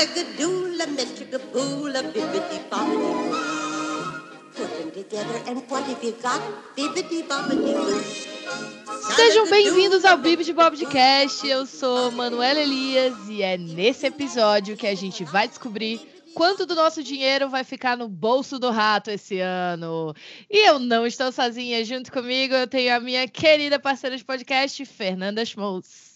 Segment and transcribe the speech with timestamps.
[0.00, 1.92] Bibbidi bobbidi boo.
[4.54, 6.40] Put them together and what have you got?
[6.74, 8.00] Bibbidi bobbidi boo.
[9.14, 11.46] Sejam bem-vindos ao Bibi de Bobcast.
[11.46, 16.00] Eu sou Manuela Elias e é nesse episódio que a gente vai descobrir
[16.34, 20.14] quanto do nosso dinheiro vai ficar no bolso do rato esse ano.
[20.50, 21.84] E eu não estou sozinha.
[21.84, 26.10] Junto comigo eu tenho a minha querida parceira de podcast, Fernanda Schmoltz.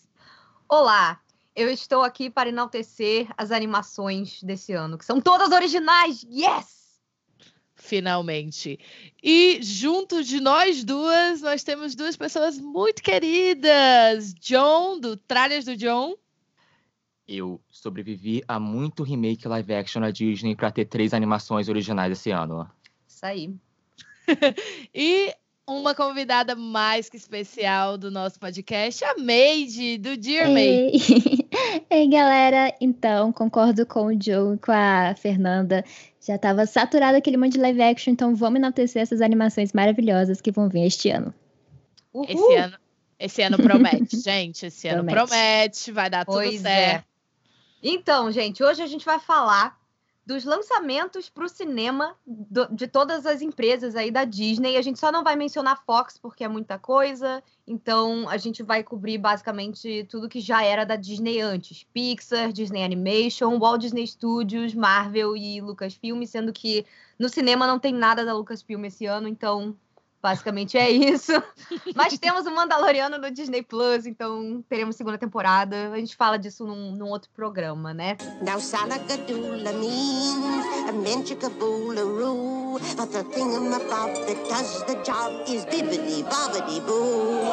[0.67, 1.21] Olá,
[1.55, 6.25] eu estou aqui para enaltecer as animações desse ano, que são todas originais.
[6.31, 6.85] Yes!
[7.77, 8.79] Finalmente.
[9.23, 14.35] E junto de nós duas, nós temos duas pessoas muito queridas.
[14.35, 16.17] John, do Tralhas do John.
[17.27, 22.31] Eu sobrevivi a muito remake live action na Disney para ter três animações originais esse
[22.31, 22.69] ano.
[23.07, 23.55] Isso aí.
[24.95, 25.35] e
[25.67, 30.91] uma convidada mais que especial do nosso podcast, a Made, do Dear May.
[30.93, 31.49] Ei.
[31.91, 32.75] Ei, galera.
[32.81, 35.85] Então, concordo com o Joe e com a Fernanda.
[36.21, 40.51] Já estava saturado aquele monte de live action, então vamos enaltecer essas animações maravilhosas que
[40.51, 41.33] vão vir este ano.
[42.13, 42.27] Uhul.
[42.29, 42.77] Esse ano,
[43.19, 44.67] esse ano promete, gente.
[44.67, 45.29] Esse ano Promete.
[45.29, 47.03] promete, vai dar tudo Pois certo.
[47.03, 47.05] é.
[47.83, 49.79] Então, gente, hoje a gente vai falar
[50.27, 54.77] dos lançamentos para o cinema do- de todas as empresas aí da Disney.
[54.77, 57.43] A gente só não vai mencionar Fox porque é muita coisa.
[57.67, 62.83] Então, a gente vai cobrir basicamente tudo que já era da Disney antes: Pixar, Disney
[62.83, 66.87] Animation, Walt Disney Studios, Marvel e Lucasfilm, sendo que
[67.19, 69.77] no cinema não tem nada da Lucasfilm esse ano, então
[70.25, 71.33] basicamente é isso.
[71.95, 75.91] Mas temos o Mandaloriano no Disney Plus, então teremos segunda temporada.
[75.93, 78.17] A gente fala disso num, num outro programa, né?
[78.41, 82.81] Now salagadoola means a menchikaboola-roo.
[82.97, 87.45] But the thingamabob that does the job is bibbidi bobbidi boo.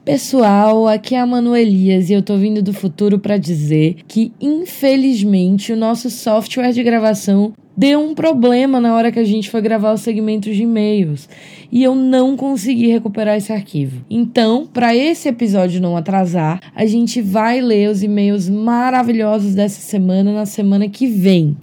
[0.08, 4.32] Pessoal, aqui é a Manu Elias e eu tô vindo do futuro para dizer que
[4.40, 9.60] infelizmente o nosso software de gravação deu um problema na hora que a gente foi
[9.60, 11.28] gravar os segmentos de e-mails
[11.70, 14.02] e eu não consegui recuperar esse arquivo.
[14.10, 20.32] Então, para esse episódio não atrasar, a gente vai ler os e-mails maravilhosos dessa semana
[20.32, 21.58] na semana que vem.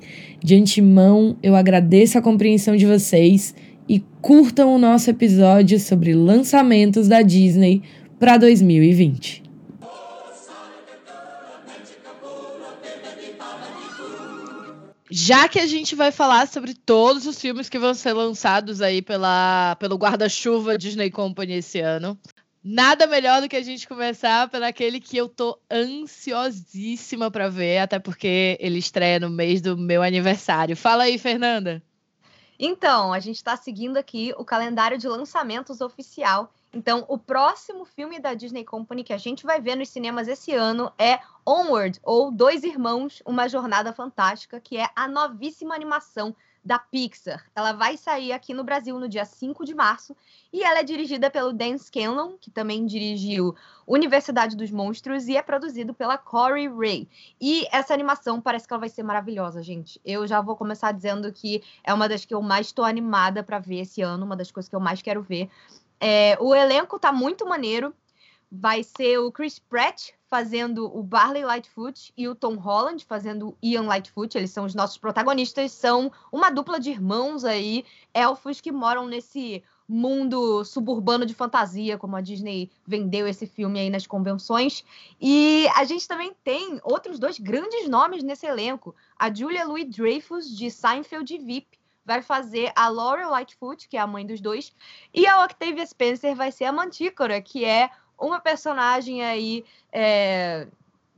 [0.44, 3.54] De antemão, eu agradeço a compreensão de vocês
[3.88, 7.82] e curtam o nosso episódio sobre lançamentos da Disney
[8.18, 9.44] para 2020.
[15.10, 19.00] Já que a gente vai falar sobre todos os filmes que vão ser lançados aí
[19.00, 22.18] pela, pelo guarda-chuva Disney Company esse ano,
[22.64, 27.78] nada melhor do que a gente começar pelo aquele que eu tô ansiosíssima para ver,
[27.78, 30.76] até porque ele estreia no mês do meu aniversário.
[30.76, 31.80] Fala aí, Fernanda.
[32.58, 36.52] Então, a gente está seguindo aqui o calendário de lançamentos oficial.
[36.72, 40.52] Então, o próximo filme da Disney Company que a gente vai ver nos cinemas esse
[40.52, 46.34] ano é Onward, ou Dois Irmãos, Uma Jornada Fantástica, que é a novíssima animação
[46.64, 47.44] da Pixar.
[47.54, 50.16] Ela vai sair aqui no Brasil no dia 5 de março
[50.50, 53.54] e ela é dirigida pelo Dan Scanlon, que também dirigiu
[53.86, 57.08] Universidade dos Monstros e é produzido pela Corey Ray.
[57.38, 60.00] E essa animação parece que ela vai ser maravilhosa, gente.
[60.04, 63.58] Eu já vou começar dizendo que é uma das que eu mais estou animada para
[63.58, 65.50] ver esse ano, uma das coisas que eu mais quero ver.
[66.00, 67.94] É, o elenco tá muito maneiro.
[68.50, 73.56] Vai ser o Chris Pratt fazendo o Barley Lightfoot e o Tom Holland fazendo o
[73.62, 74.36] Ian Lightfoot.
[74.36, 75.70] Eles são os nossos protagonistas.
[75.70, 82.16] São uma dupla de irmãos aí, elfos que moram nesse mundo suburbano de fantasia, como
[82.16, 84.84] a Disney vendeu esse filme aí nas convenções.
[85.20, 88.92] E a gente também tem outros dois grandes nomes nesse elenco.
[89.16, 94.06] A Julia Louis-Dreyfus, de Seinfeld e VIP, vai fazer a Laura Lightfoot, que é a
[94.06, 94.74] mãe dos dois,
[95.14, 97.88] e a Octavia Spencer vai ser a Mantícora, que é
[98.18, 100.66] uma personagem aí, é,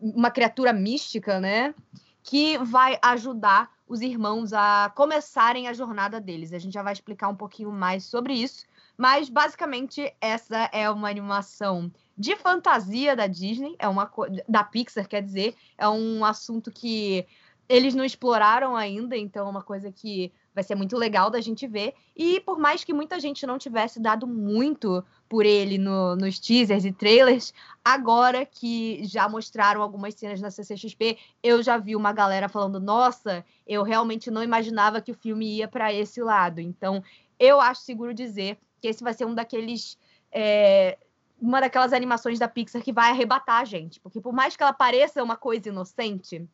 [0.00, 1.74] uma criatura mística, né?
[2.22, 6.52] Que vai ajudar os irmãos a começarem a jornada deles.
[6.52, 8.66] A gente já vai explicar um pouquinho mais sobre isso,
[8.96, 14.10] mas basicamente essa é uma animação de fantasia da Disney, é uma
[14.48, 17.26] da Pixar, quer dizer, é um assunto que
[17.68, 21.66] eles não exploraram ainda, então é uma coisa que vai ser muito legal da gente
[21.66, 21.92] ver.
[22.16, 26.86] E por mais que muita gente não tivesse dado muito por ele no, nos teasers
[26.86, 27.52] e trailers,
[27.84, 33.44] agora que já mostraram algumas cenas na CCXP, eu já vi uma galera falando: nossa,
[33.66, 36.58] eu realmente não imaginava que o filme ia para esse lado.
[36.58, 37.04] Então,
[37.38, 39.98] eu acho seguro dizer que esse vai ser um daqueles.
[40.32, 40.96] É,
[41.38, 44.00] uma daquelas animações da Pixar que vai arrebatar a gente.
[44.00, 46.48] Porque por mais que ela pareça uma coisa inocente,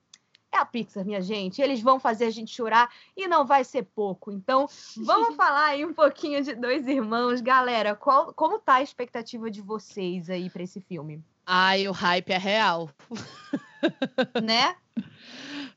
[0.53, 1.63] é a Pixar, minha gente.
[1.63, 4.31] Eles vão fazer a gente chorar e não vai ser pouco.
[4.31, 4.69] Então,
[4.99, 7.41] vamos falar aí um pouquinho de Dois Irmãos.
[7.41, 11.23] Galera, qual, como tá a expectativa de vocês aí para esse filme?
[11.47, 12.91] Ai, o hype é real.
[14.43, 14.77] né?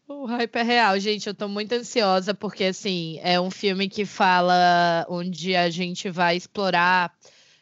[0.07, 1.27] O hype é real, gente.
[1.27, 6.35] Eu tô muito ansiosa porque, assim, é um filme que fala onde a gente vai
[6.35, 7.11] explorar,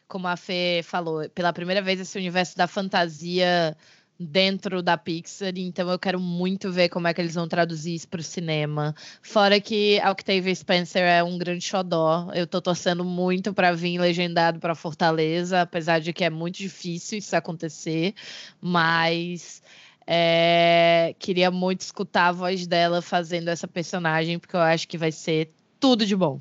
[0.06, 3.74] como a Fê falou, pela primeira vez esse universo da fantasia
[4.18, 8.08] dentro da Pixar, então eu quero muito ver como é que eles vão traduzir isso
[8.08, 8.94] para o cinema.
[9.20, 13.98] Fora que a Octavia Spencer é um grande xodó, eu tô torcendo muito para vir
[13.98, 18.14] legendado para Fortaleza, apesar de que é muito difícil isso acontecer,
[18.60, 19.62] mas
[20.06, 25.10] é, queria muito escutar a voz dela fazendo essa personagem, porque eu acho que vai
[25.10, 26.40] ser tudo de bom.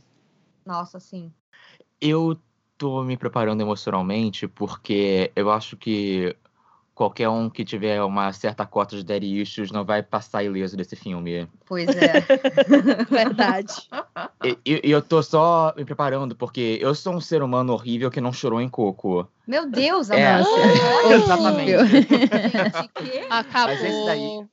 [0.66, 1.32] Nossa, sim.
[2.00, 2.40] Eu
[2.78, 6.36] tô me preparando emocionalmente porque eu acho que
[6.94, 10.96] qualquer um que tiver uma certa cota de daddy issues não vai passar ileso desse
[10.96, 11.48] filme.
[11.66, 12.22] Pois é.
[13.10, 13.90] Verdade.
[14.44, 18.22] E, e, eu tô só me preparando, porque eu sou um ser humano horrível que
[18.22, 19.28] não chorou em coco.
[19.48, 20.50] Meu Deus, É, Amanda.
[21.16, 21.74] exatamente.
[23.30, 23.76] Acabou.
[23.76, 24.48] Mas esse daí,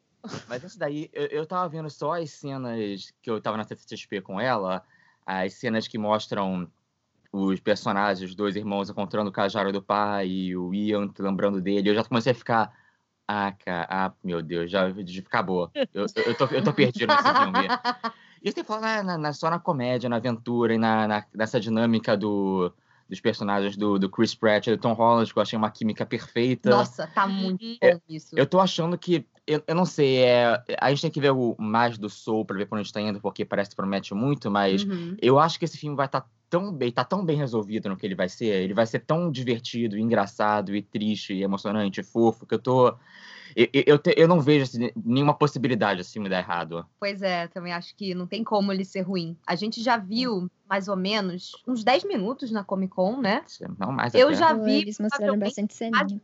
[0.49, 4.23] mas esse daí eu, eu tava vendo só as cenas que eu tava na CCXP
[4.23, 4.83] com ela,
[5.27, 6.69] as cenas que mostram
[7.33, 11.91] os personagens, os dois irmãos encontrando o cajado do pai e o Ian lembrando dele,
[11.91, 12.73] eu já comecei a ficar.
[13.27, 14.89] Ah, cara, ah, meu Deus, já,
[15.25, 15.71] acabou.
[15.95, 17.69] Eu, eu, tô, eu tô perdido nesse filme.
[18.43, 22.17] E você fala na, na, só na comédia, na aventura e na, na, nessa dinâmica
[22.17, 22.73] do,
[23.09, 26.07] dos personagens do, do Chris Pratt e do Tom Holland, que eu achei uma química
[26.07, 26.71] perfeita.
[26.71, 28.37] Nossa, tá muito bom isso.
[28.37, 29.27] Eu tô achando que.
[29.47, 32.57] Eu, eu não sei, é, a gente tem que ver o mais do Soul pra
[32.57, 35.17] ver pra onde a gente tá indo, porque parece que promete muito, mas Uhum.
[35.21, 38.05] eu acho que esse filme vai estar tão bem, tá tão bem resolvido no que
[38.05, 38.47] ele vai ser.
[38.47, 42.89] Ele vai ser tão divertido, engraçado, e triste, e emocionante, e fofo, que eu tô.
[43.57, 46.87] Eu, eu, te- eu não vejo assim, nenhuma possibilidade desse filme dar errado.
[46.99, 49.37] Pois é, também acho que não tem como ele ser ruim.
[49.47, 53.45] A gente já viu, mais ou menos, uns 10 minutos na Comic Con, né?
[53.79, 54.37] Não mais Eu até.
[54.37, 56.21] já vi, Eles mostraram bastante ceninha.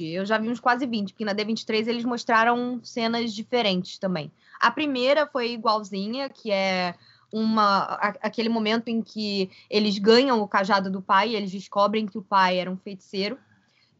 [0.00, 4.32] Eu já vi uns quase 20, porque na D23 eles mostraram cenas diferentes também.
[4.60, 6.94] A primeira foi igualzinha, que é
[7.34, 12.16] uma a- aquele momento em que eles ganham o cajado do pai, eles descobrem que
[12.16, 13.36] o pai era um feiticeiro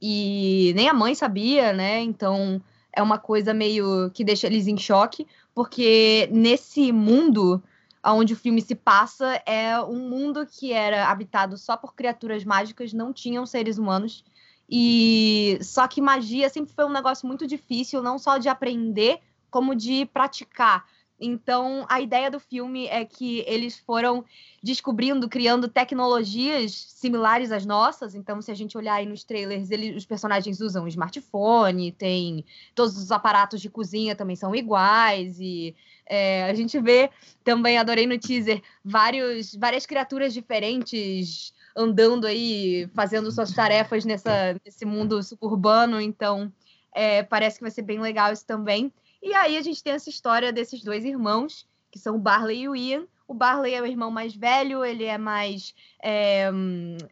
[0.00, 2.00] e nem a mãe sabia, né?
[2.00, 2.62] Então
[2.92, 7.60] é uma coisa meio que deixa eles em choque, porque nesse mundo
[8.06, 12.92] onde o filme se passa é um mundo que era habitado só por criaturas mágicas,
[12.92, 14.22] não tinham seres humanos.
[14.70, 19.18] E só que magia sempre foi um negócio muito difícil, não só de aprender,
[19.50, 20.84] como de praticar.
[21.20, 24.24] Então, a ideia do filme é que eles foram
[24.62, 28.14] descobrindo, criando tecnologias similares às nossas.
[28.14, 32.44] Então, se a gente olhar aí nos trailers, eles, os personagens usam smartphone, tem
[32.74, 35.74] todos os aparatos de cozinha também são iguais e
[36.06, 37.10] é, a gente vê
[37.42, 44.84] também, adorei no teaser, vários, várias criaturas diferentes andando aí, fazendo suas tarefas nessa, nesse
[44.84, 46.00] mundo suburbano.
[46.00, 46.52] Então,
[46.94, 48.92] é, parece que vai ser bem legal isso também.
[49.24, 52.68] E aí a gente tem essa história desses dois irmãos, que são o Barley e
[52.68, 53.06] o Ian.
[53.26, 56.50] O Barley é o irmão mais velho, ele é mais, é,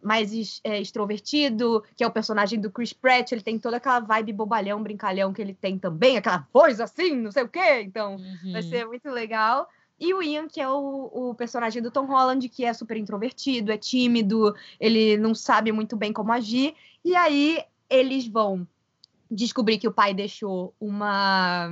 [0.03, 3.33] mais é, extrovertido, que é o personagem do Chris Pratt.
[3.33, 7.33] Ele tem toda aquela vibe bobalhão, brincalhão que ele tem também, aquela voz assim, não
[7.33, 7.81] sei o quê.
[7.81, 8.53] Então, Uhum.
[8.53, 9.67] vai ser muito legal.
[9.99, 13.73] E o Ian, que é o, o personagem do Tom Holland, que é super introvertido,
[13.73, 16.75] é tímido, ele não sabe muito bem como agir.
[17.03, 18.67] E aí eles vão
[19.35, 21.69] descobrir que o pai deixou uma,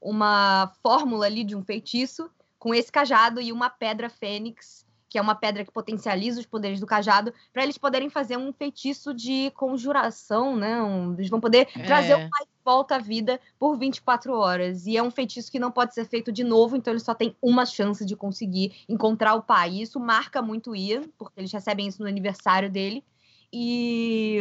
[0.00, 5.22] uma fórmula ali de um feitiço com esse cajado e uma pedra fênix que é
[5.22, 9.50] uma pedra que potencializa os poderes do cajado, para eles poderem fazer um feitiço de
[9.52, 10.82] conjuração, né?
[10.82, 11.82] Um, eles vão poder É.
[11.84, 14.86] trazer o pai de volta à vida por 24 horas.
[14.86, 17.34] E é um feitiço que não pode ser feito de novo, então eles só têm
[17.40, 19.70] uma chance de conseguir encontrar o pai.
[19.76, 23.02] E isso marca muito o Ian, porque eles recebem isso no aniversário dele.
[23.50, 24.40] E.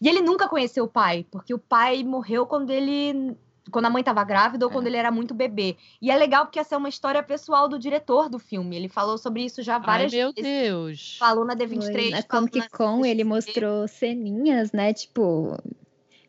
[0.00, 3.36] E ele nunca conheceu o pai, porque o pai morreu quando ele.
[3.70, 4.74] Quando a mãe estava grávida ou É.
[4.74, 5.76] quando ele era muito bebê.
[6.02, 8.74] E é legal porque essa é uma história pessoal do diretor do filme.
[8.74, 10.50] Ele falou sobre isso já Ai, várias meu vezes.
[10.50, 11.16] Deus.
[11.18, 12.10] Falou na Foi D23.
[12.10, 14.92] Na falou Comic na Con ele mostrou ceninhas, né?
[14.92, 15.56] Tipo,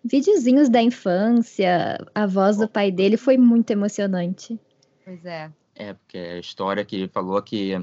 [0.03, 4.59] videozinhos da infância, a voz do pai dele foi muito emocionante.
[5.03, 5.49] Pois é.
[5.75, 7.73] É, porque a história que ele falou que,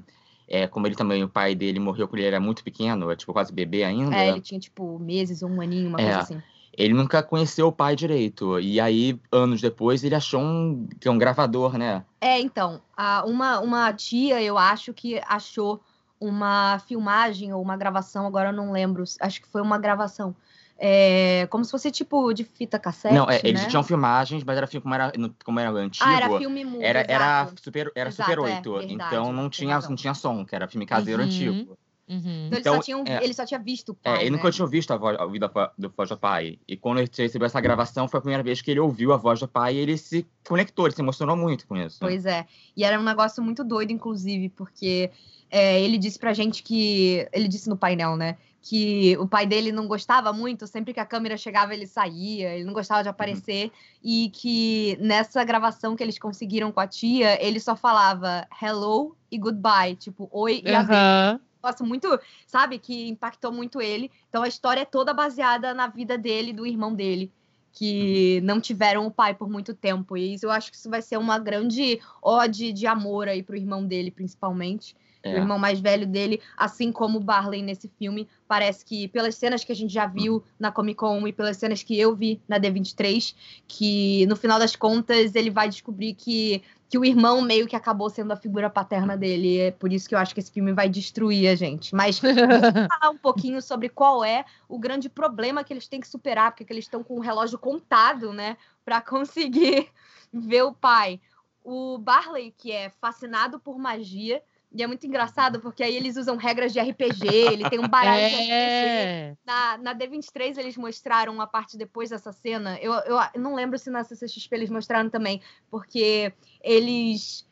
[0.48, 3.32] é, como ele também, o pai dele morreu quando ele era muito pequeno, é, tipo,
[3.32, 4.16] quase bebê ainda.
[4.16, 6.04] É, ele tinha, tipo, meses ou um aninho, uma É.
[6.04, 6.42] coisa assim.
[6.76, 8.58] Ele nunca conheceu o pai direito.
[8.60, 12.04] E aí, anos depois, ele achou um, que é um gravador, né?
[12.20, 12.80] É, então,
[13.26, 15.80] uma, uma tia, eu acho que achou
[16.20, 20.34] uma filmagem ou uma gravação, agora eu não lembro, acho que foi uma gravação.
[20.80, 23.12] É, como se fosse tipo de fita cassete.
[23.14, 23.68] não, é, eles né?
[23.68, 25.12] tinham filmagens, mas era filme como era,
[25.44, 26.04] como era antigo.
[26.08, 26.82] Ah, era filme mudo.
[26.82, 28.72] era, era super, era Exato, super é, 8.
[28.72, 29.90] verdade, então não tinha, razão.
[29.90, 31.28] não tinha som, que era filme caseiro Uhum.
[31.28, 31.78] antigo.
[32.08, 32.46] Uhum.
[32.46, 33.24] Então, Então, ele, só tinha, é.
[33.24, 34.36] ele só tinha visto o É, pai, ele né?
[34.36, 36.58] nunca tinha ouvido a voz a vida do Voz do Pai.
[36.66, 39.40] E quando ele recebeu essa gravação, foi a primeira vez que ele ouviu a voz
[39.40, 41.98] do pai e ele se conectou, ele se emocionou muito com isso.
[42.00, 42.46] Pois é.
[42.76, 45.10] E era um negócio muito doido, inclusive, porque
[45.50, 47.28] é, ele disse pra gente que.
[47.30, 48.36] Ele disse no painel, né?
[48.60, 52.64] Que o pai dele não gostava muito, sempre que a câmera chegava, ele saía, ele
[52.64, 53.70] não gostava de aparecer.
[54.02, 59.38] E que nessa gravação que eles conseguiram com a tia, ele só falava hello e
[59.38, 59.96] goodbye.
[59.96, 60.98] Tipo, oi e adeus.
[60.98, 61.40] Aham.
[61.62, 64.10] negócio muito, sabe, que impactou muito ele.
[64.28, 67.32] Então a história é toda baseada na vida dele e do irmão dele,
[67.72, 70.16] que não tiveram o pai por muito tempo.
[70.16, 73.56] E isso eu acho que isso vai ser uma grande ode de amor aí pro
[73.56, 74.96] irmão dele, principalmente.
[75.22, 75.34] É.
[75.34, 79.64] O irmão mais velho dele, assim como o Barley nesse filme, parece que pelas cenas
[79.64, 82.58] que a gente já viu na Comic Con e pelas cenas que eu vi na
[82.58, 83.34] D23,
[83.66, 88.08] que no final das contas ele vai descobrir que, que o irmão meio que acabou
[88.08, 89.58] sendo a figura paterna dele.
[89.58, 91.94] É por isso que eu acho que esse filme vai destruir a gente.
[91.94, 96.08] Mas vamos falar um pouquinho sobre qual é o grande problema que eles têm que
[96.08, 99.88] superar, porque eles estão com o relógio contado, né, para conseguir
[100.32, 101.20] ver o pai.
[101.64, 106.36] O Barley, que é fascinado por magia, e é muito engraçado, porque aí eles usam
[106.36, 108.50] regras de RPG, ele tem um baralho de RPG.
[108.50, 109.36] É.
[109.44, 112.78] Na, na D23 eles mostraram a parte depois dessa cena.
[112.80, 116.32] Eu, eu não lembro se na CCXP eles mostraram também, porque
[116.62, 117.48] eles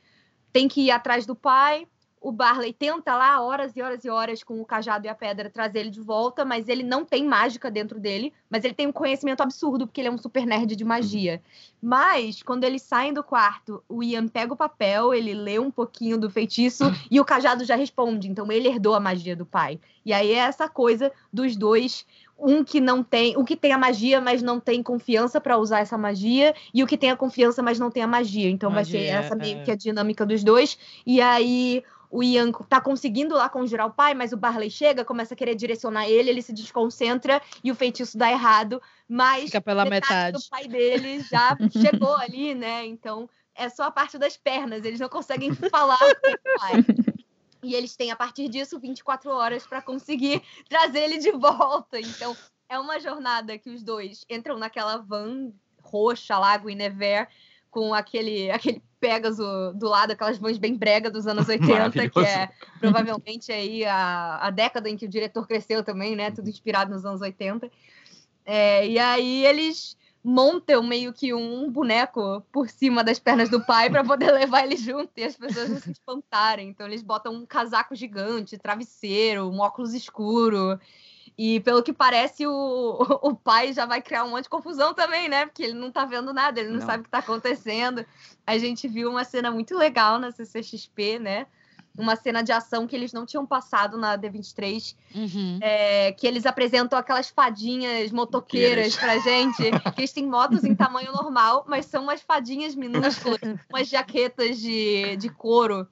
[0.52, 1.88] têm que ir atrás do pai.
[2.20, 5.48] O Barley tenta lá horas e horas e horas com o cajado e a pedra
[5.48, 8.92] trazer ele de volta, mas ele não tem mágica dentro dele, mas ele tem um
[8.92, 11.40] conhecimento absurdo porque ele é um super nerd de magia.
[11.80, 16.18] Mas quando eles saem do quarto, o Ian pega o papel, ele lê um pouquinho
[16.18, 18.28] do feitiço e o cajado já responde.
[18.28, 19.78] Então ele herdou a magia do pai.
[20.04, 22.04] E aí é essa coisa dos dois
[22.38, 25.80] um que não tem, o que tem a magia, mas não tem confiança para usar
[25.80, 28.50] essa magia, e o que tem a confiança, mas não tem a magia.
[28.50, 29.62] Então vai ser Magia, essa meio é.
[29.62, 30.78] que a dinâmica dos dois.
[31.06, 35.34] E aí o Ian tá conseguindo lá conjurar o pai, mas o Barley chega, começa
[35.34, 39.84] a querer direcionar ele, ele se desconcentra e o feitiço dá errado, mas Fica pela
[39.84, 40.38] metade metade.
[40.38, 42.86] do pai dele já chegou ali, né?
[42.86, 46.84] Então é só a parte das pernas, eles não conseguem falar com o pai.
[47.62, 51.98] E eles têm, a partir disso, 24 horas para conseguir trazer ele de volta.
[51.98, 52.36] Então,
[52.68, 57.28] é uma jornada que os dois entram naquela van roxa lá, Guinevere,
[57.70, 62.50] com aquele, aquele Pegasus do lado, aquelas vans bem brega dos anos 80, que é
[62.80, 66.30] provavelmente aí a, a década em que o diretor cresceu também, né?
[66.30, 67.70] Tudo inspirado nos anos 80.
[68.44, 73.88] É, e aí eles montam meio que um boneco por cima das pernas do pai
[73.88, 76.68] para poder levar ele junto e as pessoas não se espantarem.
[76.68, 80.80] Então eles botam um casaco gigante, travesseiro, um óculos escuro.
[81.38, 85.28] E pelo que parece, o, o pai já vai criar um monte de confusão também,
[85.28, 85.46] né?
[85.46, 86.86] Porque ele não tá vendo nada, ele não, Não.
[86.86, 88.06] sabe o que tá acontecendo.
[88.46, 91.46] A gente viu uma cena muito legal na CCXP, né?
[91.96, 95.58] Uma cena de ação que eles não tinham passado na D23 Uhum.
[95.62, 99.62] é, que eles apresentam aquelas fadinhas motoqueiras pra gente,
[99.94, 103.40] que eles têm motos em tamanho normal, mas são umas fadinhas minúsculas,
[103.70, 105.88] umas jaquetas de, de couro,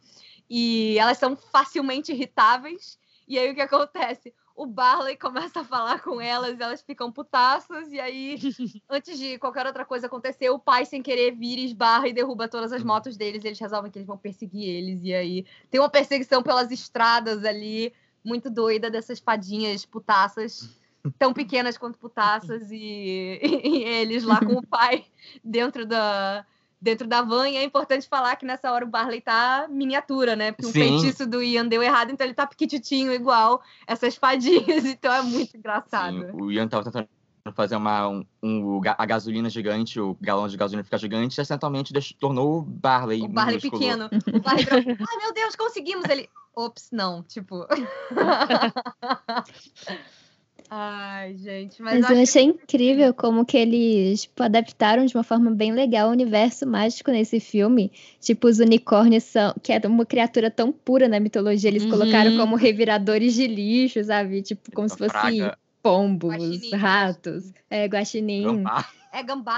[0.49, 2.99] e elas são facilmente irritáveis.
[3.27, 4.35] E aí o que acontece?
[4.57, 8.39] O Barley começa a falar com elas, elas ficam putaças, e aí,
[8.89, 12.73] antes de qualquer outra coisa acontecer, o pai, sem querer, vira, esbarra e derruba todas
[12.73, 15.91] as motos deles, e eles resolvem que eles vão perseguir eles, e aí tem uma
[15.91, 17.93] perseguição pelas estradas ali,
[18.25, 20.79] muito doida dessas fadinhas putaças,
[21.19, 25.05] tão pequenas quanto putaças, e, e eles lá com o pai
[25.43, 26.47] dentro da,
[26.85, 27.49] dentro da van.
[27.49, 30.53] E é importante falar que nessa hora o Barley tá miniatura, né?
[30.53, 31.01] Porque o Sim.
[31.01, 34.85] feitiço do Ian deu errado, então ele tá piquititinho igual essas fadinhas.
[34.95, 36.19] Então é muito engraçado.
[36.19, 37.09] Sim, o Ian tava tentando
[37.55, 41.93] fazer uma, um, um- a gasolina gigante, o galão de gasolina ficar gigante, e acidentalmente
[42.19, 44.09] tornou o Barley O Barley pequeno.
[44.33, 46.09] O Barley virou, ai meu Deus, conseguimos!
[46.09, 47.67] Ele, ops, não, tipo...
[50.71, 55.05] ai, gente, mas, Mas eu eu acho que- achei incrível como que eles tipo, adaptaram
[55.05, 57.93] de uma forma bem legal o universo mágico nesse filme.
[58.21, 61.91] Tipo, os unicórnios são, que é uma criatura tão pura na mitologia, eles Uhum.
[61.91, 64.43] colocaram como reviradores de lixo, sabe?
[64.43, 66.71] Tipo, como se fosse Praga, pombos, Guaxinim.
[66.77, 68.89] ratos, é, guaxinim, gambá.
[69.13, 69.57] É gambá.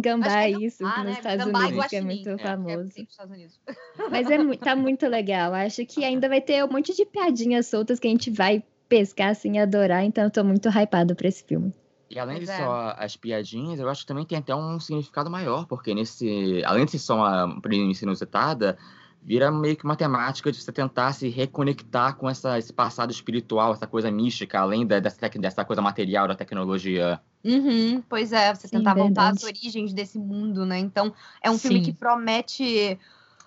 [0.00, 1.12] gambá, Acho que é isso, gambá, nos né?
[1.12, 2.06] Estados Gambá Unidos, que é guaxinim.
[2.06, 2.84] muito É, famoso.
[2.84, 3.60] nos Estados Unidos.
[4.10, 5.54] Mas é, tá muito legal.
[5.54, 8.60] Acho que ainda vai ter um monte de piadinhas soltas que a gente vai
[8.92, 11.72] pescar assim e adorar, então eu tô muito hypado pra esse filme.
[12.10, 12.56] E além Pois de é.
[12.58, 16.84] só as piadinhas, eu acho que também tem até um significado maior, porque nesse, além
[16.84, 18.76] de ser só uma premissa inusitada,
[19.22, 23.72] vira meio que uma temática de você tentar se reconectar com essa, esse passado espiritual,
[23.72, 27.18] essa coisa mística, além da- dessa, dessa coisa material da tecnologia.
[27.44, 29.46] Uhum, pois é, você Sim, tentar voltar às verdade.
[29.46, 30.78] origens desse mundo, né?
[30.78, 31.82] Então, é um filme Sim.
[31.82, 32.98] que promete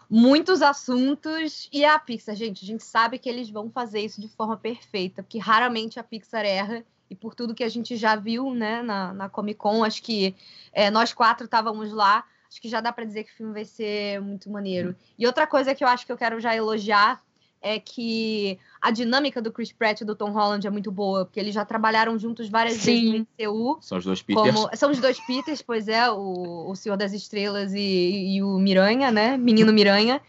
[0.09, 1.69] muitos assuntos.
[1.71, 5.23] E a Pixar, gente, a gente sabe que eles vão fazer isso de forma perfeita,
[5.23, 6.83] porque raramente a Pixar erra.
[7.09, 10.35] E por tudo que a gente já viu, né, na, na Comic Con, acho que
[10.73, 12.25] é, nós quatro estávamos lá.
[12.49, 14.95] Acho que já dá pra dizer que o filme vai ser muito maneiro.
[15.17, 17.21] E outra coisa que eu acho que eu quero já elogiar
[17.65, 21.39] é que a dinâmica do Chris Pratt e do Tom Holland é muito boa, porque
[21.39, 23.27] eles já trabalharam juntos várias vezes Sim.
[23.39, 23.79] no MCU.
[23.81, 24.55] São os dois Peters.
[24.55, 28.59] Como, são os dois Peters, pois é, o, o Senhor das Estrelas e, e o
[28.59, 29.35] Miranha, né?
[29.35, 30.21] Menino Miranha.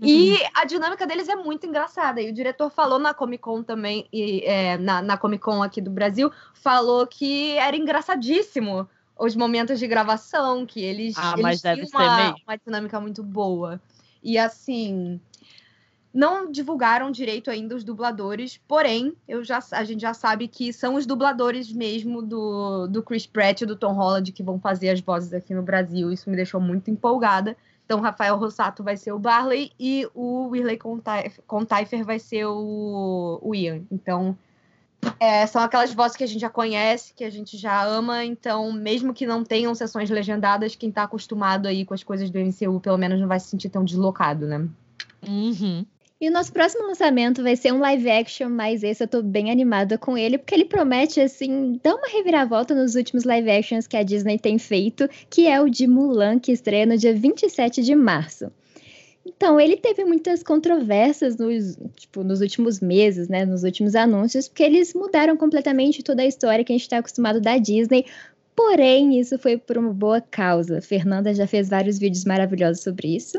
[0.00, 2.20] E a dinâmica deles é muito engraçada.
[2.20, 5.80] E o diretor falou na Comic Con também, e, é, na, na Comic Con aqui
[5.80, 8.88] do Brasil, falou que era engraçadíssimo
[9.18, 13.24] os momentos de gravação, que eles, Ah, eles mas deve tinham uma, uma dinâmica muito
[13.24, 13.80] boa.
[14.22, 15.20] E assim.
[16.16, 20.94] Não divulgaram direito ainda os dubladores, porém, eu já, a gente já sabe que são
[20.94, 24.98] os dubladores mesmo do, do Chris Pratt e do Tom Holland que vão fazer as
[24.98, 26.10] vozes aqui no Brasil.
[26.10, 27.54] Isso me deixou muito empolgada.
[27.84, 30.78] Então, Rafael Rossato vai ser o Barley e o Whirley
[31.46, 33.82] Contaifer vai ser o, o Ian.
[33.90, 34.34] Então,
[35.20, 38.24] é, são aquelas vozes que a gente já conhece, que a gente já ama.
[38.24, 42.38] Então, mesmo que não tenham sessões legendadas, quem tá acostumado aí com as coisas do
[42.38, 44.66] MCU, pelo menos não vai se sentir tão deslocado, né?
[45.28, 45.84] Uhum.
[46.18, 49.50] E o nosso próximo lançamento vai ser um live action, mas esse eu tô bem
[49.50, 53.98] animada com ele, porque ele promete, assim, dar uma reviravolta nos últimos live actions que
[53.98, 57.94] a Disney tem feito, que é o de Mulan, que estreia no dia 27 de
[57.94, 58.50] março.
[59.26, 64.62] Então, ele teve muitas controvérsias nos, tipo, nos últimos meses, né, nos últimos anúncios, porque
[64.62, 68.06] eles mudaram completamente toda a história que a gente está acostumado da Disney,
[68.54, 70.80] porém, isso foi por uma boa causa.
[70.80, 73.38] Fernanda já fez vários vídeos maravilhosos sobre isso,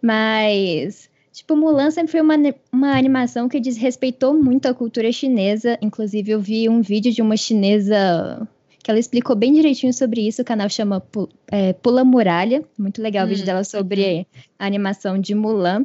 [0.00, 1.10] mas...
[1.36, 2.34] Tipo, Mulan sempre foi uma,
[2.72, 5.76] uma animação que desrespeitou muito a cultura chinesa.
[5.82, 8.48] Inclusive, eu vi um vídeo de uma chinesa
[8.82, 10.40] que ela explicou bem direitinho sobre isso.
[10.40, 12.64] O canal chama Pu- é, Pula Muralha.
[12.78, 14.26] Muito legal o vídeo Hum, dela sobre
[14.58, 15.84] a animação de Mulan.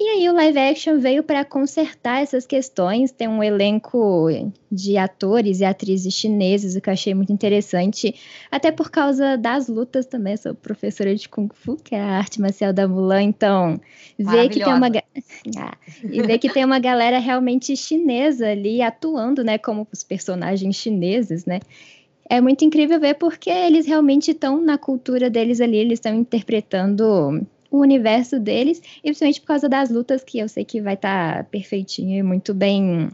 [0.00, 3.12] E aí, o live action veio para consertar essas questões.
[3.12, 4.28] Tem um elenco
[4.70, 8.14] de atores e atrizes chineses, o que eu achei muito interessante.
[8.50, 10.36] Até por causa das lutas também.
[10.36, 13.22] Sou professora de Kung Fu, que é a arte marcial da Mulan.
[13.22, 13.80] Então,
[14.18, 14.88] ver que tem uma.
[15.56, 19.58] Ah, e ver que tem uma galera realmente chinesa ali atuando, né?
[19.58, 21.60] Como os personagens chineses, né?
[22.28, 27.44] É muito incrível ver porque eles realmente estão na cultura deles ali, eles estão interpretando
[27.72, 31.44] o universo deles, e principalmente por causa das lutas que eu sei que vai estar
[31.44, 33.08] perfeitinho e muito bem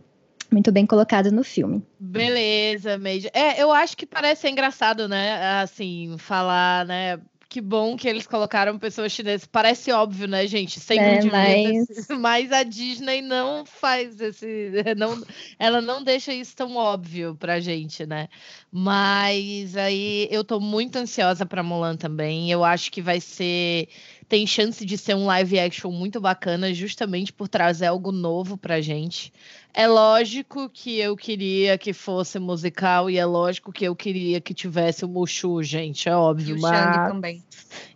[0.50, 1.82] muito bem colocado no filme.
[2.00, 3.30] Beleza, Major.
[3.34, 5.60] É, eu acho que parece engraçado, né?
[5.60, 7.20] Assim, falar, né?
[7.50, 9.46] Que bom que eles colocaram pessoas chinesas.
[9.46, 10.80] Parece óbvio, né, gente?
[10.80, 12.06] Sem É, dúvidas.
[12.20, 14.70] Mas a Disney não faz esse.
[14.98, 15.22] Não,
[15.58, 18.28] ela não deixa isso tão óbvio pra gente, né?
[18.70, 22.50] Mas aí eu tô muito ansiosa pra Mulan também.
[22.50, 23.88] Eu acho que vai ser.
[24.28, 28.80] Tem chance de ser um live action muito bacana, justamente por trazer algo novo pra
[28.80, 29.32] gente.
[29.72, 34.52] É lógico que eu queria que fosse musical e é lógico que eu queria que
[34.52, 36.56] tivesse o Mushu, gente, é E óbvio.
[36.56, 36.94] o mas...
[36.94, 37.42] Shang também.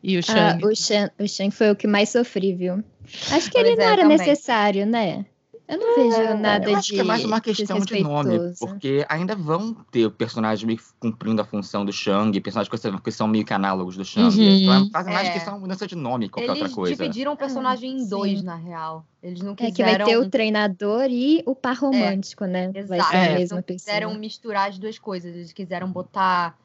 [0.03, 0.65] E o Ah, Shang.
[0.65, 2.83] o, Shang, o Shang foi o que mais sofri, viu?
[3.31, 4.17] Acho que Pois ele não é, era também.
[4.19, 5.27] necessário, né?
[5.69, 9.07] Eu não vejo nada Eu acho de que é mais uma questão de nome, porque
[9.09, 12.69] ainda vão ter personagens meio que cumprindo a função do Shang, personagens
[13.03, 14.37] que são- meio que análogos do Shang.
[14.39, 14.43] Uhum.
[14.45, 15.33] Então é quase mais É.
[15.33, 16.97] questão de mudança de nome que qualquer Eles outra coisa.
[16.97, 18.09] dividiram o personagem em sim.
[18.09, 19.07] dois, na real.
[19.23, 19.75] Eles não É quiseram...
[19.75, 22.71] que vai ter o treinador e o par romântico, né?
[22.73, 23.11] Vai Exato.
[23.11, 23.39] ser a É.
[23.39, 23.79] mesma não pessoa.
[23.79, 25.35] quiseram misturar as duas coisas.
[25.35, 26.59] Eles quiseram botar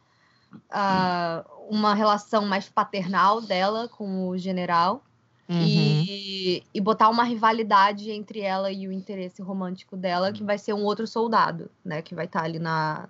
[0.54, 5.04] uh, uma relação mais paternal dela com o general.
[5.50, 5.62] Uhum.
[5.62, 10.74] E, e botar uma rivalidade entre ela e o interesse romântico dela, que vai ser
[10.74, 12.02] um outro soldado, né?
[12.02, 13.08] Que vai estar tá ali na,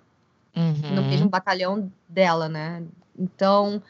[0.54, 0.94] uhum.
[0.94, 2.84] no mesmo batalhão dela, né?
[3.18, 3.82] Então,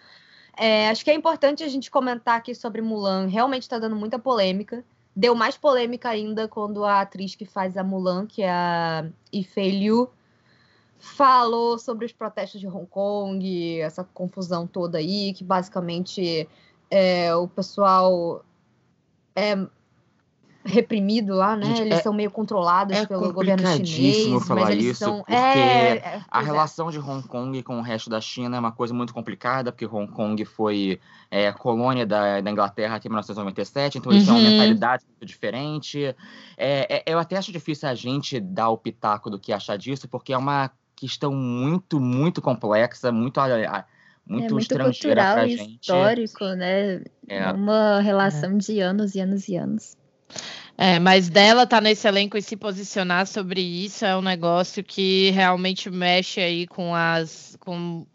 [0.57, 3.27] é, acho que é importante a gente comentar aqui sobre Mulan.
[3.27, 4.83] Realmente está dando muita polêmica.
[5.15, 9.71] Deu mais polêmica ainda quando a atriz que faz a Mulan, que é a Ifei
[9.71, 10.09] Liu,
[10.99, 16.49] falou sobre os protestos de Hong Kong, essa confusão toda aí, que basicamente
[16.91, 18.45] é, o pessoal
[19.35, 19.57] é
[20.65, 21.65] reprimido lá, né?
[21.67, 24.45] Gente, eles é, são meio controlados é pelo governo chinês.
[24.45, 25.19] falar mas eles isso, são...
[25.19, 26.45] porque é, é a é.
[26.45, 29.87] relação de Hong Kong com o resto da China é uma coisa muito complicada, porque
[29.87, 34.35] Hong Kong foi é, colônia da, da, Inglaterra até 1997, então eles uhum.
[34.35, 34.57] têm uma uhum.
[34.57, 36.15] mentalidade muito diferente.
[37.07, 40.39] eu até acho difícil a gente dar o pitaco do que achar disso, porque é
[40.39, 43.41] uma questão muito, muito complexa, muito
[44.29, 47.03] muito, é muito cultural e histórico, né?
[47.29, 47.51] É.
[47.51, 48.59] Uma relação é.
[48.59, 49.97] de anos e anos e anos.
[50.77, 55.31] É, mas dela tá nesse elenco e se posicionar sobre isso é um negócio que
[55.31, 58.07] realmente mexe aí com as com,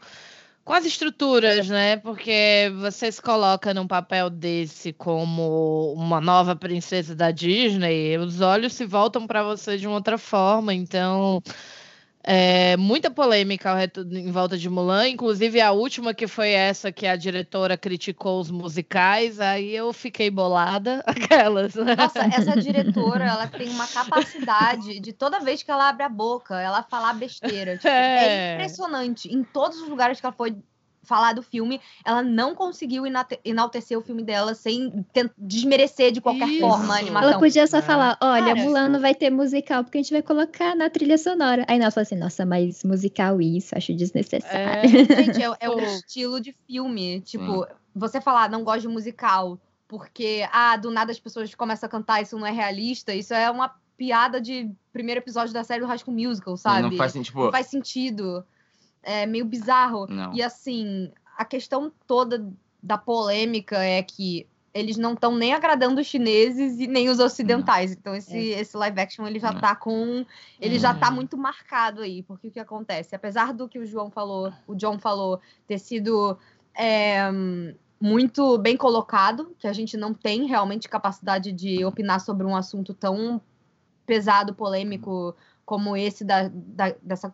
[0.64, 1.98] com as estruturas, né?
[1.98, 8.72] Porque você se coloca num papel desse como uma nova princesa da Disney, os olhos
[8.74, 11.44] se voltam para você de uma outra forma, então
[12.26, 13.76] é, muita polêmica
[14.12, 18.50] em volta de Mulan, inclusive a última que foi essa que a diretora criticou os
[18.50, 21.76] musicais, aí eu fiquei bolada, aquelas.
[21.76, 26.60] Nossa, essa diretora, ela tem uma capacidade de toda vez que ela abre a boca,
[26.60, 27.76] ela falar besteira.
[27.76, 28.28] Tipo, é.
[28.28, 29.28] é impressionante.
[29.28, 30.56] Em todos os lugares que ela foi
[31.04, 33.04] falar do filme, ela não conseguiu
[33.44, 35.06] enaltecer o filme dela sem
[35.38, 36.62] desmerecer de qualquer Isso.
[36.62, 37.30] forma a animação.
[37.30, 37.82] Ela podia só é.
[37.82, 41.18] falar: olha, Cara, Mulan não vai ter musical porque a gente vai colocar na trilha
[41.18, 41.66] sonora.
[41.68, 44.58] Aí nós falamos assim: nossa, mas musical isso, acho desnecessário.
[44.58, 44.88] É,
[45.24, 47.22] gente, é, é o estilo de filme.
[47.22, 51.90] Tipo, você falar, não gosto de musical porque, ah, do nada as pessoas começam a
[51.90, 55.86] cantar, isso não é realista, isso é uma piada de primeiro episódio da série do
[55.86, 56.90] High School Musical, sabe?
[56.90, 57.44] Não faz, tipo...
[57.44, 58.44] não faz sentido
[59.04, 60.08] é meio bizarro.
[60.08, 60.34] Não.
[60.34, 62.46] E assim, a questão toda
[62.82, 67.92] da polêmica é que eles não estão nem agradando os chineses e nem os ocidentais.
[67.92, 67.98] Não.
[68.00, 68.60] Então esse, é.
[68.60, 69.62] esse live action ele já não.
[69.62, 70.26] tá com
[70.60, 74.10] ele já tá muito marcado aí, porque o que acontece, apesar do que o João
[74.10, 76.38] falou, o John falou ter sido
[76.76, 77.30] é,
[78.02, 82.94] muito bem colocado, que a gente não tem realmente capacidade de opinar sobre um assunto
[82.94, 83.40] tão
[84.06, 85.36] pesado, polêmico
[85.66, 87.34] como esse da, da dessa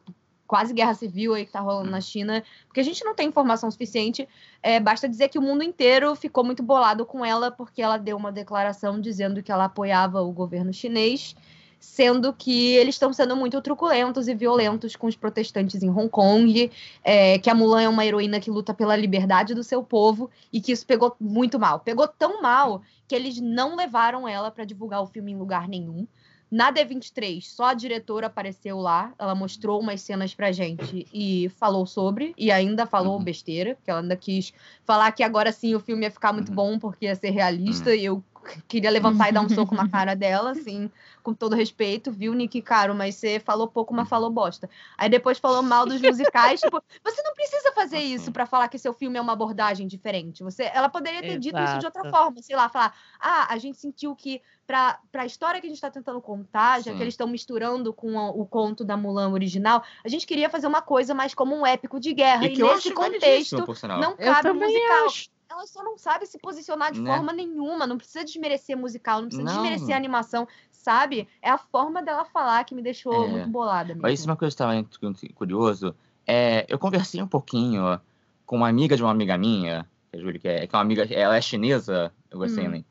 [0.49, 3.69] quase guerra civil aí que tá rolando na China, porque a gente não tem informação
[3.69, 4.27] suficiente.
[4.63, 8.17] É, basta dizer que o mundo inteiro ficou muito bolado com ela porque ela deu
[8.17, 11.35] uma declaração dizendo que ela apoiava o governo chinês,
[11.79, 16.71] sendo que eles estão sendo muito truculentos e violentos com os protestantes em Hong Kong,
[17.03, 20.59] é, que a Mulan é uma heroína que luta pela liberdade do seu povo e
[20.59, 21.79] que isso pegou muito mal.
[21.79, 26.07] Pegou tão mal que eles não levaram ela para divulgar o filme em lugar nenhum.
[26.51, 31.85] Na D23, só a diretora apareceu lá, ela mostrou umas cenas pra gente e falou
[31.85, 33.23] sobre, e ainda falou uhum.
[33.23, 34.51] besteira, que ela ainda quis
[34.83, 36.55] falar que agora sim o filme ia ficar muito uhum.
[36.55, 37.95] bom porque ia ser realista, uhum.
[37.95, 38.23] e eu
[38.67, 42.61] queria levantar e dar um soco na cara dela, assim, com todo respeito, viu, Nick
[42.61, 44.69] Caro, mas você falou pouco, mas falou bosta.
[44.97, 48.77] Aí depois falou mal dos musicais, tipo, você não precisa fazer isso para falar que
[48.77, 50.43] seu filme é uma abordagem diferente.
[50.43, 51.41] Você, ela poderia ter Exato.
[51.41, 55.25] dito isso de outra forma, sei lá, falar, ah, a gente sentiu que para a
[55.25, 56.97] história que a gente está tentando contar, já Sim.
[56.97, 60.67] que eles estão misturando com o, o, conto da Mulan original, a gente queria fazer
[60.67, 62.45] uma coisa mais como um épico de guerra.
[62.45, 63.65] E, e nesse contexto,
[63.99, 65.05] não cabe musical.
[65.07, 67.11] Acho ela só não sabe se posicionar de né?
[67.11, 69.63] forma nenhuma, não precisa desmerecer musical, não precisa não.
[69.63, 71.27] desmerecer animação, sabe?
[71.41, 73.27] É a forma dela falar que me deixou é.
[73.27, 73.89] muito bolada.
[73.89, 74.01] Mesmo.
[74.03, 75.95] Mas isso é uma coisa que eu estava curioso.
[76.27, 77.99] É, eu conversei um pouquinho
[78.45, 80.83] com uma amiga de uma amiga minha, que a Júlia, que é, que é uma
[80.83, 82.71] amiga, ela é chinesa, eu gostei, hum.
[82.71, 82.83] né?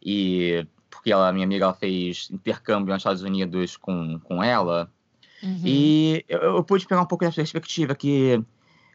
[0.00, 4.90] E porque ela, minha amiga, ela fez intercâmbio nos Estados Unidos com, com ela.
[5.42, 5.60] Uhum.
[5.64, 8.42] E eu, eu pude pegar um pouco dessa perspectiva que,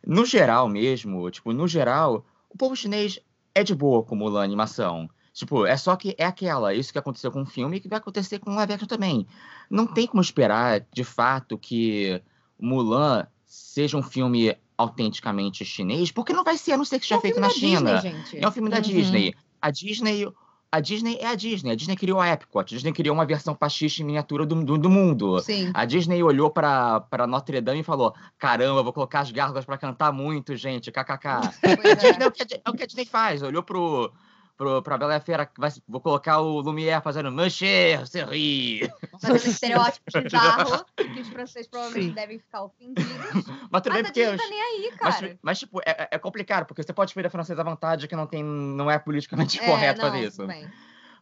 [0.05, 3.19] no geral mesmo, tipo, no geral, o povo chinês
[3.53, 5.09] é de boa com Mulan animação.
[5.33, 7.99] Tipo, é só que é aquela, isso que aconteceu com o filme e que vai
[7.99, 9.27] acontecer com o live action também.
[9.69, 12.21] Não tem como esperar, de fato, que
[12.59, 17.17] Mulan seja um filme autenticamente chinês, porque não vai ser, a não ser que seja
[17.17, 17.99] é feito na China.
[17.99, 18.81] Disney, é um filme da uhum.
[18.81, 19.35] Disney.
[19.61, 20.27] A Disney
[20.71, 21.71] a Disney é a Disney.
[21.71, 22.61] A Disney criou a Epcot.
[22.61, 25.39] A Disney criou uma versão pastiche em miniatura do, do, do mundo.
[25.39, 25.71] Sim.
[25.73, 30.11] A Disney olhou para Notre Dame e falou: caramba, vou colocar as gárgulas para cantar
[30.11, 30.91] muito, gente.
[30.91, 31.29] KKK.
[31.89, 32.23] É.
[32.23, 33.41] É o, que a, é o que a Disney faz.
[33.41, 34.11] Olhou pro
[34.59, 38.81] pro, pra Bela e a Fera, vai, vou colocar o Lumière fazendo Mancher, você ri.
[39.21, 42.13] Fazendo estereótipos bizarro, que os franceses provavelmente Sim.
[42.13, 43.05] devem ficar ofendidos.
[43.71, 44.27] Mas também Mas a porque.
[44.27, 45.39] Os- tá nem aí, Mas, cara.
[45.41, 48.27] mas, tipo, é, é complicado, porque você pode ver a francesa à vontade que não
[48.27, 48.43] tem.
[48.43, 50.45] não é politicamente É, correto não, fazer isso.
[50.45, 50.69] bem.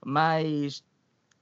[0.03, 0.83] Mas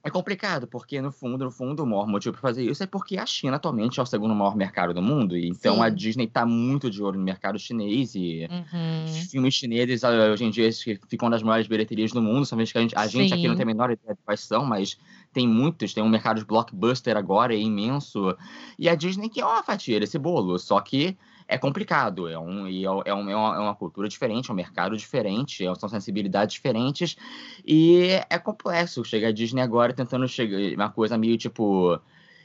[0.06, 3.18] é complicado, porque no fundo, no fundo, o maior motivo para fazer isso é porque
[3.18, 5.36] a China atualmente é o segundo maior mercado do mundo.
[5.36, 5.82] E então Sim.
[5.82, 9.06] a Disney tá muito de olho no mercado chinês e Uhum.
[9.30, 10.70] filmes chineses ah, hoje em dia
[11.08, 12.46] ficam das maiores bilheterias do mundo.
[12.46, 14.64] Somente que a gente, a gente aqui não tem a menor ideia de quais são,
[14.64, 14.96] mas
[15.32, 15.92] tem muitos.
[15.92, 18.36] Tem um mercado de blockbuster agora, é imenso.
[18.78, 21.16] E a Disney que é uma fatia desse bolo, só que
[21.48, 24.52] é complicado, é, um, e é, é um- é uma, é uma cultura diferente, é
[24.52, 27.16] um mercado diferente, é- são sensibilidades diferentes,
[27.64, 29.04] e é complexo.
[29.04, 32.00] Chega a Disney agora tentando chegar, uma coisa meio tipo.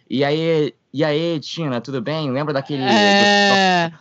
[0.09, 2.29] E aí, e aí, Tina, tudo bem?
[2.31, 2.83] Lembra daquele.
[2.83, 3.91] do- É...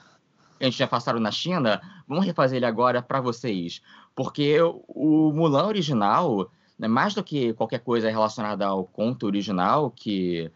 [0.59, 3.81] que a gente tinha passado na China, vamos refazer ele agora para vocês.
[4.15, 10.51] Porque o Mulan original, né, mais do que qualquer coisa relacionada ao conto original, que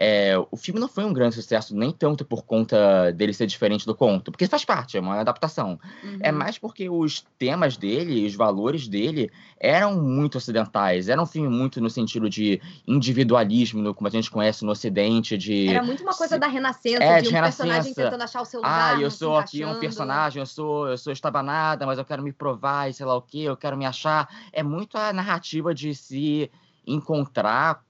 [0.00, 3.84] é, o filme não foi um grande sucesso, nem tanto por conta dele ser diferente
[3.84, 5.78] do conto, porque faz parte, é uma adaptação.
[6.20, 6.38] É Uhum.
[6.38, 11.08] mais porque os temas dele, os valores dele, eram muito ocidentais.
[11.08, 15.68] Era um filme muito no sentido de individualismo, como a gente conhece no Ocidente, de.
[15.68, 18.02] Era muito uma coisa se- da renascença, É, de um de personagem renascença.
[18.04, 18.96] tentando achar o seu lugar.
[18.96, 22.32] Ah, eu sou aqui um personagem, eu sou, eu sou estabanada, mas eu quero me
[22.32, 24.28] provar e sei lá o que, eu quero me achar.
[24.52, 26.50] É muito a narrativa de se
[26.86, 27.84] encontrar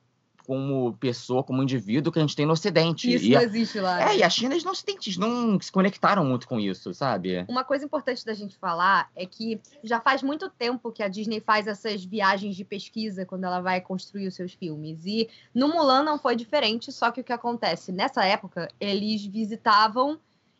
[0.49, 3.15] como pessoa, como indivíduo que a gente tem no Ocidente.
[3.15, 4.11] Isso e não a, existe lá.
[4.11, 7.45] é, e a China, eles não, eles não se conectaram muito com isso, sabe?
[7.47, 11.39] Uma coisa importante da gente falar é que já faz muito tempo que a Disney
[11.39, 15.05] faz essas viagens de pesquisa quando ela vai construir os seus filmes.
[15.05, 17.93] E no Mulan não foi diferente, só que o que acontece?
[17.93, 20.19] Nessa época, eles visitavam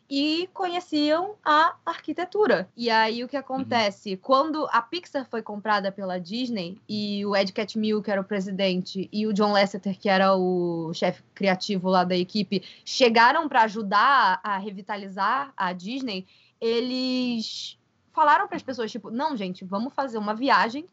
[0.09, 2.67] e conheciam a arquitetura.
[2.75, 4.17] E aí o que acontece?
[4.17, 9.07] Quando a Pixar foi comprada pela Disney e o Ed Catmull, que era o presidente,
[9.13, 14.39] e o John Lasseter, que era o chefe criativo lá da equipe, chegaram para ajudar
[14.43, 16.25] a revitalizar a Disney,
[16.59, 17.77] eles
[18.11, 20.85] falaram para as pessoas tipo, não, gente, vamos fazer uma viagem,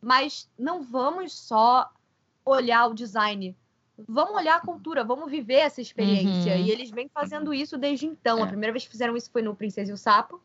[0.00, 1.90] mas não vamos só
[2.44, 3.54] olhar o design.
[4.08, 6.54] Vamos olhar a cultura, vamos viver essa experiência.
[6.54, 6.64] Uhum.
[6.64, 8.42] E eles vêm fazendo isso desde então.
[8.42, 8.48] A É.
[8.48, 10.40] primeira vez que fizeram isso foi no Princesa e o Sapo.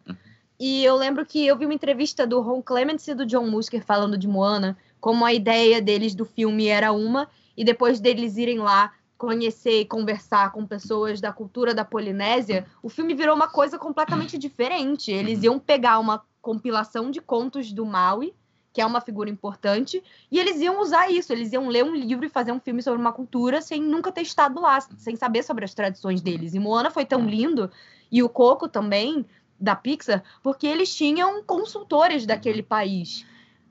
[0.59, 3.83] E eu lembro que eu vi uma entrevista do Ron Clements e do John Musker
[3.83, 8.59] falando de Moana, como a ideia deles do filme era uma, e depois deles irem
[8.59, 13.77] lá conhecer e conversar com pessoas da cultura da Polinésia, o filme virou uma coisa
[13.77, 15.11] completamente diferente.
[15.11, 18.33] Eles iam pegar uma compilação de contos do Maui,
[18.79, 22.25] que é uma figura importante, e eles iam usar isso, eles iam ler um livro
[22.25, 25.65] e fazer um filme sobre uma cultura sem nunca ter estado lá, sem saber sobre
[25.65, 26.53] as tradições deles.
[26.53, 27.69] E Moana foi tão lindo,
[28.09, 29.25] e o Coco também,
[29.59, 33.25] da Pixar, porque eles tinham consultores daquele país,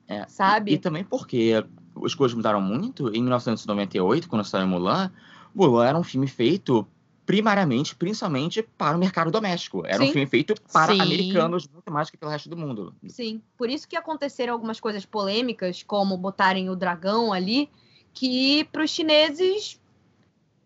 [0.07, 0.73] É, sabe?
[0.73, 1.53] E também porque
[2.05, 3.09] as coisas mudaram muito.
[3.09, 5.11] Em 1998, quando saiu Mulan,
[5.55, 6.85] Mulan era um filme feito
[7.29, 9.83] primariamente, principalmente para o mercado doméstico.
[9.85, 10.09] Era Sim.
[10.09, 10.99] um filme feito para Sim.
[10.99, 12.91] americanos muito mais que pelo resto do mundo.
[13.07, 17.69] Sim, por isso que aconteceram algumas coisas polêmicas, como botarem o dragão ali,
[18.15, 19.79] que para os chineses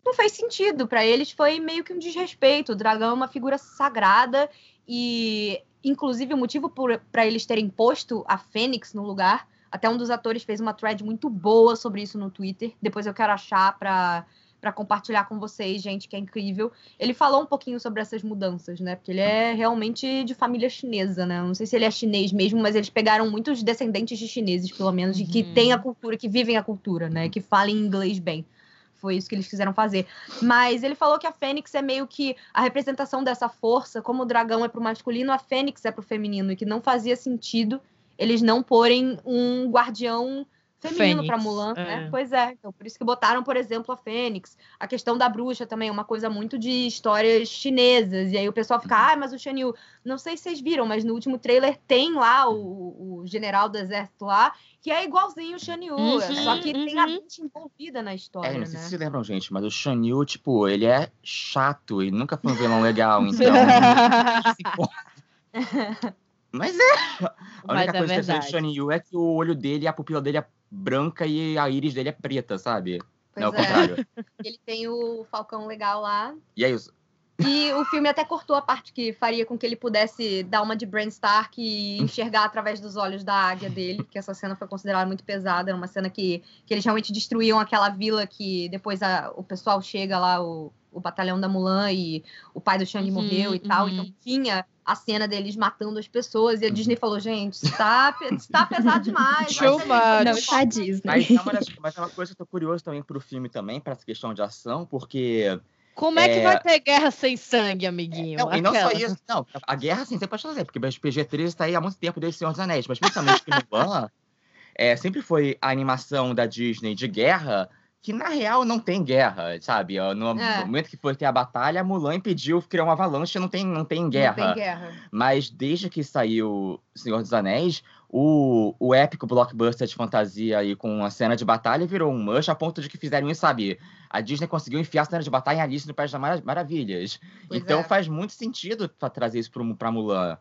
[0.06, 0.88] não fez sentido.
[0.88, 2.72] Para eles foi meio que um desrespeito.
[2.72, 4.50] O dragão é uma figura sagrada
[4.88, 6.74] e, inclusive, o motivo
[7.12, 9.50] para eles terem posto a Fênix no lugar.
[9.70, 12.72] Até um dos atores fez uma thread muito boa sobre isso no Twitter.
[12.82, 14.26] Depois eu quero achar para
[14.64, 16.72] para compartilhar com vocês, gente, que é incrível.
[16.98, 18.96] Ele falou um pouquinho sobre essas mudanças, né?
[18.96, 21.42] Porque ele é realmente de família chinesa, né?
[21.42, 24.94] Não sei se ele é chinês mesmo, mas eles pegaram muitos descendentes de chineses, pelo
[24.94, 25.54] menos, de que Uhum.
[25.54, 27.28] têm a cultura, que vivem a cultura, né?
[27.28, 28.46] Que falem inglês bem.
[28.94, 30.08] Foi isso que eles quiseram fazer.
[30.42, 34.26] Mas ele falou que a Fênix é meio que a representação dessa força, como o
[34.26, 37.82] dragão é pro masculino, a Fênix é pro feminino, e que não fazia sentido
[38.18, 40.46] eles não porem um guardião
[40.90, 41.84] feminino para Mulan, é.
[41.84, 42.08] né?
[42.10, 42.52] Pois é.
[42.52, 44.58] Então, por isso que botaram, por exemplo, a Fênix.
[44.80, 48.32] A questão da bruxa também é uma coisa muito de histórias chinesas.
[48.32, 49.76] E aí o pessoal fica, ah, mas o Shan Yu...
[50.04, 53.78] Não sei se vocês viram, mas no último trailer tem lá o, o general do
[53.78, 55.96] exército lá, que é igualzinho o Shan Yu.
[55.96, 57.12] Uhum, só que tem a uhum.
[57.12, 58.66] mente envolvida na história, É, não né?
[58.66, 62.38] sei se vocês lembram, gente, mas o Shan Yu, tipo, ele é chato e nunca
[62.38, 63.54] foi um vilão legal, então.
[66.54, 67.26] Mas é.
[67.68, 68.46] A única é coisa que eu sei do.
[68.46, 71.96] Shan Yu é que o olho dele, a pupila dele é branca e a íris
[71.96, 73.00] dele é preta, sabe?
[73.34, 73.58] Pois não, ao é.
[73.58, 74.08] contrário.
[74.46, 76.36] Ele tem o Falcão legal lá.
[76.56, 76.94] E é isso.
[77.40, 80.76] E o filme até cortou a parte que faria com que ele pudesse dar uma
[80.76, 84.68] de Bran Stark e enxergar através dos olhos da águia dele, porque essa cena foi
[84.68, 89.02] considerada muito pesada, era uma cena que, que eles realmente destruíam aquela vila que depois
[89.02, 93.08] a, o pessoal chega lá, o, o batalhão da Mulan e o pai do Shang
[93.10, 93.94] Uhum, morreu e tal, uhum.
[93.94, 98.12] então tinha a cena deles matando as pessoas e a Disney falou, gente, isso tá,
[98.12, 99.56] pe- isso tá pesado demais.
[99.58, 99.88] Too much.
[99.88, 101.02] muito Não, forte." tá Disney.
[101.06, 103.94] Mas é, mas é uma coisa que eu tô curioso também pro filme também, pra
[103.94, 105.60] essa questão de ação, porque.
[105.96, 106.44] Como é que É.
[106.44, 108.40] vai ter guerra sem sangue, amiguinho?
[108.40, 109.16] Não, e não só isso.
[109.28, 112.20] Não, a guerra, sim, você pode fazer, porque o PG-13 está aí há muito tempo
[112.20, 114.10] desde Senhor dos Anéis, mas principalmente que Mulan
[114.76, 117.70] é, sempre foi a animação da Disney de guerra,
[118.02, 119.98] que na real não tem guerra, sabe?
[120.16, 120.60] No É.
[120.60, 123.86] momento que foi ter a batalha, a Mulan impediu criar uma avalanche, não tem, não
[123.86, 124.48] tem guerra.
[124.48, 124.92] Não tem guerra.
[125.12, 131.04] Mas desde que saiu Senhor dos Anéis, o, o épico blockbuster de fantasia aí com
[131.06, 133.80] a cena de batalha virou um mush a ponto de que fizeram isso, sabe?
[134.14, 137.20] A Disney conseguiu enfiar a cena de batalha em Alice no País das Mara- Maravilhas.
[137.48, 137.84] Pois então é.
[137.84, 140.38] faz muito sentido trazer isso pro, pra Mulan.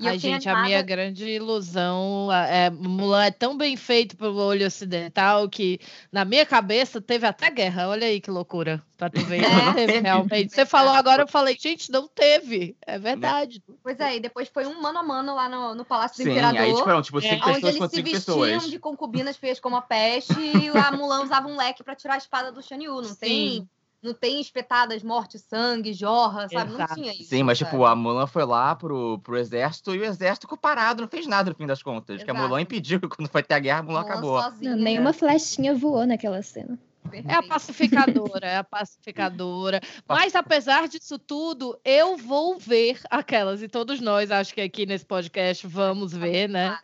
[0.00, 4.16] E Ai, gente, a animada- minha grande ilusão a- é Mulan é tão bem feito
[4.16, 5.78] pelo olho ocidental que
[6.10, 7.88] na minha cabeça teve até guerra.
[7.88, 8.82] Olha aí que loucura.
[8.96, 9.42] Pra tu ver.
[9.44, 9.48] É.
[9.48, 10.54] Não teve, realmente.
[10.54, 12.76] Você falou agora, eu falei, gente, não teve.
[12.86, 13.62] É verdade.
[13.82, 16.30] Pois é, e depois foi um mano a mano lá no, no Palácio do Sim,
[16.30, 16.60] Imperador.
[16.60, 18.70] aí tipo, tipo É, cinco Onde pessoas eles contra se cinco vestiam pessoas.
[18.70, 22.18] de concubinas feias como a peste e a Mulan usava um leque pra tirar a
[22.18, 22.94] espada do Shan Yu.
[23.02, 23.68] Não tem, Sim.
[24.02, 26.72] Não tem espetadas, morte, sangue, jorra, sabe?
[26.72, 26.94] Exato.
[26.94, 27.30] Não tinha isso.
[27.30, 27.70] Sim, mas sabe?
[27.70, 31.26] tipo, a Mulan foi lá pro, pro exército e o exército ficou parado, não fez
[31.26, 32.16] nada no fim das contas.
[32.16, 32.48] Porque a Exato.
[32.48, 34.42] Mulan impediu, quando foi ter a guerra, a Mulan, Mulan acabou.
[34.42, 36.78] sozinha, Não, nenhuma flechinha voou naquela cena.
[37.12, 39.80] É a pacificadora, é a pacificadora.
[40.08, 43.62] Mas apesar disso tudo, eu vou ver aquelas.
[43.62, 46.78] E todos nós, acho que aqui nesse podcast, vamos ver, né?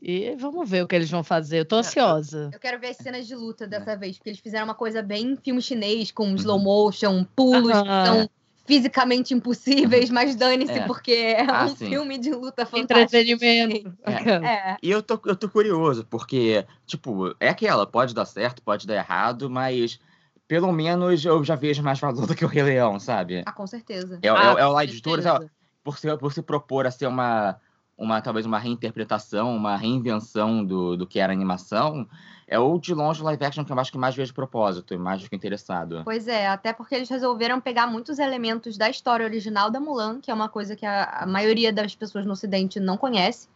[0.00, 1.58] E vamos ver o que eles vão fazer.
[1.60, 2.50] Eu tô ansiosa.
[2.52, 3.66] Eu quero ver as cenas de luta É.
[3.68, 6.34] dessa vez, porque eles fizeram uma coisa bem filme chinês, com Uhum.
[6.36, 8.28] slow motion, pulos que são
[8.66, 10.86] fisicamente impossíveis, mas dane-se, É.
[10.86, 11.88] porque é Ah, um sim.
[11.88, 13.16] filme de luta fantástico.
[13.16, 13.96] Entretenimento.
[14.04, 14.46] É.
[14.46, 18.86] É, E eu tô, eu tô curioso, porque, tipo, é aquela, pode dar certo, pode
[18.86, 19.98] dar errado, mas
[20.46, 23.42] pelo menos eu já vejo mais valor do que o Rei Leão, sabe?
[23.46, 24.18] ah, com certeza.
[24.22, 25.50] É, é, Ah, é o com Light é- certeza.
[25.82, 27.56] por, se, por se propor a ser uma,
[27.98, 32.08] uma talvez uma reinterpretação, uma reinvenção do, do que era animação,
[32.46, 34.98] é o de longe o live action que eu acho que mais vejo propósito, e
[34.98, 36.02] mais fico interessado.
[36.04, 40.30] Pois é, até porque eles resolveram pegar muitos elementos da história original da Mulan, que
[40.30, 43.48] é uma coisa que a, a maioria das pessoas no Ocidente não conhece.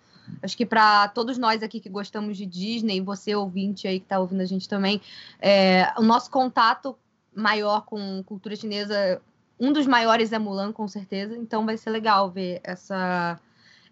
[0.43, 4.19] Acho que para todos nós aqui que gostamos de Disney, você ouvinte aí que está
[4.19, 5.01] ouvindo a gente também,
[5.41, 6.97] é, o nosso contato
[7.35, 9.21] maior com cultura chinesa,
[9.59, 11.37] um dos maiores é Mulan, com certeza.
[11.37, 13.41] Então vai ser legal ver essa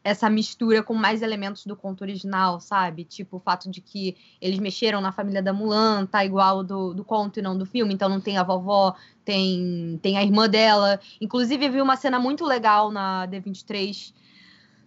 [0.03, 3.05] essa mistura com mais elementos do conto original, sabe?
[3.05, 7.05] Tipo o fato de que eles mexeram na família da Mulan, tá igual do, do
[7.05, 10.99] conto e não do filme, então não tem a vovó, tem, tem a irmã dela.
[11.21, 14.15] Inclusive, eu vi uma cena muito legal na D23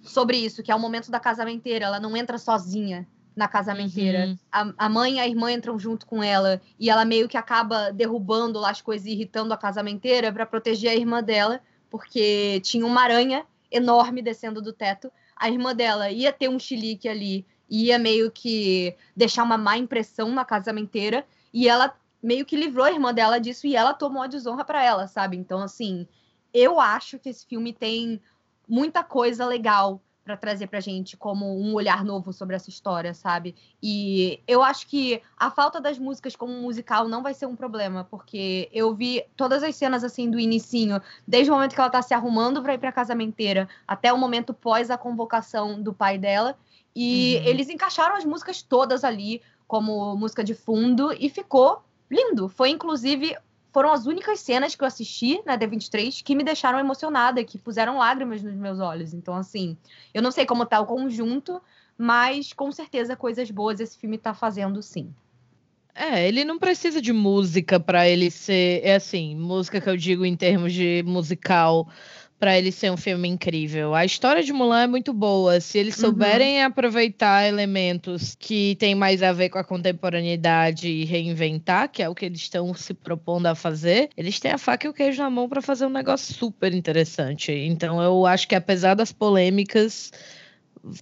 [0.01, 1.85] sobre isso, que é o momento da casamenteira.
[1.85, 4.27] Ela não entra sozinha na casamenteira.
[4.27, 4.37] Uhum.
[4.51, 7.91] A, a mãe e a irmã entram junto com ela e ela meio que acaba
[7.91, 12.85] derrubando lá as coisas e irritando a casamenteira para proteger a irmã dela, porque tinha
[12.85, 15.11] uma aranha enorme descendo do teto.
[15.35, 20.31] A irmã dela ia ter um chilique ali, ia meio que deixar uma má impressão
[20.31, 24.27] na casamenteira e ela meio que livrou a irmã dela disso e ela tomou a
[24.27, 25.35] desonra para ela, sabe?
[25.35, 26.07] Então assim,
[26.53, 28.21] eu acho que esse filme tem
[28.67, 33.55] muita coisa legal para trazer pra gente como um olhar novo sobre essa história, sabe?
[33.81, 38.05] E eu acho que a falta das músicas como musical não vai ser um problema,
[38.09, 42.01] porque eu vi todas as cenas assim do inicinho, desde o momento que ela tá
[42.01, 46.57] se arrumando para ir pra casamenteira até o momento pós a convocação do pai dela,
[46.95, 47.49] e Uhum.
[47.49, 52.47] eles encaixaram as músicas todas ali como música de fundo e ficou lindo.
[52.47, 53.35] Foi inclusive
[53.73, 57.97] foram as únicas cenas que eu assisti na D23 que me deixaram emocionada, que puseram
[57.97, 59.15] lágrimas nos meus olhos.
[59.15, 59.75] Então, assim,
[60.13, 61.59] eu não sei como tá o conjunto,
[61.97, 65.11] mas com certeza coisas boas esse filme tá fazendo sim.
[65.95, 70.23] É, ele não precisa de música para ele ser, é assim, música que eu digo
[70.25, 71.87] em termos de musical,
[72.43, 73.95] para ele ser um filme incrível.
[73.95, 75.61] A história de Mulan é muito boa.
[75.61, 76.07] Se eles Uhum.
[76.09, 82.09] souberem aproveitar elementos que têm mais a ver com a contemporaneidade e reinventar, que é
[82.09, 85.23] o que eles estão se propondo a fazer, eles têm a faca e o queijo
[85.23, 87.49] na mão para fazer um negócio super interessante.
[87.53, 90.11] Então eu acho que apesar das polêmicas,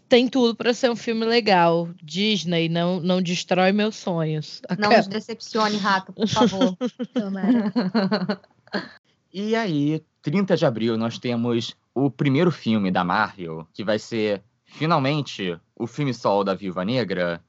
[0.08, 1.90] tem tudo para ser um filme legal.
[2.04, 4.62] Disney, não, não destrói meus sonhos.
[4.70, 6.78] Não Aquela- nos decepcione, rato, por favor.
[9.34, 14.44] E aí, 30 de abril, nós temos o primeiro filme da Marvel, que vai ser,
[14.66, 17.42] finalmente, o filme solo da Viúva Negra,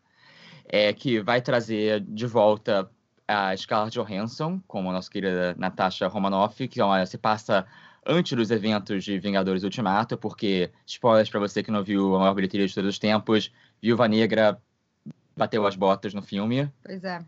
[0.66, 2.90] é, que vai trazer de volta
[3.26, 7.66] a Scarlett Johansson, como a nossa querida Natasha Romanoff, que ó, se passa
[8.06, 12.34] antes dos eventos de Vingadores Ultimato, porque, spoilers pra você que não viu a maior
[12.34, 14.60] bilheteria de todos os tempos, Viúva Negra
[15.36, 16.70] bateu as botas no filme.
[16.84, 17.24] Pois é.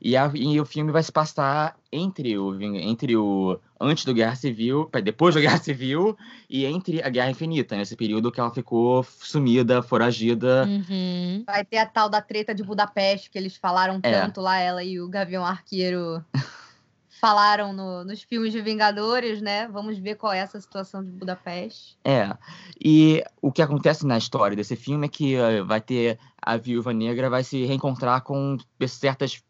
[0.00, 4.34] E, a- e o filme vai se passar entre o, entre o antes do Guerra
[4.34, 6.16] Civil, depois da Guerra Civil
[6.48, 10.64] e entre a Guerra Infinita, nesse período que ela ficou sumida, foragida.
[10.66, 11.44] Uhum.
[11.46, 14.20] Vai ter a tal da treta de Budapeste, que eles falaram É.
[14.20, 16.24] tanto lá, ela e o Gavião Arqueiro
[17.20, 19.66] falaram no- nos filmes de Vingadores, né?
[19.68, 21.96] Vamos ver qual é essa situação de Budapeste.
[22.04, 22.36] É.
[22.84, 26.92] E o que acontece na história desse filme é que eh, vai ter a Viúva
[26.92, 29.42] Negra vai se reencontrar com certas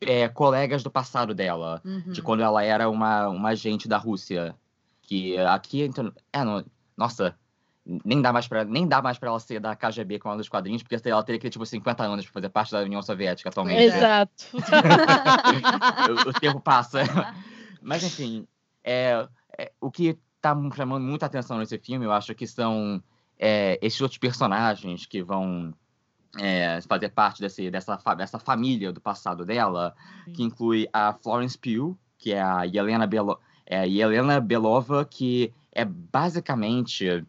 [0.00, 2.12] eh, colegas do passado dela, Uhum.
[2.12, 4.54] de quando ela era uma, uma agente da Rússia,
[5.02, 6.64] que aqui então, é, não-
[6.96, 7.34] nossa,
[8.04, 10.48] nem dá mais para nem dá mais para ela ser da KGB como ela dos
[10.48, 13.48] quadrinhos, porque ela teria que ter tipo 50 anos para fazer parte da União Soviética
[13.48, 13.78] atualmente.
[13.90, 13.96] Pois é.
[13.96, 14.44] Exato.
[16.26, 17.00] o, o tempo passa.
[17.80, 18.46] Mas, enfim,
[18.84, 19.26] é,
[19.56, 23.02] é, o que tá me chamando muita atenção nesse filme, eu acho que são
[23.38, 25.72] é, esses outros personagens que vão
[26.36, 29.94] é, fazer parte desse, dessa, dessa família do passado dela,
[30.34, 35.52] que inclui a Florence Pugh, que é a Yelena, Belo, é a Yelena Belova, que
[35.72, 37.24] é basicamente,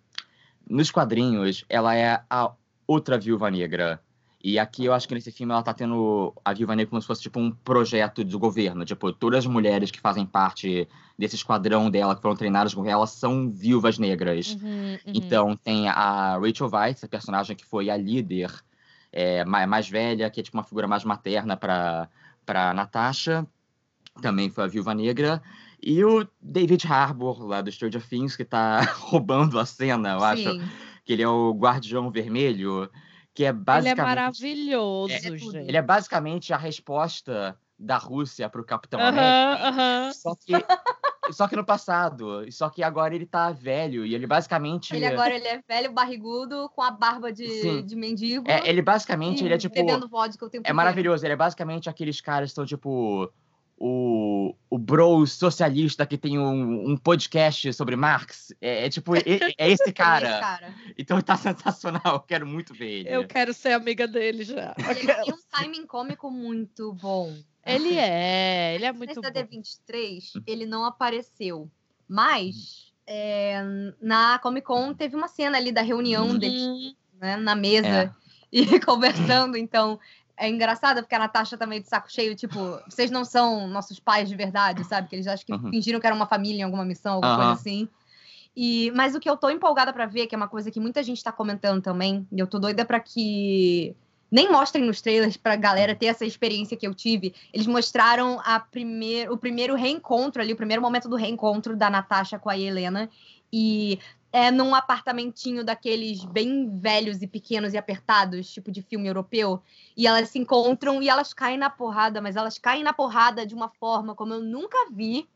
[0.67, 2.51] nos quadrinhos, ela é a
[2.87, 4.01] outra viúva negra.
[4.41, 7.07] E aqui eu acho que nesse filme ela tá tendo a Viúva Negra como se
[7.07, 8.85] fosse tipo um projeto do governo.
[8.85, 10.87] Tipo, todas as mulheres que fazem parte
[11.17, 14.55] desse esquadrão dela, que foram treinadas com ela, são viúvas negras.
[14.55, 14.97] Uhum, uhum.
[15.07, 18.49] Então tem a Rachel Weisz, a personagem que foi a líder
[19.11, 22.09] é, ma- mais velha, que é tipo uma figura mais materna para
[22.45, 23.45] para Natasha,
[24.21, 25.41] também foi a Viúva Negra.
[25.81, 30.51] E o David Harbour, lá do Stranger Things, que tá roubando a cena, eu acho.
[30.53, 30.61] Sim.
[31.05, 32.89] Que ele é o Guardião Vermelho,
[33.33, 34.15] que é Ele é basicamente...
[34.15, 35.57] maravilhoso, É gente.
[35.57, 39.27] Ele é basicamente a resposta da Rússia pro Capitão América.
[39.29, 40.11] Aham, aham.
[40.13, 40.53] Só que,
[41.31, 42.45] só que no passado.
[42.51, 44.95] Só que agora ele tá velho e ele basicamente.
[44.95, 47.85] Ele agora ele é velho, barrigudo, com a barba de, Sim.
[47.85, 48.49] de mendigo.
[48.49, 49.75] É, ele basicamente, ele é tipo.
[49.75, 51.25] Bebendo vodka o tempo É maravilhoso.
[51.25, 53.31] Ele é basicamente aqueles caras que são tipo.
[53.81, 58.53] O, o bro socialista que tem um, um podcast sobre Marx.
[58.59, 60.39] É, é tipo, é, é esse Esse cara.
[60.39, 60.75] cara.
[60.97, 62.01] Então tá sensacional.
[62.15, 63.09] Eu quero muito ver ele.
[63.09, 64.75] Eu quero ser amiga dele já.
[64.77, 67.33] Ele tem um timing cômico muito bom.
[67.65, 69.47] Ele é, ele é muito Nesse da bom.
[69.47, 71.69] D23, ele não apareceu.
[72.07, 73.61] Mas é,
[74.01, 76.37] na Comic Con teve uma cena ali da reunião Uhum.
[76.37, 76.95] deles Uhum.
[77.21, 78.11] né, na mesa É.
[78.51, 79.55] e conversando.
[79.55, 79.99] Então,
[80.39, 83.99] é engraçado porque a Natasha tá meio de saco cheio, tipo, vocês não são nossos
[83.99, 85.09] pais de verdade, sabe?
[85.09, 85.69] Que eles acham que Uhum.
[85.71, 87.45] fingiram que era uma família em alguma missão, alguma Aham.
[87.47, 87.87] coisa assim.
[88.55, 91.03] E, mas o que eu tô empolgada pra ver, que é uma coisa que muita
[91.03, 93.95] gente tá comentando também, e eu tô doida pra que
[94.31, 97.33] nem mostrem nos trailers pra galera ter essa experiência que eu tive.
[97.53, 102.37] Eles mostraram a primeir, o primeiro reencontro ali, o primeiro momento do reencontro da Natasha
[102.37, 103.09] com a Helena.
[103.51, 103.99] E
[104.31, 109.61] é num apartamentinho daqueles bem velhos e pequenos e apertados, tipo de filme europeu.
[109.97, 113.55] E elas se encontram e elas caem na porrada, mas elas caem na porrada de
[113.55, 115.27] uma forma como eu nunca vi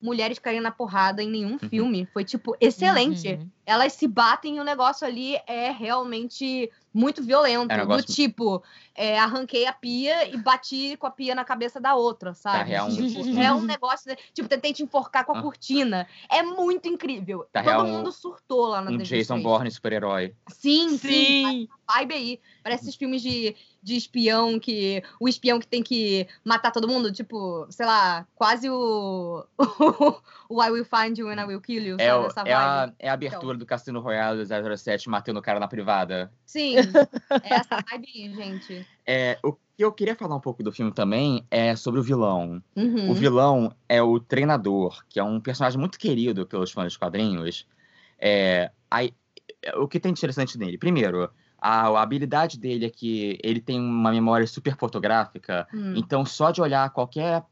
[0.00, 2.06] mulheres caírem na porrada em nenhum filme.
[2.12, 3.28] Foi, tipo, excelente.
[3.28, 3.50] Uhum.
[3.66, 7.70] Elas se batem e o negócio ali é realmente muito violento.
[7.70, 8.62] É um negócio- Do tipo,
[8.94, 12.70] é, arranquei a pia e bati com a pia na cabeça da outra, sabe?
[12.70, 14.08] real um- Tipo, é um negócio.
[14.14, 15.42] de- Tipo, tentei te enforcar com a Ah.
[15.42, 16.06] cortina.
[16.30, 17.46] É muito incrível.
[17.52, 19.04] Tá Todo real mundo surtou lá na Um D23.
[19.08, 20.32] Jason Bourne super-herói.
[20.48, 20.98] Sim, sim.
[20.98, 21.68] Sim.
[21.88, 22.40] Vibe aí.
[22.62, 25.02] Parece esses filmes de, de espião que.
[25.20, 27.12] O espião que tem que matar todo mundo.
[27.12, 29.44] Tipo, sei lá, quase o.
[30.48, 31.96] O, I Will Find You and I Will Kill You.
[31.98, 32.50] É, sabe?
[32.50, 35.68] o- é, a, é a abertura do Cassino Royale do 007 matando o cara na
[35.68, 36.32] privada.
[36.44, 36.76] Sim.
[36.76, 38.86] É essa vibe gente.
[39.06, 42.62] É, o que eu queria falar um pouco do filme também é sobre o vilão.
[42.74, 43.10] Uhum.
[43.10, 47.66] O vilão é o treinador, que é um personagem muito querido pelos fãs dos quadrinhos.
[48.18, 49.12] É, aí,
[49.76, 50.78] o que tem de interessante nele?
[50.78, 55.94] Primeiro, a, a habilidade dele é que ele tem uma memória super fotográfica, Hum.
[55.96, 57.42] então só de olhar qualquer,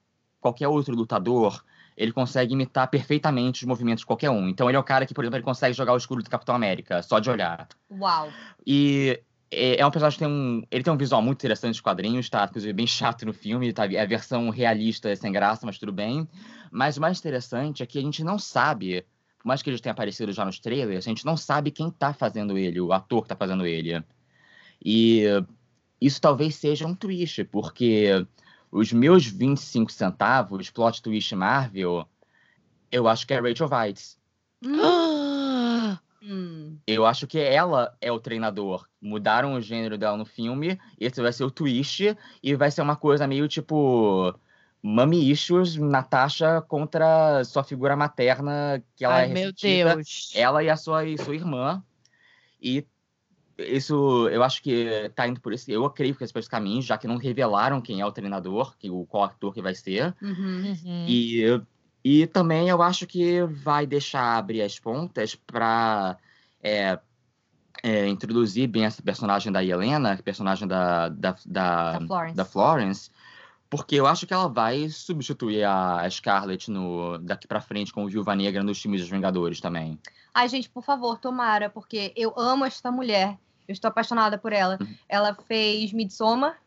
[0.40, 1.62] qualquer outro lutador,
[1.97, 4.49] ele consegue imitar perfeitamente os movimentos de qualquer um.
[4.49, 6.55] Então ele é o cara que, por exemplo, ele consegue jogar o escudo do Capitão
[6.55, 7.68] América, só de olhar.
[7.90, 8.28] Uau.
[8.66, 9.20] E
[9.51, 10.62] é é um personagem que tem um.
[10.70, 12.45] Ele tem um visual muito interessante dos quadrinhos, tá?
[12.45, 13.86] Inclusive bem chato no filme, tá?
[13.86, 16.28] É a versão realista sem graça, mas tudo bem.
[16.70, 19.07] Mas o mais interessante é que a gente não sabe,
[19.38, 22.12] por mais que ele tenha aparecido já nos trailers, a gente não sabe quem tá
[22.12, 24.03] fazendo ele, o ator que tá fazendo ele.
[24.84, 25.22] E
[26.01, 28.26] isso talvez seja um twist, porque
[28.75, 32.09] os meus 25 centavos, plot twist Marvel,
[32.91, 34.18] eu acho que é Rachel Weisz.
[34.66, 36.79] Ah, Hum.
[36.87, 38.89] eu acho que ela é o treinador.
[39.01, 42.97] Mudaram o gênero dela no filme, esse vai ser o twist, e vai ser uma
[42.97, 44.35] coisa meio tipo.
[44.83, 49.53] Mami Issues, Natasha contra sua figura materna, que ela Ai, é meu.
[49.53, 50.33] Deus.
[50.35, 51.83] Ela e a sua, e sua irmã.
[52.61, 52.87] E
[53.59, 55.70] isso, eu acho que tá indo por isso.
[55.70, 58.76] Eu creio que esse é esse caminho, já que não revelaram quem é o treinador,
[58.76, 60.14] que, o, qual ator que vai ser.
[60.20, 60.76] Uhum.
[60.84, 61.07] Uhum.
[61.09, 61.62] E,
[62.05, 66.18] e também eu acho que vai deixar abrir as pontas para
[68.09, 72.36] introduzir bem essa personagem da Helena, personagem da, da, da, Da Florence.
[72.36, 73.11] da Florence,
[73.68, 78.09] porque eu acho que ela vai substituir a Scarlett no, daqui pra frente com o
[78.09, 79.98] Viúva Negra nos filmes dos Vingadores também.
[80.32, 83.38] Ai, gente, por favor, tomara, porque eu amo esta mulher.
[83.68, 84.78] Eu estou apaixonada por ela.
[84.80, 84.94] Uhum.
[85.08, 86.58] Ela fez Midsommar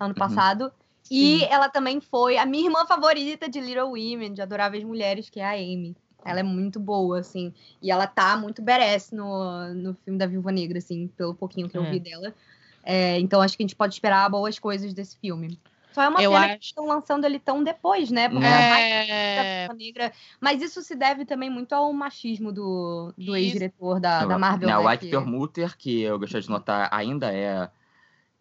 [0.00, 0.14] ano Uhum.
[0.14, 0.72] passado.
[1.10, 5.38] E ela também foi a minha irmã favorita de Little Women, de Adoráveis Mulheres, que
[5.38, 5.94] é a Amy.
[6.24, 7.54] Ela é muito boa, assim.
[7.80, 11.78] E ela tá muito badass no, no filme da Viúva Negra, assim, pelo pouquinho que
[11.78, 11.90] eu É.
[11.90, 12.34] vi dela.
[12.82, 15.56] É, então acho que a gente pode esperar boas coisas desse filme.
[15.96, 18.28] Só é uma Eu pena que acho- estão lançando ele tão depois, né?
[18.28, 19.64] Porque É.
[19.64, 20.12] É, Negra.
[20.38, 24.68] Mas isso se deve também muito ao machismo do, do ex-diretor da, da Marvel.
[24.68, 27.70] Né, o Ike que- Perlmutter, que eu gostaria de notar, ainda é.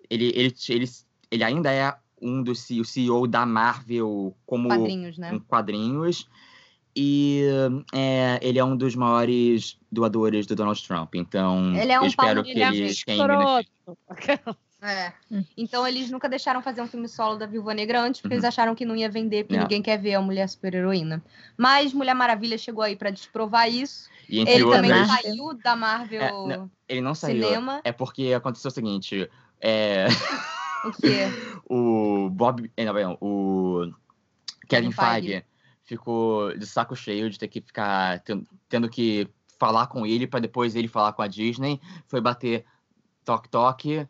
[0.10, 0.86] Ele, ele, ele,
[1.32, 5.34] ele ainda é um dos C- o CEO da Marvel como quadrinhos, né?
[5.34, 6.28] em quadrinhos.
[6.94, 7.44] E
[7.94, 11.16] é, ele é um dos maiores doadores do Donald Trump.
[11.16, 13.12] Então, Ele é um eu espero que ele é ele um benefício.
[13.14, 13.70] escroto.
[14.88, 15.14] É.
[15.32, 15.44] Hum.
[15.58, 18.40] Então eles nunca deixaram fazer um filme solo da Viúva Negra antes, porque Uhum.
[18.40, 19.62] eles acharam que não ia vender, porque É.
[19.62, 21.24] ninguém quer ver a mulher super-heroína.
[21.58, 24.10] Mas Mulher Maravilha chegou aí pra desprovar isso.
[24.30, 25.24] E Ele também outras, Marvel.
[25.36, 27.44] saiu da Marvel É, não, ele não saiu.
[27.44, 27.82] Cinema.
[27.84, 29.30] É porque aconteceu o seguinte:
[29.62, 30.08] é,
[30.84, 31.26] O quê?
[31.70, 32.72] o Bob.
[32.78, 33.92] é, Não, não, o
[34.68, 35.28] Kevin Feige.
[35.28, 35.46] Feige
[35.84, 39.28] ficou de saco cheio de ter que ficar ten- tendo que
[39.60, 41.80] falar com ele para depois ele falar com a Disney.
[42.08, 42.66] Foi bater
[43.24, 44.08] toque toque.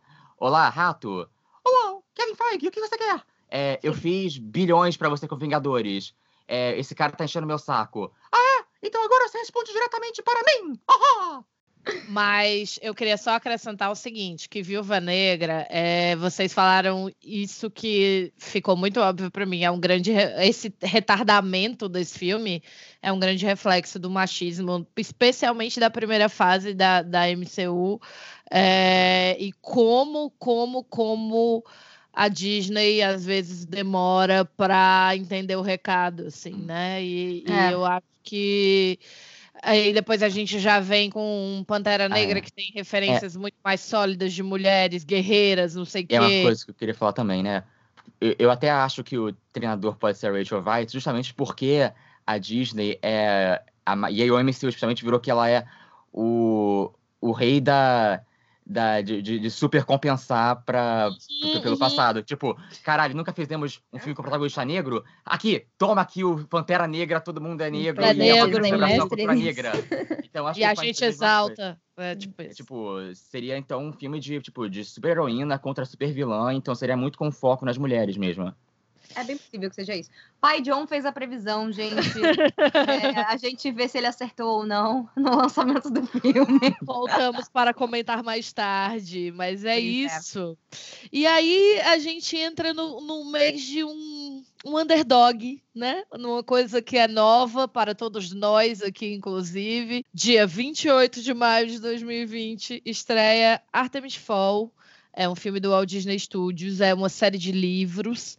[0.47, 1.27] Olá, rato.
[1.63, 3.19] Olá, Kevin Feige, o que você quer?
[3.49, 6.13] É, eu fiz bilhões para você com Vingadores.
[6.47, 8.13] É, esse cara tá enchendo meu saco.
[8.31, 8.65] Ah, é?
[8.83, 10.79] Então agora você responde diretamente para mim.
[10.87, 11.43] Ahá!
[12.07, 18.31] Mas eu queria só acrescentar o seguinte, que Viúva Negra, é, vocês falaram isso que
[18.37, 22.61] ficou muito óbvio para mim, é um grande esse retardamento desse filme
[23.01, 27.99] é um grande reflexo do machismo, especialmente da primeira fase da, da MCU
[28.51, 31.63] é, e como como como
[32.13, 37.03] a Disney às vezes demora para entender o recado, assim, né?
[37.03, 37.73] E, e É.
[37.73, 38.97] eu acho que
[39.61, 42.41] Aí depois a gente já vem com Pantera Negra, é.
[42.41, 46.43] que tem referências muito mais sólidas de mulheres, guerreiras, não sei o É uma quê.
[46.43, 47.63] coisa que eu queria falar também, né?
[48.19, 51.91] Eu, eu até acho que o treinador pode ser a Rachel Weisz, justamente porque
[52.25, 53.61] a Disney é.
[53.85, 55.65] A, e aí o MCU especialmente virou que ela é
[56.11, 56.91] o,
[57.21, 58.21] o rei da.
[58.65, 61.09] Da de, de, de super compensar pra,
[61.43, 61.79] Uhum, pelo uhum.
[61.79, 62.23] passado.
[62.23, 65.03] Tipo, caralho, nunca fizemos um filme com protagonista negro?
[65.23, 68.03] Aqui, toma aqui o Pantera Negra, todo mundo é negro.
[68.03, 69.09] É e é uma negro, mestre.
[69.09, 69.71] cultura negra.
[70.23, 71.07] Então, acho E a que gente a coisa.
[71.07, 71.81] exalta.
[71.97, 76.75] É, tipo É, tipo, seria então um filme de, tipo, de super-heroína contra super-vilã, então
[76.75, 78.53] seria muito com foco nas mulheres mesmo.
[79.15, 80.09] É bem possível que seja isso.
[80.41, 81.95] Pai John fez a previsão, gente.
[82.85, 86.75] É, a gente vê se ele acertou ou não no lançamento do filme.
[86.81, 90.19] Voltamos para comentar mais tarde, mas é Pois é.
[90.19, 90.57] isso.
[91.11, 96.03] E aí a gente entra no, no mês de um, um underdog, né?
[96.13, 100.05] Numa coisa que é nova para todos nós aqui, inclusive.
[100.13, 104.71] Dia 28 de maio de 2020, estreia Artemis Fall.
[105.15, 108.37] É um filme do Walt Disney Studios, é uma série de livros.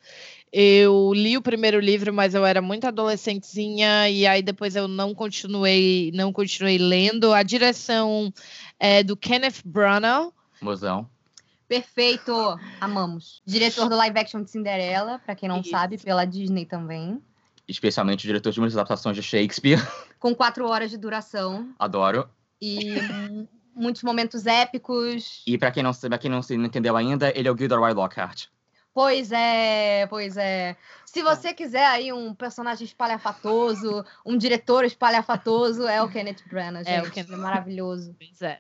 [0.53, 5.15] Eu li o primeiro livro, mas eu era muito adolescentezinha e aí depois eu não
[5.15, 7.33] continuei, não continuei lendo.
[7.33, 8.33] A direção
[8.79, 10.31] é do Kenneth Branagh.
[10.61, 11.09] Mozão.
[11.67, 12.33] Perfeito!
[12.81, 13.43] Amamos.
[13.45, 15.71] Diretor do live action de Cinderela, pra quem não Isso.
[15.71, 17.21] sabe, pela Disney também.
[17.67, 19.81] Especialmente o diretor de muitas adaptações de Shakespeare.
[20.21, 21.69] Com quatro horas de duração.
[21.79, 22.29] Adoro.
[22.63, 22.95] E
[23.77, 25.43] muitos momentos épicos.
[25.47, 28.47] E pra quem não sabe, quem não, se- entendeu ainda, ele é o Gilderoy Lockhart.
[28.97, 30.75] Pois é, pois é.
[31.05, 36.89] Se você quiser aí um personagem espalhafatoso, um diretor espalhafatoso, é o Kenneth Branagh, gente.
[36.95, 38.15] É o Kenneth- é maravilhoso.
[38.19, 38.59] Pois é.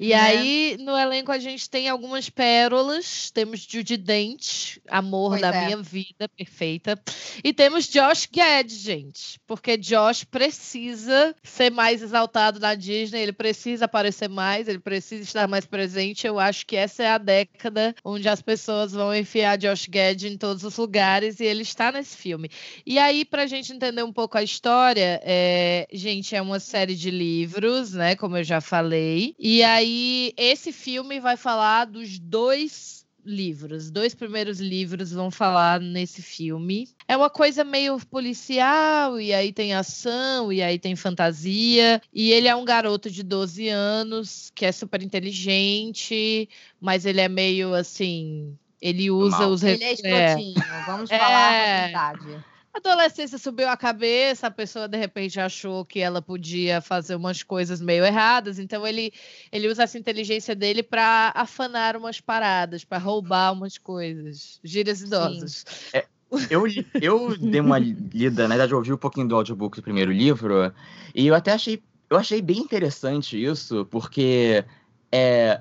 [0.00, 0.14] E Né?
[0.14, 3.30] aí, no elenco, a gente tem algumas pérolas.
[3.32, 5.64] Temos Judy Dent, amor Pois da é.
[5.66, 7.00] minha vida, perfeita.
[7.42, 9.40] E temos Josh Gad, gente.
[9.46, 15.46] Porque Josh precisa ser mais exaltado na Disney, ele precisa aparecer mais, ele precisa estar
[15.48, 16.26] mais presente.
[16.26, 20.22] Eu acho que essa é a década onde as pessoas vão enfiar Josh Josh Gad
[20.24, 22.50] em todos os lugares e ele está nesse filme.
[22.84, 26.94] E aí, para a gente entender um pouco a história, é, gente, é uma série
[26.94, 28.14] de livros, né?
[28.14, 29.34] Como eu já falei.
[29.38, 33.90] E aí, esse filme vai falar dos dois livros.
[33.90, 36.88] Dois primeiros livros vão falar nesse filme.
[37.06, 42.02] É uma coisa meio policial, e aí tem ação, e aí tem fantasia.
[42.12, 46.48] E ele é um garoto de 12 anos que é super inteligente,
[46.80, 48.56] mas ele é meio assim.
[48.82, 49.50] Ele usa Mal.
[49.50, 49.62] os.
[49.62, 50.84] Ele é escrotinho, é.
[50.84, 51.78] vamos falar é...
[51.78, 52.44] a verdade.
[52.74, 57.42] A adolescência subiu a cabeça, a pessoa de repente achou que ela podia fazer umas
[57.42, 59.12] coisas meio erradas, então ele,
[59.52, 64.58] ele usa essa inteligência dele para afanar umas paradas, para roubar umas coisas.
[64.64, 65.66] Gírias idosas.
[65.92, 66.06] É,
[66.48, 66.64] eu,
[67.00, 70.72] eu dei uma lida, na verdade, eu ouvi um pouquinho do audiobook do primeiro livro,
[71.14, 74.64] e eu até achei, eu achei bem interessante isso, porque
[75.12, 75.60] é,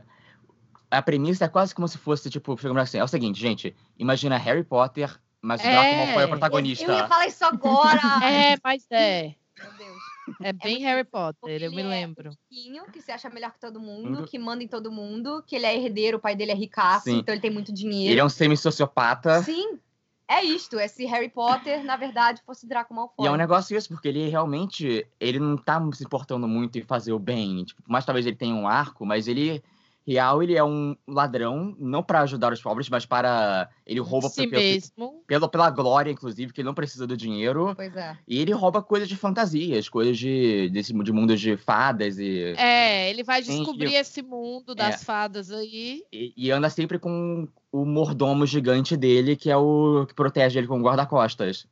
[0.92, 4.64] a premissa é quase como se fosse, tipo, assim, é o seguinte, gente, imagina Harry
[4.64, 6.86] Potter mas o Draco é, foi o protagonista.
[6.86, 8.00] Eu ia falar isso agora.
[8.24, 9.36] é, mas é.
[9.58, 10.02] Meu Deus.
[10.40, 12.30] É bem é Harry Potter, eu me lembro.
[12.30, 15.66] É que se acha melhor que todo mundo, que manda em todo mundo, que ele
[15.66, 17.18] é herdeiro, o pai dele é ricaço, Sim.
[17.18, 18.14] então ele tem muito dinheiro.
[18.14, 19.42] Ele é um semi-sociopata.
[19.42, 19.80] Sim.
[20.28, 23.26] É isto, é se Harry Potter, na verdade, fosse Draco Malfoy.
[23.26, 26.84] E é um negócio isso, porque ele realmente, ele não tá se importando muito em
[26.84, 27.66] fazer o bem.
[27.66, 29.62] Tipo, mais talvez ele tenha um arco, mas ele
[30.06, 33.70] Real, ele é um ladrão, não para ajudar os pobres, mas para.
[33.86, 35.24] Ele rouba si pelo, mesmo.
[35.28, 37.74] Pelo, pela glória, inclusive, que ele não precisa do dinheiro.
[37.76, 38.18] Pois é.
[38.28, 42.56] E ele rouba coisas de fantasias, coisas de, desse, de mundos de fadas e.
[42.58, 45.06] É, ele vai descobrir esse mundo das é.
[45.06, 46.04] fadas aí.
[46.12, 50.68] E, e, anda sempre com o mordomo gigante dele, que é o que protege ele
[50.68, 51.68] com guarda-costas.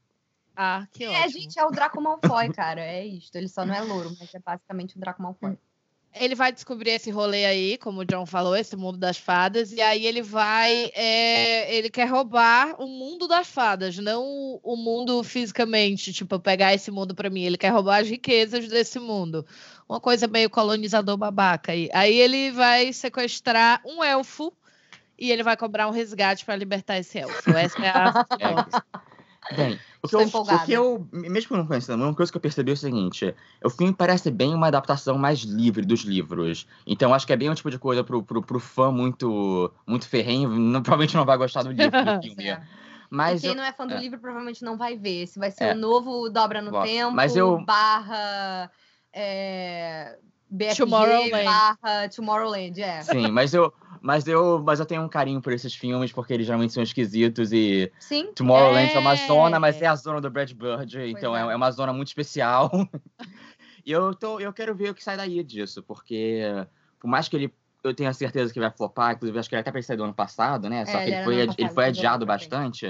[0.56, 1.30] Ah, que é, ótimo.
[1.32, 2.82] gente, é o Draco Malfoy, cara.
[2.82, 3.34] É isto.
[3.36, 5.58] Ele só não é louro, mas é basicamente o Draco Malfoy.
[6.14, 9.80] Ele vai descobrir esse rolê aí, como o John falou, esse mundo das fadas, e
[9.80, 10.92] aí ele vai.
[10.96, 16.90] É, ele quer roubar o mundo das fadas, não o mundo fisicamente, tipo, pegar esse
[16.90, 17.44] mundo para mim.
[17.44, 19.46] Ele quer roubar as riquezas desse mundo.
[19.88, 21.90] Uma coisa meio colonizador babaca aí.
[21.94, 24.52] Aí ele vai sequestrar um elfo
[25.18, 27.52] e ele vai cobrar um resgate para libertar esse elfo.
[27.52, 28.26] Essa é a.
[29.56, 32.72] Bem, o que, eu, o que eu, mesmo não conhecendo, uma coisa que eu percebi
[32.72, 36.66] é o seguinte: o filme parece bem uma adaptação mais livre dos livros.
[36.88, 40.08] Então acho que é bem um tipo de coisa pro, pro, pro fã muito, muito
[40.08, 42.48] ferrenho, não, provavelmente não vai gostar do livro do filme.
[42.48, 42.62] É.
[43.10, 44.00] Mas quem eu, não é fã do é.
[44.00, 45.24] livro provavelmente não vai ver.
[45.24, 45.74] Esse vai ser é.
[45.74, 47.60] o novo Dobra no Tempo, mas eu...
[47.66, 48.72] barra.
[49.12, 50.18] É,
[50.50, 51.46] BFG, Tomorrowland.
[51.46, 53.02] barra Tomorrowland, é.
[53.02, 56.46] Sim, mas eu, mas eu, mas eu tenho um carinho por esses filmes, porque eles
[56.46, 57.92] geralmente são esquisitos e.
[58.00, 58.32] Sim.
[58.34, 61.42] Tomorrowland é, é uma zona, mas é a zona do Brad Bird, pois então é.
[61.52, 61.56] é.
[61.56, 62.72] uma zona muito especial.
[63.86, 66.42] e eu, tô, eu quero ver o que sai daí disso, porque
[67.00, 67.54] por mais que ele.
[67.82, 70.70] Eu tenha certeza que vai flopar, inclusive acho que ele até pensei do ano passado,
[70.70, 70.86] né?
[70.86, 72.86] Só é, que ele foi, ele foi adiado bastante.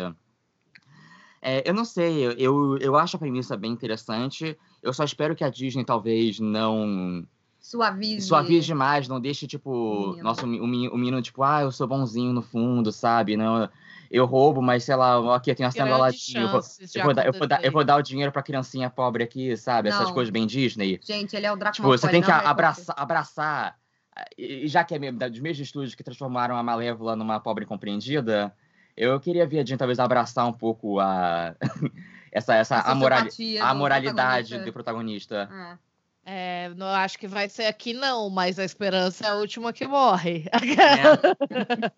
[1.41, 4.57] É, eu não sei, eu, eu acho a premissa bem interessante.
[4.81, 7.23] Eu só espero que a Disney talvez não
[7.69, 8.27] suavize.
[8.27, 10.23] Suavize demais, não deixe, tipo, menino.
[10.23, 13.37] nosso, o, menino, o menino, tipo, ah, eu sou bonzinho no fundo, sabe?
[13.37, 13.69] Não,
[14.09, 16.41] eu roubo, mas sei lá, aqui eu tenho a cena latinha.
[16.41, 16.61] Eu, vou,
[16.95, 19.55] eu, vou dar, eu, vou dar, eu vou dar o dinheiro pra criancinha pobre aqui,
[19.55, 19.89] sabe?
[19.89, 19.97] Não.
[19.97, 20.99] Essas coisas bem Disney.
[21.03, 23.77] Gente, ele é o Draco Tipo, você tem que abraçar, abraçar.
[24.35, 28.51] E já que é dos mesmos estúdios que transformaram a Malévola numa pobre compreendida,
[28.97, 31.55] eu queria ver a Jean talvez abraçar um pouco a.
[32.31, 33.19] essa, essa a, moral,
[33.61, 34.65] a moralidade protagonista.
[34.65, 35.49] do protagonista.
[35.51, 35.88] É.
[36.31, 39.87] É, não acho que vai ser aqui, não, mas a esperança é a última que
[39.87, 40.45] morre.
[40.53, 41.89] É.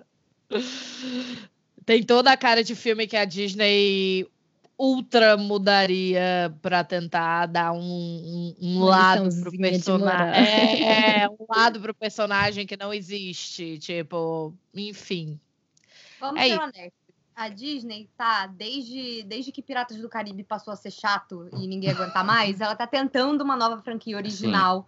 [1.86, 4.26] Tem toda a cara de filme que a Disney
[4.80, 10.46] ultra mudaria para tentar dar um, um, um lado pro personagem.
[10.46, 13.78] É, é, um lado pro personagem que não existe.
[13.80, 15.38] Tipo, enfim.
[16.22, 17.01] Vamos é ser honestos
[17.36, 21.90] a Disney tá, desde, desde que Piratas do Caribe passou a ser chato e ninguém
[21.92, 24.88] aguentar mais, ela tá tentando uma nova franquia original.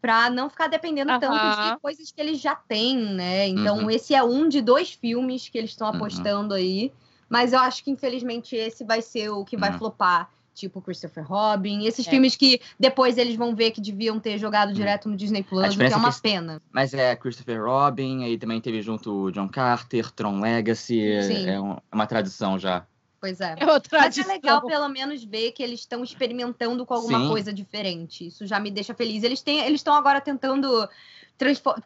[0.00, 3.48] para não ficar dependendo tanto de coisas que eles já têm, né?
[3.48, 3.90] Então, uhum.
[3.90, 5.96] esse é um de dois filmes que eles estão uhum.
[5.96, 6.92] apostando aí.
[7.26, 9.78] Mas eu acho que, infelizmente, esse vai ser o que vai uhum.
[9.78, 12.10] flopar tipo Christopher Robin, esses é.
[12.10, 14.74] filmes que depois eles vão ver que deviam ter jogado hum.
[14.74, 16.22] direto no Disney Plus, que é uma que...
[16.22, 16.62] pena.
[16.72, 21.48] Mas é Christopher Robin, aí também teve junto o John Carter, Tron Legacy, Sim.
[21.48, 21.60] é
[21.92, 22.86] uma tradição já.
[23.20, 23.54] Pois é.
[23.58, 27.28] é Mas é legal pelo menos ver que eles estão experimentando com alguma Sim.
[27.28, 28.26] coisa diferente.
[28.26, 29.22] Isso já me deixa feliz.
[29.22, 30.86] Eles têm, eles estão agora tentando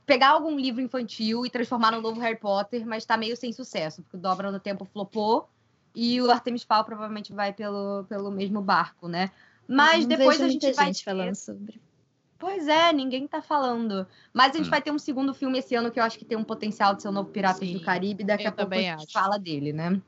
[0.05, 4.03] pegar algum livro infantil e transformar no novo Harry Potter, mas tá meio sem sucesso,
[4.03, 5.49] porque o Dobra no Tempo flopou
[5.95, 9.31] e o Artemis Fowl provavelmente vai pelo, pelo mesmo barco, né?
[9.67, 11.81] Mas Não depois a gente vai gente falando sobre.
[12.39, 14.07] Pois é, ninguém tá falando.
[14.33, 14.71] Mas a gente Hum.
[14.71, 17.03] vai ter um segundo filme esse ano que eu acho que tem um potencial de
[17.03, 18.23] ser o novo Piratas Sim, do Caribe.
[18.23, 19.13] Daqui eu a pouco a gente acho.
[19.13, 20.01] fala dele, né?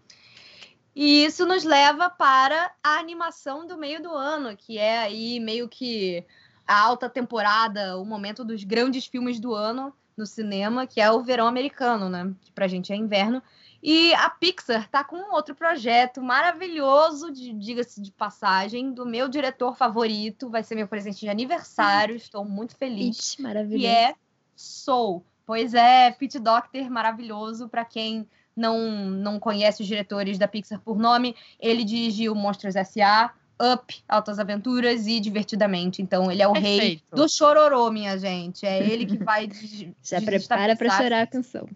[0.95, 5.69] E isso nos leva para a animação do meio do ano, que é aí meio
[5.69, 6.25] que
[6.67, 11.23] a alta temporada, o momento dos grandes filmes do ano no cinema, que é o
[11.23, 12.33] verão americano, né?
[12.43, 13.43] Que pra gente é inverno.
[13.83, 19.29] E a Pixar tá com um outro projeto maravilhoso, de- diga-se de passagem, do meu
[19.29, 20.51] diretor favorito.
[20.51, 22.15] Vai ser meu presente de aniversário.
[22.15, 23.19] Estou muito feliz.
[23.19, 23.87] Ixi, Que maravilhoso.
[23.87, 24.15] é
[24.55, 25.25] Soul.
[25.47, 27.69] Pois é, Pete Docter, maravilhoso.
[27.69, 33.33] Para quem não, não conhece os diretores da Pixar por nome, ele dirigiu Monstros S.A.,
[33.75, 36.01] Up, Altas Aventuras e Divertidamente.
[36.01, 37.15] Então, ele é o rei Perfeito.
[37.17, 38.65] do chororô, minha gente.
[38.65, 39.49] É ele que vai.
[40.03, 41.69] Já prepara pra desestabilizar chorar a canção.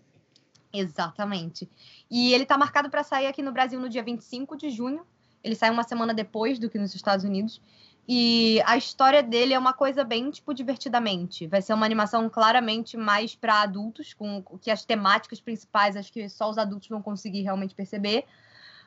[0.74, 1.70] Exatamente.
[2.10, 5.06] E ele tá marcado para sair aqui no Brasil no dia 25 de junho.
[5.42, 7.62] Ele sai uma semana depois do que nos Estados Unidos.
[8.08, 11.46] E a história dele é uma coisa bem, tipo, divertidamente.
[11.46, 16.28] Vai ser uma animação claramente mais para adultos, com que as temáticas principais acho que
[16.28, 18.24] só os adultos vão conseguir realmente perceber.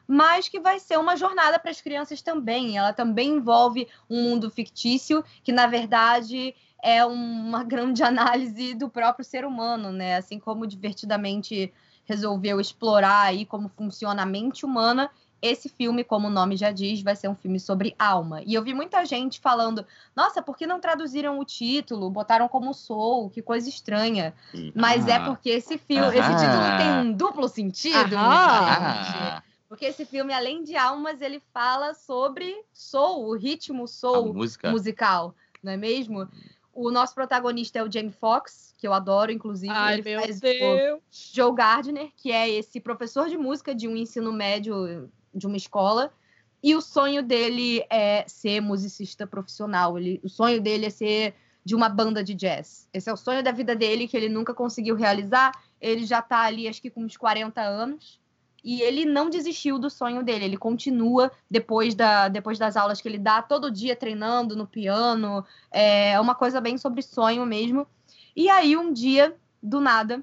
[0.05, 2.77] Mas que vai ser uma jornada para as crianças também.
[2.77, 6.53] Ela também envolve um mundo fictício, que na verdade
[6.84, 10.15] é uma grande análise do próprio ser humano, né?
[10.17, 11.73] Assim como divertidamente
[12.05, 15.09] resolveu explorar aí como funciona a mente humana,
[15.41, 18.41] esse filme, como o nome já diz, vai ser um filme sobre alma.
[18.43, 22.09] E eu vi muita gente falando: "Nossa, por que não traduziram o título?
[22.09, 24.34] Botaram como Soul, que coisa estranha".
[24.73, 25.25] Mas é Ah.
[25.25, 26.36] porque esse filme, esse Aham.
[26.36, 29.17] título tem um duplo sentido, gente.
[29.19, 34.34] Ah, Porque esse filme, além de almas, ele fala sobre soul, o ritmo a soul
[34.34, 34.71] música.
[34.71, 36.28] musical, não é mesmo?
[36.80, 39.73] O nosso protagonista é o Jamie Foxx, que eu adoro, inclusive.
[39.73, 41.01] Ai, ele meu faz o Deus.
[41.09, 46.13] Joe Gardner, que é esse professor de música de um ensino médio de uma escola.
[46.61, 49.97] E o sonho dele é ser musicista profissional.
[49.97, 51.34] Ele, o sonho dele é ser
[51.65, 52.88] de uma banda de jazz.
[52.93, 55.51] Esse é o sonho da vida dele que ele nunca conseguiu realizar.
[55.82, 58.21] Ele já tá ali, acho que com uns 40 anos.
[58.68, 60.43] E ele não desistiu do sonho dele.
[60.43, 65.45] Ele continua depois, da, depois das aulas que ele dá, todo dia treinando no piano.
[65.72, 67.88] É uma coisa bem sobre sonho mesmo.
[68.36, 70.22] E aí, um dia, do nada,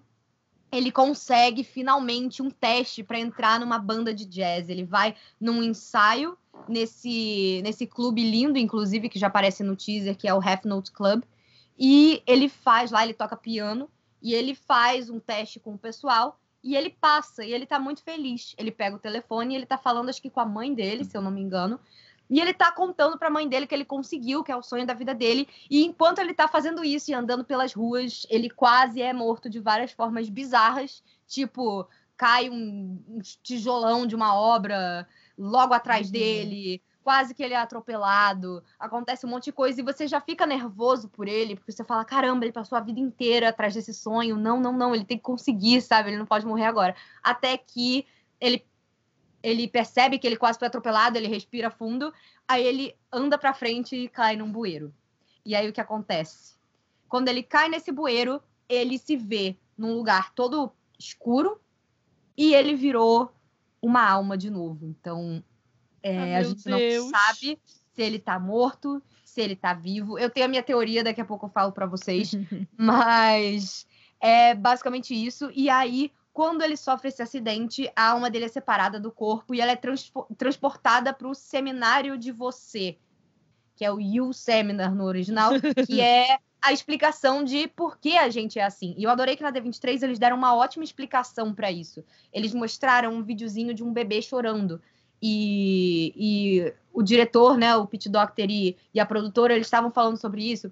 [0.70, 4.68] ele consegue finalmente um teste para entrar numa banda de jazz.
[4.68, 6.36] Ele vai num ensaio
[6.68, 10.92] nesse, nesse clube lindo, inclusive, que já aparece no teaser, que é o Half Note
[10.92, 11.22] Club.
[11.78, 13.88] E ele faz lá, ele toca piano,
[14.20, 18.02] e ele faz um teste com o pessoal, e ele passa, e ele tá muito
[18.02, 18.54] feliz.
[18.56, 21.14] Ele pega o telefone e ele tá falando, acho que com a mãe dele, se
[21.14, 21.78] eu não me engano.
[22.30, 24.94] E ele tá contando pra mãe dele que ele conseguiu, que é o sonho da
[24.94, 25.46] vida dele.
[25.70, 29.60] E enquanto ele tá fazendo isso e andando pelas ruas, ele quase é morto de
[29.60, 31.04] várias formas bizarras.
[31.26, 31.86] Tipo,
[32.16, 35.06] cai um, um tijolão de uma obra
[35.36, 36.10] logo atrás
[36.76, 36.80] Uhum.
[37.04, 38.64] Quase que ele é atropelado.
[38.78, 42.02] Acontece um monte de coisa e você já fica nervoso por ele, porque você fala:
[42.02, 44.36] caramba, ele passou a vida inteira atrás desse sonho.
[44.36, 46.08] Não, não, não, ele tem que conseguir, sabe?
[46.08, 46.96] Ele não pode morrer agora.
[47.22, 48.06] Até que
[48.40, 48.64] ele
[49.42, 52.10] ele percebe que ele quase foi atropelado, ele respira fundo,
[52.48, 54.90] aí ele anda pra frente e cai num bueiro.
[55.44, 56.54] E aí o que acontece?
[57.06, 61.60] Quando ele cai nesse bueiro, ele se vê num lugar todo escuro
[62.34, 63.30] e ele virou
[63.82, 64.86] uma alma de novo.
[64.86, 65.44] Então,
[66.04, 67.04] é, Ah, a meu gente Deus.
[67.04, 67.58] não sabe
[67.92, 70.18] se ele tá morto, se ele tá vivo.
[70.18, 72.30] Eu tenho a minha teoria, daqui a pouco eu falo pra vocês.
[72.78, 73.86] Mas
[74.20, 75.50] é basicamente isso.
[75.54, 79.60] E aí, quando ele sofre esse acidente, a alma dele é separada do corpo e
[79.60, 82.96] ela é transpo- transportada para o seminário de você,
[83.76, 85.52] que é o You Seminar no original,
[85.86, 88.94] que é a explicação de por que a gente é assim.
[88.96, 92.02] E eu adorei que na D23 eles deram uma ótima explicação para isso.
[92.32, 94.80] Eles mostraram um videozinho de um bebê chorando.
[95.26, 100.18] E, e o diretor, né, o Pete Docter e, e a produtora, eles estavam falando
[100.18, 100.70] sobre isso.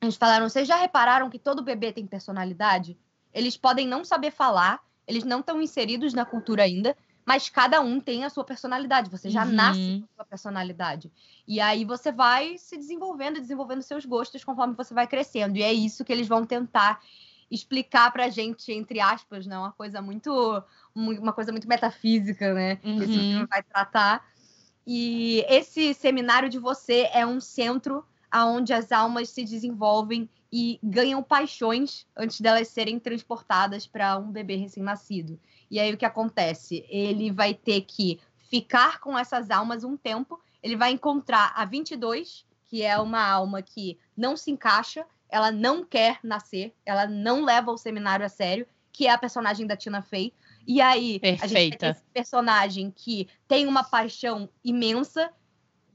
[0.00, 2.96] Eles falaram: vocês já repararam que todo bebê tem personalidade?
[3.34, 6.96] Eles podem não saber falar, eles não estão inseridos na cultura ainda,
[7.26, 9.10] mas cada um tem a sua personalidade.
[9.10, 9.52] Você já Uhum.
[9.52, 11.10] nasce com a sua personalidade.
[11.46, 15.56] E aí você vai se desenvolvendo, desenvolvendo seus gostos conforme você vai crescendo.
[15.58, 17.00] E é isso que eles vão tentar
[17.50, 19.58] explicar pra gente, entre aspas, né?
[19.58, 20.62] Uma coisa muito, mu-
[20.98, 22.78] uma coisa muito metafísica, né?
[22.82, 23.30] Esse Uhum.
[23.30, 24.26] filme vai tratar.
[24.86, 31.22] E esse seminário de você é um centro aonde as almas se desenvolvem e ganham
[31.22, 35.38] paixões antes delas serem transportadas para um bebê recém-nascido.
[35.70, 36.84] E aí o que acontece?
[36.88, 38.18] Ele vai ter que
[38.50, 43.60] ficar com essas almas um tempo, ele vai encontrar a 22, que é uma alma
[43.60, 48.66] que não se encaixa, ela não quer nascer, ela não leva o seminário a sério,
[48.90, 50.32] que é a personagem da Tina Fey.
[50.68, 51.88] E aí, a gente Perfeita.
[51.88, 55.32] esse personagem que tem uma paixão imensa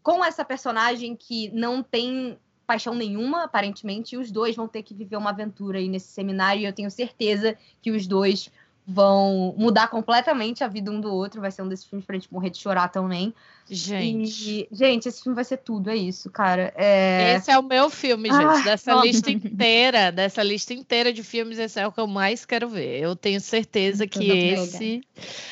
[0.01, 4.95] com essa personagem que não tem paixão nenhuma, aparentemente, e os dois vão ter que
[4.95, 8.49] viver uma aventura aí nesse seminário, e eu tenho certeza que os dois
[8.85, 11.41] vão mudar completamente a vida um do outro.
[11.41, 13.33] Vai ser um desses filmes pra gente morrer de chorar também.
[13.69, 14.67] Gente.
[14.71, 16.73] E, gente, esse filme vai ser tudo, é isso, cara.
[16.75, 17.35] É...
[17.35, 18.43] Esse é o meu filme, gente.
[18.43, 19.07] Ah, dessa nossa.
[19.07, 22.99] lista inteira, dessa lista inteira de filmes, esse é o que eu mais quero ver.
[22.99, 25.01] Eu tenho certeza que esse.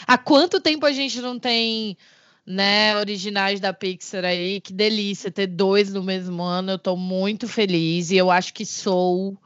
[0.05, 1.97] Há quanto tempo a gente não tem,
[2.45, 4.59] né, originais da Pixar aí?
[4.59, 6.71] Que delícia ter dois no mesmo ano.
[6.71, 9.37] Eu tô muito feliz e eu acho que Soul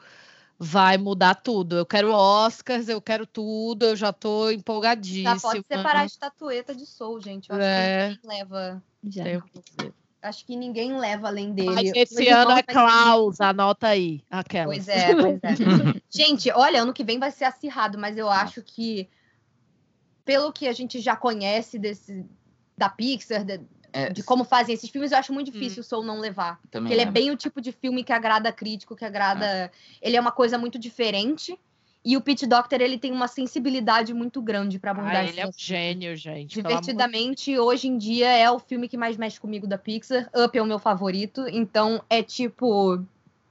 [0.58, 1.78] vai mudar tudo.
[1.78, 5.36] Eu quero Oscars, eu quero tudo, eu já tô empolgadíssima.
[5.36, 7.50] Já pode separar a estatueta de Soul, gente.
[7.50, 8.10] Eu acho É.
[8.10, 8.84] que ninguém leva.
[9.08, 9.24] Já.
[10.22, 11.70] Acho que ninguém leva além dele.
[11.70, 14.24] Mas esse ano é Klaus, anota aí.
[14.30, 14.66] Aquela.
[14.66, 15.50] Pois é, pois é.
[16.10, 19.08] gente, olha, ano que vem vai ser acirrado, mas eu acho que,
[20.24, 22.26] pelo que a gente já conhece desse,
[22.76, 23.62] da Pixar, de,
[23.96, 25.52] É, de como fazem esses filmes, eu acho muito Hum.
[25.54, 26.60] difícil o Soul não levar.
[26.70, 27.12] também Porque ele é é.
[27.12, 29.72] bem o tipo de filme que agrada crítico, que agrada.
[30.02, 31.58] Ele é uma coisa muito diferente.
[32.04, 35.48] E o Pete Doctor, ele tem uma sensibilidade muito grande para abordar Ah, ele é
[35.48, 36.62] um gênio, gente.
[36.62, 40.30] Divertidamente, hoje em dia é o filme que mais mexe comigo da Pixar.
[40.36, 41.48] Up é o meu favorito.
[41.48, 43.02] Então é tipo.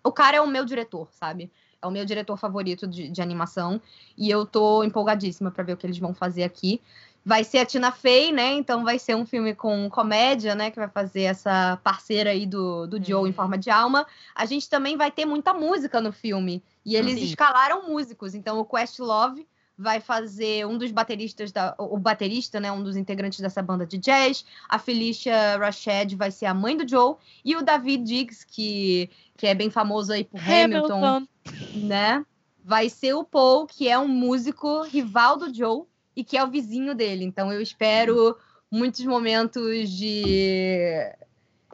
[0.05, 1.51] O cara é o meu diretor, sabe?
[1.83, 3.81] É o meu diretor favorito de, de animação.
[4.17, 6.81] E eu tô empolgadíssima pra ver o que eles vão fazer aqui.
[7.27, 8.53] Vai ser a Tina Fey, né?
[8.55, 10.71] Então vai ser um filme com comédia, né?
[10.71, 13.33] Que vai fazer essa parceira aí do, do Joe em Uhum.
[13.33, 14.07] forma de alma.
[14.35, 16.63] A gente também vai ter muita música no filme.
[16.85, 17.25] E eles Sim.
[17.25, 18.35] escalaram músicos.
[18.35, 19.47] Então o Questlove
[19.77, 23.97] vai fazer um dos bateristas da o baterista, né, um dos integrantes dessa banda de
[23.99, 24.45] jazz.
[24.69, 29.47] A Felicia Rashad vai ser a mãe do Joe e o David Diggs, que que
[29.47, 31.27] é bem famoso aí por Hamilton, Hamilton.
[31.73, 32.25] né?
[32.63, 35.83] Vai ser o Paul, que é um músico rival do Joe
[36.17, 37.25] e que é o vizinho dele.
[37.25, 38.37] Então eu espero
[38.71, 41.13] muitos momentos de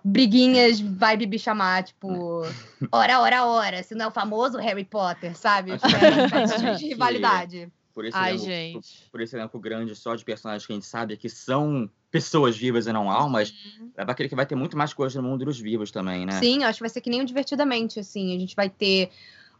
[0.04, 2.42] briguinhas vibe bichamar, tipo,
[2.90, 5.70] ora, ora, ora, se não é o famoso Harry Potter, sabe?
[5.70, 7.72] Eu espero momentos de rivalidade.
[7.92, 9.08] Por esse, Ai, elenco, gente.
[9.10, 12.86] por esse elenco grande só de personagens que a gente sabe que são pessoas vivas
[12.86, 13.52] e não almas,
[13.96, 16.38] vai querer que vai ter muito mais coisa no mundo dos vivos também, né?
[16.38, 18.34] Sim, acho que vai ser que nem o Divertidamente, assim.
[18.34, 19.10] A gente vai ter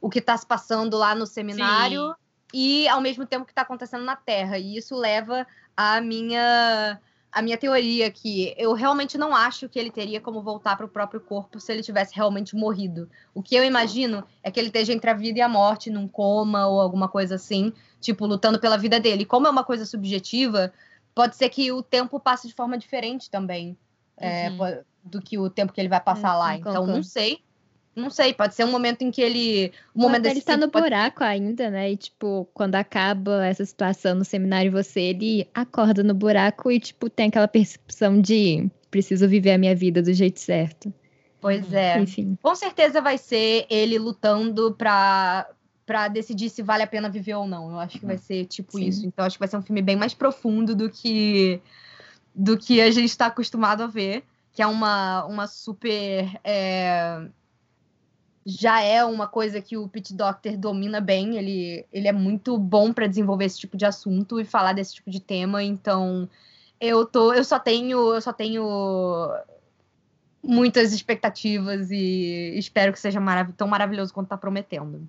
[0.01, 2.14] o que tá se passando lá no seminário
[2.53, 4.59] e ao mesmo tempo que tá acontecendo na Terra.
[4.59, 5.47] E isso leva
[5.77, 7.01] à minha
[7.33, 10.89] a minha teoria que eu realmente não acho que ele teria como voltar para o
[10.89, 13.09] próprio corpo se ele tivesse realmente morrido.
[13.33, 16.09] O que eu imagino é que ele esteja entre a vida e a morte, num
[16.09, 19.25] coma ou alguma coisa assim, tipo lutando pela vida dele.
[19.25, 20.73] Como é uma coisa subjetiva,
[21.15, 23.79] pode ser que o tempo passe de forma diferente também
[24.17, 24.57] é, Uhum.
[24.57, 26.57] po- do que o tempo que ele vai passar É, lá.
[26.57, 27.45] Então, não sei.
[27.95, 29.72] Não sei, pode ser um momento em que ele.
[29.95, 31.91] Um momento ele tá no pode- buraco ainda, né?
[31.91, 37.11] E, tipo, quando acaba essa situação no seminário, você, ele acorda no buraco e, tipo,
[37.11, 40.93] tem aquela percepção de preciso viver a minha vida do jeito certo.
[41.41, 41.99] Pois é.
[41.99, 42.38] Enfim.
[42.43, 45.49] Com certeza vai ser ele lutando pra,
[45.86, 47.70] pra decidir se vale a pena viver ou não.
[47.70, 48.86] Eu acho que vai ser tipo Sim.
[48.86, 49.07] isso.
[49.07, 51.61] Então, acho que vai ser um filme bem mais profundo do que
[52.32, 54.22] do que a gente está acostumado a ver.
[54.53, 56.28] Que é uma, uma super.
[56.45, 57.22] é,
[58.45, 61.36] Já é uma coisa que o Pete Doctor domina bem.
[61.36, 65.11] Ele, ele é muito bom para desenvolver esse tipo de assunto e falar desse tipo
[65.11, 65.62] de tema.
[65.62, 66.28] Então,
[66.80, 67.32] eu tô.
[67.34, 68.14] Eu só tenho.
[68.14, 69.30] Eu só tenho
[70.43, 75.07] muitas expectativas e espero que seja marav tão maravilhoso quanto tá prometendo.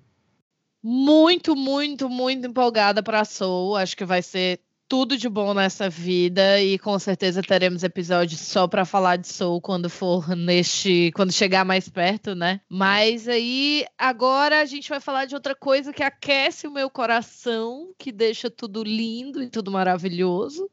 [0.82, 3.76] Muito, muito, muito empolgada para Soul.
[3.76, 8.68] Acho que vai ser tudo de bom nessa vida e com certeza teremos episódios só
[8.68, 12.60] para falar de Soul quando for neste, quando chegar mais perto, né?
[12.68, 17.92] Mas aí agora a gente vai falar de outra coisa que aquece o meu coração,
[17.98, 20.70] que deixa tudo lindo e tudo maravilhoso,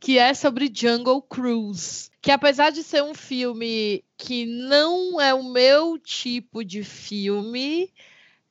[0.00, 2.08] que é sobre Jungle Cruise.
[2.22, 7.92] Que apesar de ser um filme que não é o meu tipo de filme,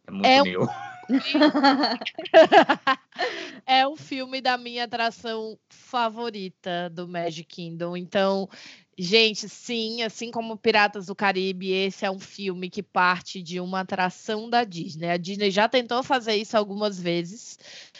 [0.07, 0.69] É muito É um- meu.
[3.65, 7.95] é o filme da minha atração favorita do Magic Kingdom.
[7.95, 8.49] Então,
[8.97, 13.81] gente, sim, assim como Piratas do Caribe, esse é um filme que parte de uma
[13.81, 15.09] atração da Disney.
[15.09, 17.59] A Disney já tentou fazer isso algumas vezes.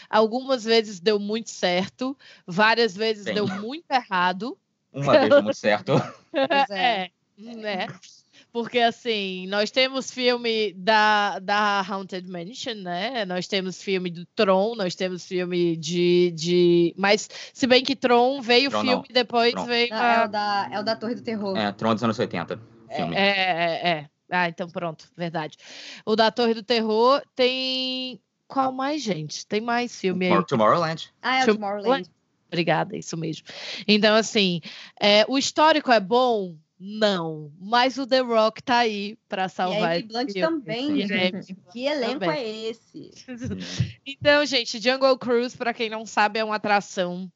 [0.10, 3.34] Algumas vezes deu muito certo, várias vezes Sim.
[3.34, 4.58] deu muito errado.
[4.92, 5.94] Uma vez deu muito certo.
[6.36, 7.04] Pois é.
[7.04, 7.88] É, né?
[8.56, 13.26] Porque assim, nós temos filme da, da Haunted Mansion, né?
[13.26, 16.32] Nós temos filme do Tron, nós temos filme de.
[16.34, 16.94] de...
[16.98, 19.14] Mas, se bem que Tron veio o Tron filme não.
[19.14, 19.66] depois Tron.
[19.66, 19.90] veio.
[19.90, 21.58] Não, a- é, o da, é o da Torre do Terror.
[21.58, 22.58] É, Tron dos anos 80.
[22.96, 23.14] Filme.
[23.14, 24.10] É, é, é.
[24.32, 25.58] Ah, então pronto, verdade.
[26.06, 28.22] O da Torre do Terror tem.
[28.48, 29.46] Qual mais, gente?
[29.46, 30.32] Tem mais filme aí.
[30.32, 31.14] Tomorrow- Tomorrowland.
[31.22, 31.84] Ah, é o Tomorrowland.
[31.84, 32.10] Tomorrowland.
[32.48, 33.46] Obrigada, isso mesmo.
[33.86, 34.62] Então, assim,
[35.02, 40.04] é, o histórico é bom, Não, mas o The Rock tá aí pra salvar e
[40.04, 41.56] a Blunt também, e gente.
[41.72, 42.38] Que elenco também.
[42.38, 43.12] é esse?
[44.06, 47.32] então, gente, Jungle Cruise, para quem não sabe, é uma atração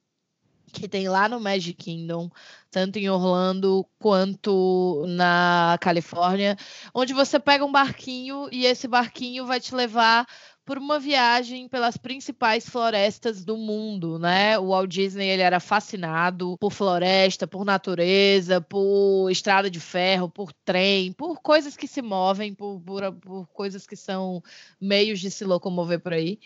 [0.69, 2.29] que tem lá no Magic Kingdom,
[2.69, 6.55] tanto em Orlando quanto na Califórnia,
[6.93, 10.27] onde você pega um barquinho e esse barquinho vai te levar
[10.69, 14.55] por uma viagem pelas principais florestas do mundo, né?
[14.59, 20.53] O Walt Disney ele era fascinado por floresta, por natureza, por estrada de ferro, por
[20.53, 24.43] trem, por coisas que se movem, por, por, por coisas que são
[24.79, 26.39] meios de se locomover por aí.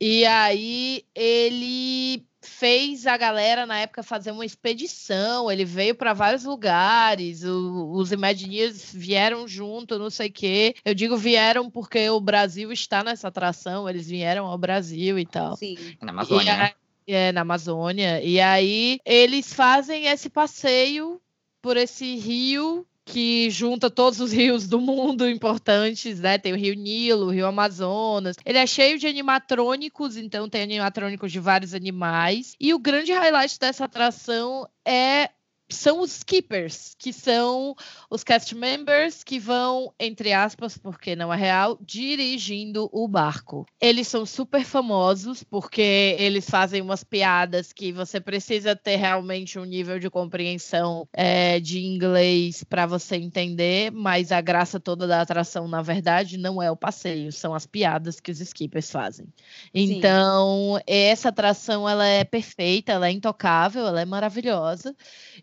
[0.00, 6.44] E aí ele fez a galera na época fazer uma expedição, ele veio para vários
[6.44, 10.74] lugares, o, os Imagineers vieram junto, não sei o quê.
[10.84, 15.56] Eu digo vieram porque o Brasil está nessa atração, eles vieram ao Brasil e tal.
[15.56, 15.76] Sim.
[16.00, 16.72] Na Amazônia, E né?
[17.08, 18.22] É, na Amazônia.
[18.22, 21.20] E aí eles fazem esse passeio
[21.60, 26.36] por esse rio que junta todos os rios do mundo importantes, né?
[26.36, 28.36] Tem o Rio Nilo, o Rio Amazonas.
[28.44, 32.56] Ele é cheio de animatrônicos, então tem animatrônicos de vários animais.
[32.60, 35.30] E o grande highlight dessa atração é
[35.68, 37.74] são os skippers, que são
[38.08, 43.66] os cast members que vão, entre aspas, porque não é real, dirigindo o barco.
[43.80, 49.64] Eles são super famosos porque eles fazem umas piadas que você precisa ter realmente um
[49.64, 55.66] nível de compreensão é, de inglês para você entender, mas a graça toda da atração,
[55.66, 59.26] na verdade, não é o passeio, são as piadas que os skippers fazem.
[59.74, 64.94] Então, essa atração ela é perfeita, ela é intocável, ela é maravilhosa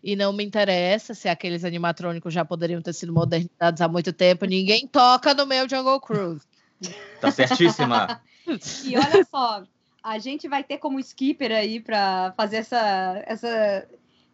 [0.02, 4.44] e não me interessa se aqueles animatrônicos já poderiam ter sido modernizados há muito tempo.
[4.44, 6.44] Ninguém toca no meu Jungle Cruise.
[7.20, 8.20] Tá certíssima.
[8.84, 9.62] E olha só,
[10.02, 13.88] a gente vai ter como skipper aí para fazer essa, essa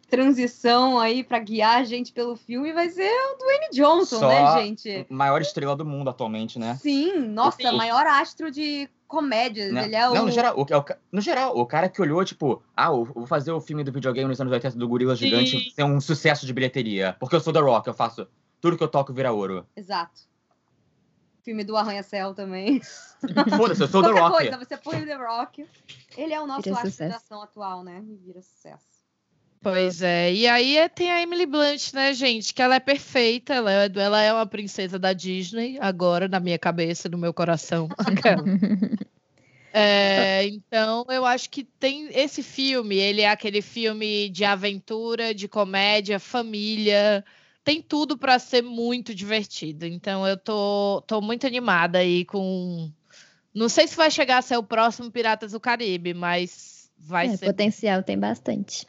[0.09, 4.61] transição aí para guiar a gente pelo filme vai ser o Dwayne Johnson, Só né,
[4.61, 5.05] gente?
[5.09, 6.77] Maior estrela do mundo atualmente, né?
[6.81, 7.77] Sim, nossa, Sim.
[7.77, 9.73] maior astro de comédias.
[9.73, 9.83] Né?
[9.83, 10.13] Ele é o.
[10.13, 13.27] Não, no geral, o, é no geral, o cara que olhou, tipo, ah, eu vou
[13.27, 16.53] fazer o filme do videogame nos anos 80 do Gorila Gigante ser um sucesso de
[16.53, 17.17] bilheteria.
[17.19, 18.25] Porque eu sou The Rock, eu faço
[18.61, 19.67] tudo que eu toco vira ouro.
[19.75, 20.21] Exato.
[21.43, 22.79] Filme do Arranha-Céu também.
[23.57, 24.37] Foda-se, eu sou The Rock.
[24.37, 25.67] coisa, você põe o The Rock.
[26.15, 28.01] Ele é o nosso da ação atual, né?
[28.07, 28.90] E vira sucesso.
[29.61, 32.51] Pois é, e aí é- tem a Emily Blunt, né, gente?
[32.51, 36.57] Que ela é perfeita, ela é, ela é uma princesa da Disney, agora, na minha
[36.57, 37.87] cabeça, no meu coração.
[37.99, 38.43] Aquela.
[39.73, 45.47] É, então, eu acho que tem esse filme, ele é aquele filme de aventura, de
[45.47, 47.23] comédia, família,
[47.63, 49.85] tem tudo para ser muito divertido.
[49.85, 52.91] Então, eu tô, tô muito animada aí com.
[53.55, 57.37] Não sei se vai chegar a ser o próximo Piratas do Caribe, mas vai É,
[57.37, 57.45] ser.
[57.45, 58.85] potencial tem bastante.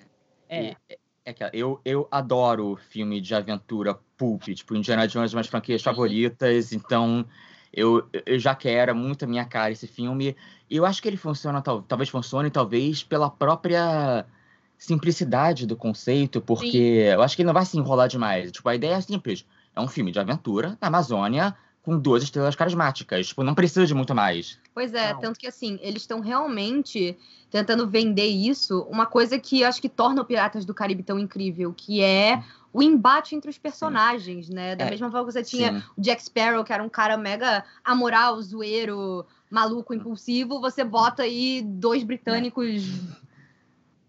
[0.54, 0.76] É.
[1.24, 5.32] É que eu, eu adoro filme de aventura pulp, tipo, Indiana Jones é uma das
[5.32, 7.24] minhas franquias favoritas, então
[7.72, 10.36] eu, eu já quero, é muito a minha cara esse filme.
[10.68, 14.26] E eu acho que ele funciona, tal, talvez funcione, talvez, pela própria
[14.76, 18.50] simplicidade do conceito, porque eu acho que ele não vai se enrolar demais.
[18.50, 19.46] Tipo, a ideia é simples.
[19.76, 23.28] É um filme de aventura na Amazônia com duas estrelas carismáticas.
[23.28, 24.58] Tipo, não precisa de muito mais.
[24.72, 25.20] Pois é, Não.
[25.20, 27.16] tanto que assim, eles estão realmente
[27.50, 31.18] tentando vender isso, uma coisa que eu acho que torna o Piratas do Caribe tão
[31.18, 34.74] incrível, que é o embate entre os personagens, né?
[34.74, 35.82] Da É, mesma forma que você tinha Sim.
[35.96, 41.60] o Jack Sparrow, que era um cara mega amoral, zoeiro, maluco, impulsivo, você bota aí
[41.62, 42.84] dois britânicos,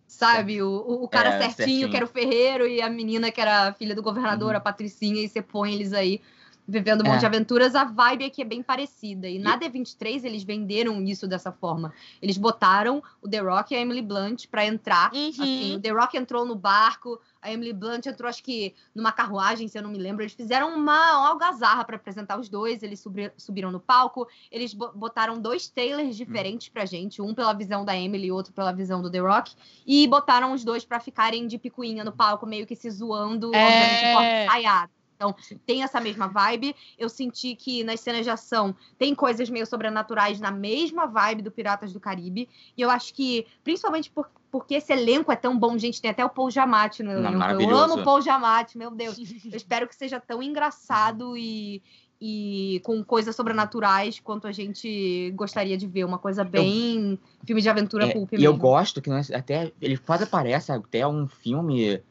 [0.08, 0.62] sabe?
[0.62, 1.90] O, o, o cara É, certinho, certinho.
[1.90, 4.58] que era o ferreiro, e a menina que era a filha do governador, Uhum.
[4.58, 6.22] a Patricinha, e você põe eles aí
[6.68, 7.20] vivendo um monte É.
[7.20, 9.28] de aventuras, a vibe aqui é bem parecida.
[9.28, 11.94] E na D23 eles venderam isso dessa forma.
[12.22, 15.12] Eles botaram o The Rock e a Emily Blunt pra entrar.
[15.14, 15.28] Uhum.
[15.30, 19.68] Assim, o The Rock entrou no barco, a Emily Blunt entrou, acho que numa carruagem,
[19.68, 20.24] se eu não me lembro.
[20.24, 22.82] Eles fizeram uma, uma algazarra pra apresentar os dois.
[22.82, 24.28] Eles subi- subiram no palco.
[24.52, 28.54] Eles bo- botaram dois trailers diferentes pra gente, um pela visão da Emily e outro
[28.54, 29.54] pela visão do The Rock.
[29.86, 33.66] E botaram os dois pra ficarem de picuinha no palco, meio que se zoando, É.
[33.66, 34.92] obviamente, de forma ensaiada.
[35.16, 35.36] Então,
[35.66, 36.76] tem essa mesma vibe.
[36.98, 41.52] Eu senti que nas cenas de ação tem coisas meio sobrenaturais na mesma vibe do
[41.52, 42.50] Piratas do Caribe.
[42.78, 46.24] E eu acho que, principalmente por- porque esse elenco é tão bom, gente, tem até
[46.24, 47.64] o Paul Giamatti no Não, elenco.
[47.64, 49.18] Eu amo o Paul Giamatti, meu Deus.
[49.52, 51.82] Eu espero que seja tão engraçado e,
[52.22, 56.04] e com coisas sobrenaturais quanto a gente gostaria de ver.
[56.06, 58.58] Uma coisa bem filme de aventura É, pulp e eu mesmo.
[58.58, 62.02] gosto que não é- até ele quase parece até um filme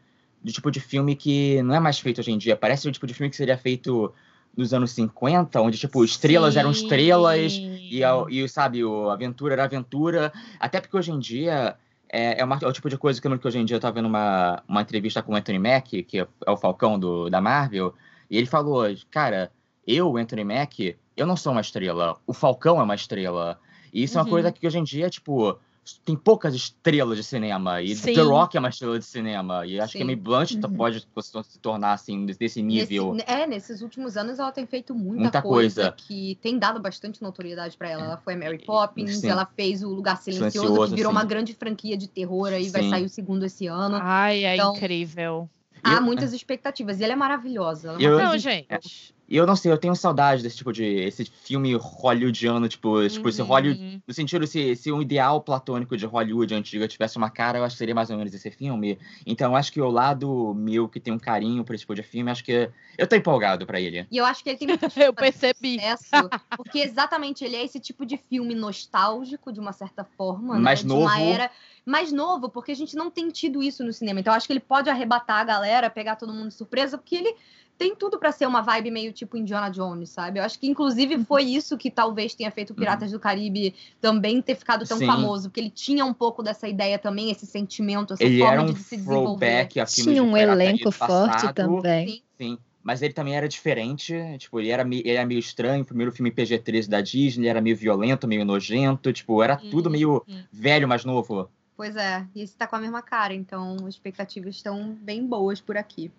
[0.42, 2.56] do tipo de filme que não é mais feito hoje em dia.
[2.56, 4.12] Parece o tipo de filme que seria feito
[4.56, 7.78] nos anos 50, onde tipo estrelas eram estrelas Sim.
[7.90, 10.32] e, e sabe, o aventura era aventura.
[10.60, 11.76] Até porque hoje em dia
[12.14, 13.76] É, é, uma, é o tipo de coisa que eu lembro que hoje em dia
[13.76, 17.30] eu tava vendo uma, uma entrevista com o Anthony Mack, que é o Falcão do,
[17.30, 17.94] da Marvel,
[18.28, 19.50] e ele falou, cara,
[19.86, 23.58] eu, Anthony Mack, eu não sou uma estrela, o Falcão é uma estrela.
[23.92, 24.20] E isso uhum.
[24.20, 24.54] é uma coisa uhum.
[24.54, 25.58] que hoje em dia, tipo,
[26.04, 27.82] tem poucas estrelas de cinema.
[27.82, 28.14] E Sim.
[28.14, 29.66] The Rock é uma estrela de cinema.
[29.66, 29.98] E acho Sim.
[29.98, 30.74] que a May Blunt uhum.
[30.74, 31.06] pode
[31.44, 33.14] se tornar, assim, desse nível.
[33.14, 36.80] Nesse, é, nesses últimos anos ela tem feito muita, muita coisa, coisa, que tem dado
[36.80, 38.04] bastante notoriedade para ela.
[38.04, 39.28] Ela foi Mary Poppins, Sim.
[39.28, 42.88] ela fez o Lugar Silencioso, Silencioso que virou uma grande franquia de terror aí, vai
[42.88, 43.98] sair o segundo esse ano.
[44.00, 45.48] Ai, é então, incrível.
[45.82, 47.00] Há muitas expectativas.
[47.00, 47.88] E ela é maravilhosa.
[47.88, 49.12] Ela é eu, não, gente.
[49.32, 50.84] E eu não sei, eu tenho saudade desse tipo de.
[50.84, 53.08] Esse filme hollywoodiano, tipo, uhum.
[53.08, 54.02] tipo esse Hollywood.
[54.06, 57.74] No sentido, se, se um ideal platônico de Hollywood antiga tivesse uma cara, eu acho
[57.74, 58.98] que seria mais ou menos esse filme.
[59.24, 62.02] Então, eu acho que o lado meu que tem um carinho por esse tipo de
[62.02, 62.68] filme, acho que.
[62.98, 64.06] Eu tô empolgado pra ele.
[64.10, 65.80] E eu acho que ele tem muito Eu percebi.
[65.80, 70.60] Sucesso, porque exatamente ele é esse tipo de filme nostálgico, de uma certa forma.
[70.60, 70.88] Mais né?
[70.90, 71.08] novo.
[71.08, 71.50] De uma era
[71.86, 74.20] mais novo, porque a gente não tem tido isso no cinema.
[74.20, 77.16] Então, eu acho que ele pode arrebatar a galera, pegar todo mundo de surpresa, porque
[77.16, 77.34] ele
[77.82, 80.38] tem tudo para ser uma vibe meio tipo Indiana Jones, sabe?
[80.38, 81.24] Eu acho que inclusive uhum.
[81.24, 83.18] foi isso que talvez tenha feito o Piratas uhum.
[83.18, 85.06] do Caribe também ter ficado tão Sim.
[85.06, 88.62] famoso, porque ele tinha um pouco dessa ideia também, esse sentimento, essa ele forma era
[88.62, 89.66] um de se desenvolver.
[89.86, 92.08] Tinha um elenco forte também.
[92.08, 92.22] Sim.
[92.38, 92.58] Sim.
[92.84, 96.32] Mas ele também era diferente, tipo, ele era, ele era meio estranho, o primeiro filme
[96.32, 99.92] PG-13 da Disney, ele era meio violento, meio nojento, tipo, era tudo uhum.
[99.92, 101.48] meio velho, mais novo.
[101.76, 105.60] Pois é, e esse tá com a mesma cara, então as expectativas estão bem boas
[105.60, 106.10] por aqui.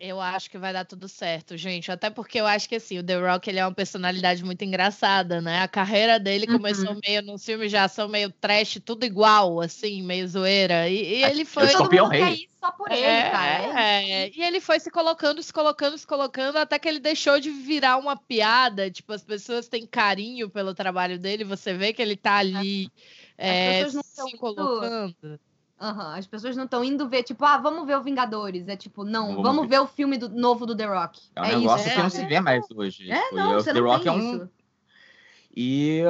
[0.00, 1.92] Eu acho que vai dar tudo certo, gente.
[1.92, 5.42] Até porque eu acho que assim, o The Rock ele é uma personalidade muito engraçada,
[5.42, 5.60] né?
[5.60, 6.56] A carreira dele uhum.
[6.56, 10.88] começou meio nos filmes já são meio trash, tudo igual, assim, meio zoeira.
[10.88, 11.68] E, e ele foi.
[11.68, 12.48] Todo mundo rei.
[12.58, 13.78] só por ele, é, cara.
[13.78, 14.30] É, é.
[14.34, 17.98] E ele foi se colocando, se colocando, se colocando, até que ele deixou de virar
[17.98, 18.90] uma piada.
[18.90, 22.90] Tipo, as pessoas têm carinho pelo trabalho dele, você vê que ele tá ali
[23.36, 25.38] é, se colocando.
[25.80, 26.14] Uhum.
[26.14, 28.68] As pessoas não estão indo ver, tipo, ah, vamos ver o Vingadores.
[28.68, 29.76] É tipo, não, vamos, vamos ver.
[29.76, 29.80] ver.
[29.80, 31.20] o filme do, novo do The Rock.
[31.34, 31.94] É um é negócio isso.
[31.94, 33.10] que é, não se vê mais hoje.
[33.10, 34.36] É, não, o The Rock é um.
[34.36, 34.50] Isso.
[35.56, 36.02] E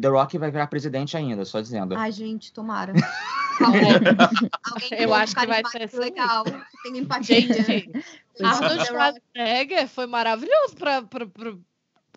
[0.00, 1.94] The Rock vai virar presidente ainda, só dizendo.
[1.96, 2.94] Ai, gente, tomara.
[3.60, 3.82] Alguém,
[4.72, 5.98] alguém eu acho que vai ser assim.
[5.98, 6.44] legal.
[6.84, 7.40] Tem empatia.
[7.40, 7.90] Gente,
[8.40, 11.02] Arnold Schwarzenegger foi maravilhoso para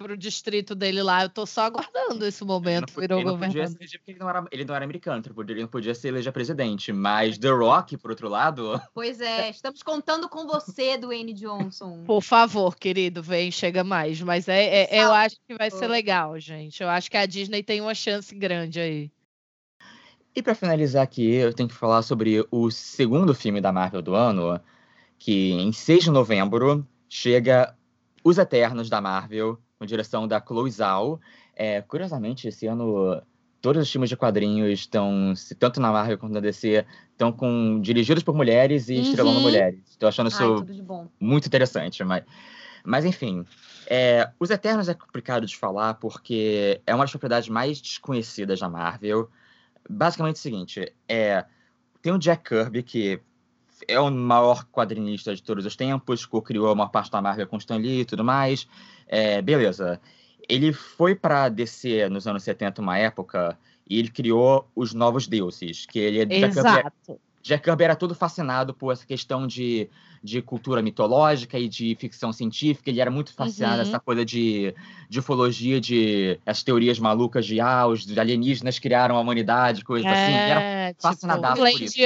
[0.01, 1.23] pro distrito dele lá.
[1.23, 2.93] Eu tô só aguardando esse momento.
[2.97, 5.23] Ele não, ele não podia se eleger porque ele não, era, ele não era americano,
[5.47, 6.91] ele não podia se eleger presidente.
[6.91, 8.81] Mas The Rock, por outro lado.
[8.93, 12.03] Pois é, estamos contando com você, Dwayne Johnson.
[12.05, 14.21] Por favor, querido, vem, chega mais.
[14.21, 16.83] Mas é, é eu acho que vai ser legal, gente.
[16.83, 19.11] Eu acho que a Disney tem uma chance grande aí.
[20.33, 24.15] E para finalizar aqui, eu tenho que falar sobre o segundo filme da Marvel do
[24.15, 24.59] ano,
[25.19, 27.75] que em 6 de novembro chega
[28.23, 31.19] Os Eternos da Marvel, com direção da Chloe Zhao.
[31.55, 33.19] É, curiosamente, esse ano
[33.59, 38.21] todos os filmes de quadrinhos estão, tanto na Marvel quanto na DC, estão com dirigidos
[38.21, 39.01] por mulheres e uhum.
[39.01, 39.79] estrelando mulheres.
[39.89, 42.23] Estou achando isso Ai, muito interessante, mas,
[42.83, 43.43] mas enfim.
[43.87, 48.69] É, Os Eternos é complicado de falar porque é uma das propriedades mais desconhecidas da
[48.69, 49.29] Marvel.
[49.89, 51.43] Basicamente é o seguinte, é,
[52.03, 53.19] tem o Jack Kirby, que
[53.87, 57.77] é o maior quadrinista de todos os tempos, co-criou uma parte da Marvel com Stan
[57.77, 58.67] Lee e tudo mais.
[59.07, 59.99] É, beleza.
[60.47, 63.57] Ele foi para DC nos anos 70, uma época,
[63.87, 67.19] e ele criou os Novos Deuses, que ele é Exato.
[67.41, 69.89] Jack Kirby era todo fascinado por essa questão de,
[70.23, 72.89] de cultura mitológica e de ficção científica.
[72.89, 73.81] Ele era muito fascinado uhum.
[73.81, 74.73] essa coisa de,
[75.09, 80.13] de ufologia, de as teorias malucas de ah, os alienígenas criaram a humanidade, coisas é,
[80.13, 80.33] assim.
[80.33, 82.01] Ele era tipo, fascinado tipo, por isso.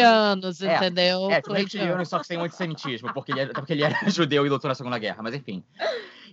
[0.65, 1.31] É, entendeu?
[1.31, 4.69] É, tipo, só que sem antissemitismo, porque ele, era, porque ele era judeu e lutou
[4.69, 5.63] na Segunda Guerra, mas enfim.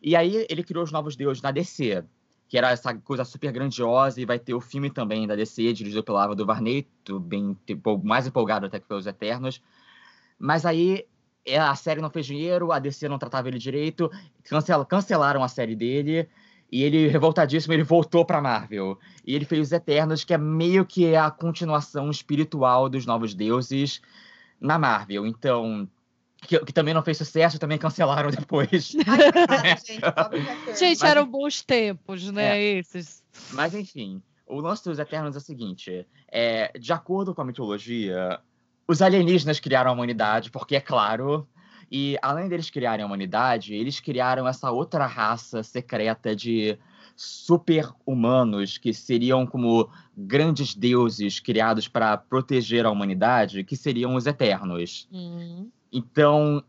[0.03, 2.05] E aí ele criou os Novos Deuses na DC,
[2.53, 6.05] que era essa coisa super grandiosa, e vai ter o filme também da DC, dirigido
[6.05, 6.87] pela Ava DuVernay,
[7.23, 7.57] bem
[8.05, 9.63] mais empolgado até que pelos Eternos.
[10.39, 11.07] Mas aí
[11.47, 14.11] é, a série não fez dinheiro, a DC não tratava ele direito,
[14.45, 16.29] cancel, cancelaram a série dele,
[16.71, 18.99] e ele, revoltadíssimo, ele voltou pra Marvel.
[19.27, 24.03] E ele fez os Eternos, que é meio que a continuação espiritual dos Novos Deuses
[24.61, 25.27] na Marvel.
[25.27, 25.89] Então,
[26.43, 28.95] que, que, também não fez sucesso, também cancelaram depois.
[29.07, 32.59] Ai, gente, gente eram bons tempos, né?
[32.59, 32.79] É.
[32.79, 33.23] Esses.
[33.53, 38.41] Mas enfim, o lance dos Eternos é o seguinte: é, de acordo com a mitologia,
[38.87, 41.49] os alienígenas criaram a humanidade, porque é claro.
[41.95, 46.79] E além deles criarem a humanidade, eles criaram essa outra raça secreta de
[47.15, 55.07] super-humanos que seriam como grandes deuses criados para proteger a humanidade, que seriam os Eternos.
[55.13, 55.71] Uhum.
[55.93, 56.65] Então,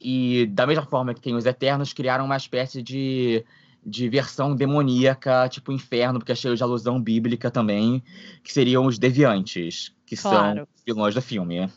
[0.00, 3.44] e da mesma forma que tem os Eternos, criaram uma espécie de,
[3.84, 8.02] de versão demoníaca, tipo inferno, porque é cheio de alusão bíblica também,
[8.42, 10.68] que seriam os Deviantes, que são Claro.
[10.74, 11.68] os vilões do filme.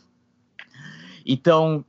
[1.24, 1.84] Então,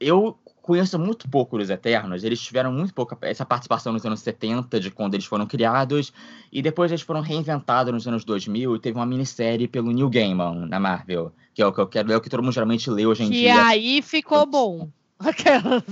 [0.00, 2.24] eu conheço muito pouco dos Eternos.
[2.24, 6.10] Eles tiveram muito pouca essa participação nos anos 70, de quando eles foram criados,
[6.50, 10.66] e depois eles foram reinventados nos anos 2000 e teve uma minissérie pelo Neil Gaiman
[10.66, 13.04] na Marvel, que é o que eu quero ler, o que todo mundo geralmente lê
[13.04, 13.66] hoje em Que dia.
[13.66, 14.88] aí ficou bom.
[15.26, 15.82] Aquelas.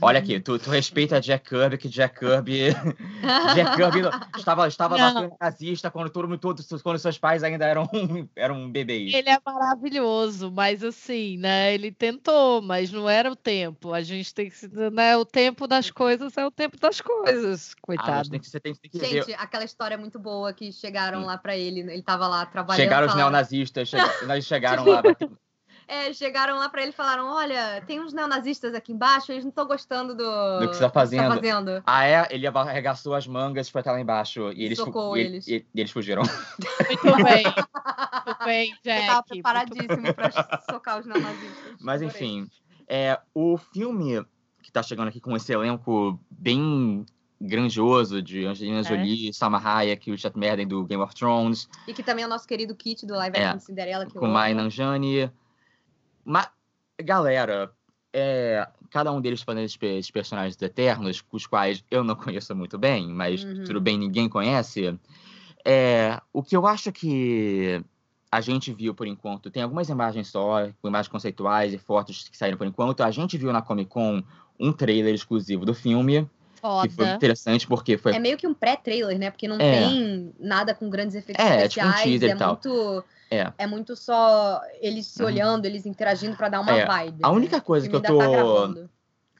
[0.00, 2.68] Olha aqui, tu, tu respeita Jack Kirby, que Jack Kirby.
[3.54, 4.00] Jack Kirby
[4.36, 5.36] estava, estava Não.
[5.40, 7.88] nazista quando todo mundo, todos, quando seus pais ainda eram,
[8.36, 9.12] eram bebês.
[9.14, 11.74] Ele é maravilhoso, mas assim, né?
[11.74, 13.92] Ele tentou, mas não era o tempo.
[13.92, 14.56] A gente tem que.
[14.92, 17.72] Né, o tempo das coisas é o tempo das coisas.
[17.76, 18.30] Ah, Coitado.
[18.30, 19.06] tem que, você tem, tem que ver.
[19.24, 21.26] Gente, aquela história muito boa que chegaram Hum.
[21.26, 21.80] lá pra ele.
[21.80, 22.82] Ele tava lá trabalhando.
[22.82, 23.96] Chegaram os neonazistas, che-
[24.42, 25.02] chegaram lá.
[25.88, 29.50] É, chegaram lá pra ele e falaram: Olha, tem uns neonazistas aqui embaixo, eles não
[29.50, 31.34] estão gostando do, Do que você tá fazendo.
[31.34, 31.82] fazendo.
[31.86, 32.26] Ah, é?
[32.30, 34.50] Ele arregaçou as mangas foi até lá embaixo.
[34.52, 35.46] E eles, Socou eles.
[35.46, 36.22] E, e eles fugiram.
[36.88, 37.44] Muito bem.
[37.44, 39.28] Muito bem, Ele tava Jack.
[39.28, 40.30] preparadíssimo pra
[40.68, 41.76] socar os neonazistas.
[41.80, 42.48] Mas enfim,
[42.88, 44.24] é, o filme
[44.62, 47.06] que tá chegando aqui com esse elenco bem
[47.40, 48.82] grandioso de Angelina É.
[48.82, 52.30] Jolie, Salma Hayek, o Chat Merden do Game of Thrones, E que também é o
[52.30, 54.26] nosso querido Kit do Live É, Action Cinderela, que eu com.
[54.26, 55.30] Mai Nanjani.
[56.26, 56.48] Mas,
[57.04, 57.70] galera,
[58.12, 62.54] é, cada um deles fazendo esses pe- esses personagens eternos, os quais eu não conheço
[62.56, 63.62] muito bem, mas Uhum.
[63.64, 64.98] tudo bem, ninguém conhece.
[65.64, 67.80] É, o que eu acho que
[68.30, 72.36] a gente viu por enquanto, tem algumas imagens só, com imagens conceituais e fotos que
[72.36, 73.02] saíram por enquanto.
[73.02, 74.20] A gente viu na Comic Con
[74.58, 76.28] um trailer exclusivo do filme,
[76.82, 77.14] que foi Foda.
[77.14, 79.30] interessante porque foi É meio que um pré-trailer, né?
[79.30, 79.70] Porque não É.
[79.70, 82.02] tem nada com grandes efeitos É, é tipo um especiais.
[82.02, 82.48] teaser é e tal.
[82.54, 83.04] muito.
[83.30, 83.52] É.
[83.58, 85.28] É muito só eles se Uhum.
[85.28, 87.20] olhando, eles interagindo pra dar uma É, vibe.
[87.22, 87.34] a né?
[87.34, 88.88] única coisa que eu tá tô- gravando.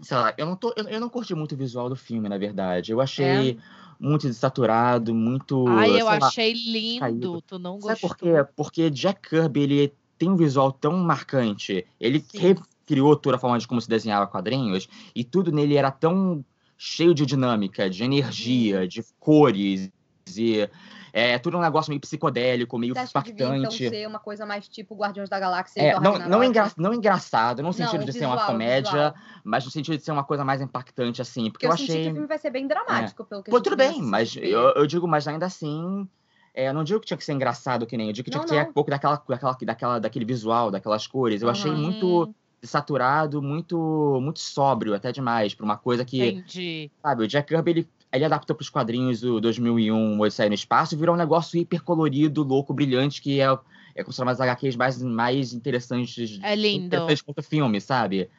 [0.03, 2.37] sei lá, eu não, tô, eu, eu não curti muito o visual do filme, na
[2.37, 2.93] verdade.
[2.93, 3.57] Eu achei É?
[3.99, 5.65] muito desaturado, muito.
[5.69, 7.01] Ai, eu sei lá, achei lindo.
[7.01, 7.43] caído.
[7.43, 8.09] Tu não Sabe gostou.
[8.11, 8.33] por quê?
[8.55, 11.87] Porque Jack Kirby, ele tem um visual tão marcante.
[12.01, 12.39] Ele Sim.
[12.39, 16.45] recriou toda a forma de como se desenhava quadrinhos, e tudo nele era tão
[16.77, 19.91] cheio de dinâmica, de energia, de cores,
[20.37, 20.69] e
[21.18, 23.88] é tudo um negócio meio psicodélico, meio Você acha que devia, então, impactante.
[23.88, 27.68] ser uma coisa mais tipo Guardiões da Galáxia É, não, não, engra, não engraçado, não
[27.70, 29.14] no sentido Não, de o ser uma visual, comédia, visual.
[29.43, 31.51] mas no sentido de ser uma coisa mais impactante, assim.
[31.51, 32.02] Porque Porque eu, eu senti achei.
[32.02, 34.10] que o filme vai ser bem dramático, pelo que a Pô, gente tudo bem, nessa
[34.10, 34.51] mas CGI.
[34.52, 36.09] eu, eu digo, mas ainda assim.
[36.55, 38.40] é, eu não digo que tinha que ser engraçado que nem, eu digo que tinha
[38.40, 41.43] Não, que ter um pouco daquela, daquela, daquela, daquele visual, daquelas cores.
[41.43, 41.80] Eu achei Aham.
[41.80, 46.90] muito saturado, muito muito sóbrio, até demais, pra uma coisa que, Entendi.
[47.02, 50.98] sabe, o Jack Kirby, ele, ele adaptou pros quadrinhos o 2001, Odisseia no Espaço, e
[50.98, 53.47] virou um negócio hiper colorido, louco, brilhante, que é,
[53.94, 56.86] é considerado uma das HQs mais, mais interessantes É lindo.
[56.86, 58.30] interessante quanto filme, sabe?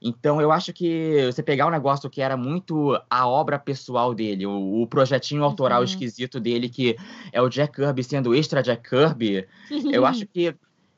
[0.00, 4.44] Então eu acho que você pegar um negócio que era muito a obra pessoal dele,
[4.46, 5.84] o, o projetinho autoral Uhum.
[5.84, 6.96] esquisito dele, que
[7.32, 9.46] é o Jack Kirby sendo extra Jack Kirby,
[9.90, 10.54] eu acho que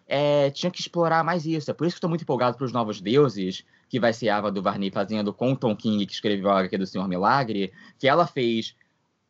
[0.09, 1.71] é, tinha que explorar mais isso.
[1.71, 4.39] É por isso que eu tô muito empolgado pros Novos Deuses, que vai ser a
[4.39, 8.09] Ava DuVernay fazendo com o Tom King, que escreveu a HQ do Senhor Milagre, que
[8.09, 8.75] ela fez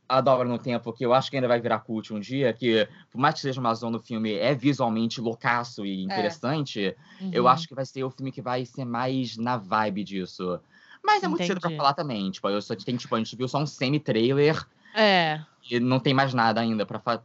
[0.08, 2.88] a Dobra no Tempo, que eu acho que ainda vai virar cult um dia, que
[3.10, 6.96] por mais que seja uma zona do filme, é visualmente loucaço e interessante,
[7.32, 7.48] eu Uhum.
[7.48, 10.60] acho que vai ser o filme que vai ser mais na vibe disso.
[11.04, 11.76] Mas é muito cedo pra Entendi.
[11.78, 12.30] falar também.
[12.30, 14.64] Tipo, eu só tem, tipo, a gente viu só um semi-trailer
[14.94, 15.40] É.
[15.70, 17.20] e não tem mais nada ainda pra, pra-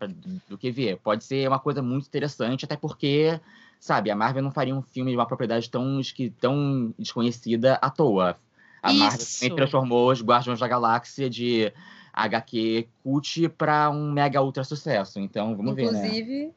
[0.50, 0.98] do que ver.
[0.98, 3.40] Pode ser uma coisa muito interessante, até porque,
[3.82, 6.00] sabe, a Marvel não faria um filme de uma propriedade tão,
[6.40, 8.38] tão desconhecida à toa.
[8.82, 9.40] A Marvel Isso.
[9.40, 11.74] também transformou os Guardiões da Galáxia de
[12.14, 15.20] HQ cult pra um mega ultra sucesso.
[15.20, 16.08] Então, vamos ver, né?
[16.08, 16.54] Inclusive,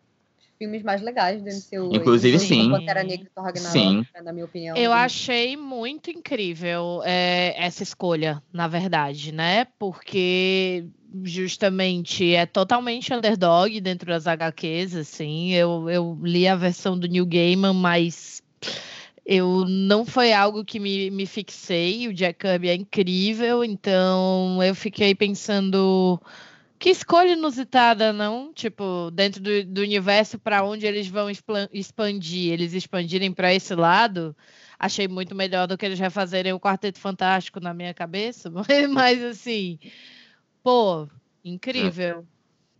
[0.59, 1.95] filmes mais legais do MCU.
[1.95, 2.71] Inclusive, sim.
[2.71, 4.07] com Pantera Negra e Thor Ragnarok, Sim.
[4.15, 4.77] né, na minha opinião.
[4.77, 9.67] Eu achei muito incrível é, essa escolha, na verdade, né?
[9.79, 10.87] Porque
[11.23, 15.53] justamente é totalmente underdog dentro das HQs, assim.
[15.53, 18.43] Eu, eu li a versão do New Gaiman, mas
[19.25, 22.09] eu não foi algo que me, me fixei.
[22.09, 26.21] O Jack Kirby é incrível, então eu fiquei pensando.
[26.79, 28.53] Que escolha inusitada, não?
[28.53, 31.29] Tipo, dentro do, do universo para onde eles vão
[31.73, 34.37] expandir, eles expandirem para esse lado,
[34.79, 38.51] achei muito melhor do que eles refazerem o Quarteto Fantástico na minha cabeça.
[38.69, 39.79] Mas, mas, assim,
[40.63, 41.09] pô,
[41.45, 42.27] incrível.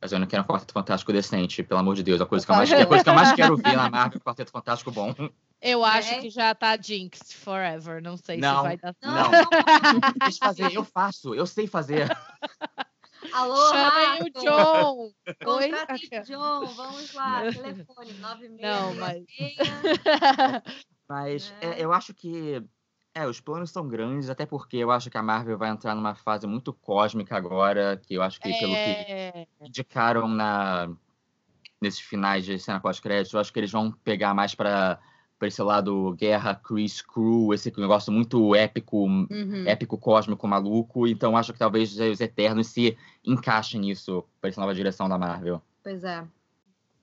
[0.01, 2.21] Mas eu não quero um Quarteto Fantástico decente, pelo amor de Deus.
[2.21, 4.19] A coisa que eu mais, a coisa que eu mais quero ver na Marvel é
[4.19, 5.15] um Quarteto Fantástico bom.
[5.63, 6.19] Eu acho É.
[6.19, 8.03] que já tá Jinx forever.
[8.03, 8.57] Não sei Não.
[8.57, 9.31] se vai dar Não, Não.
[9.31, 10.13] não, não.
[10.21, 12.09] Deixa eu fazer, eu faço, eu sei fazer.
[13.33, 14.41] Alô, Chamem o.
[14.41, 15.11] John!
[15.47, 15.71] Oi?
[15.71, 17.41] Contrate John, vamos lá.
[17.53, 18.61] Telefone 96.
[18.61, 19.25] Não, mas-
[21.09, 21.67] Mas É.
[21.81, 22.63] é, eu acho que
[23.15, 26.15] é, os planos são grandes, até porque eu acho que a Marvel vai entrar numa
[26.15, 30.89] fase muito cósmica agora, que eu acho que pelo que É, indicaram na
[31.81, 33.37] nesses finais de cena pós-crédito.
[33.37, 34.99] Eu acho que eles vão pegar mais pra,
[35.39, 39.65] pra esse lado guerra, Chris Crew, esse negócio muito épico, Uhum.
[39.67, 41.07] épico, cósmico, maluco.
[41.07, 45.61] Então acho que talvez os Eternos se encaixem nisso pra essa nova direção da Marvel.
[45.83, 46.25] Pois é.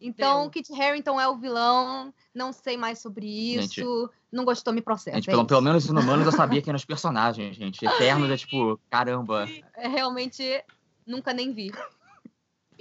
[0.04, 0.50] Então, Eu.
[0.50, 2.12] Kit Harington é o vilão.
[2.34, 3.76] Não sei mais sobre isso.
[3.76, 3.84] Gente,
[4.32, 5.16] não gostou, me processa.
[5.18, 7.86] Gente, é pelo, pelo menos Inumanos eu sabia quem eram os personagens, gente.
[7.86, 9.48] Eternos é tipo, caramba.
[9.76, 10.64] É, realmente,
[11.06, 11.72] nunca nem vi.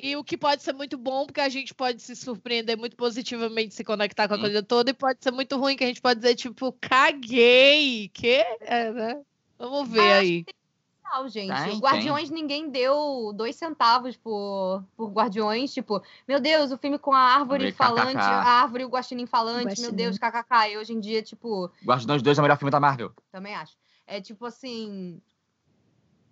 [0.03, 3.75] E o que pode ser muito bom, porque a gente pode se surpreender muito positivamente,
[3.75, 4.43] se conectar com a Sim.
[4.43, 8.09] coisa toda, e pode ser muito ruim, que a gente pode dizer, tipo, caguei.
[8.13, 8.45] Que?
[8.61, 9.21] É, né?
[9.59, 10.45] Vamos ver Mas aí.
[11.13, 11.53] Não, gente.
[11.65, 15.75] Tem, o Guardiões ninguém deu dois centavos por, por Guardiões.
[15.75, 18.23] Tipo, meu Deus, o filme com a árvore Ver, falante, kkk.
[18.23, 19.59] a árvore e o guaxinim falante.
[19.59, 19.97] Meu Guaxinim.
[19.97, 20.71] Deus, kkk.
[20.71, 23.13] E hoje em dia, tipo, Guardiões 2 é o melhor filme da Marvel.
[23.33, 23.77] também acho.
[24.07, 25.21] É tipo assim.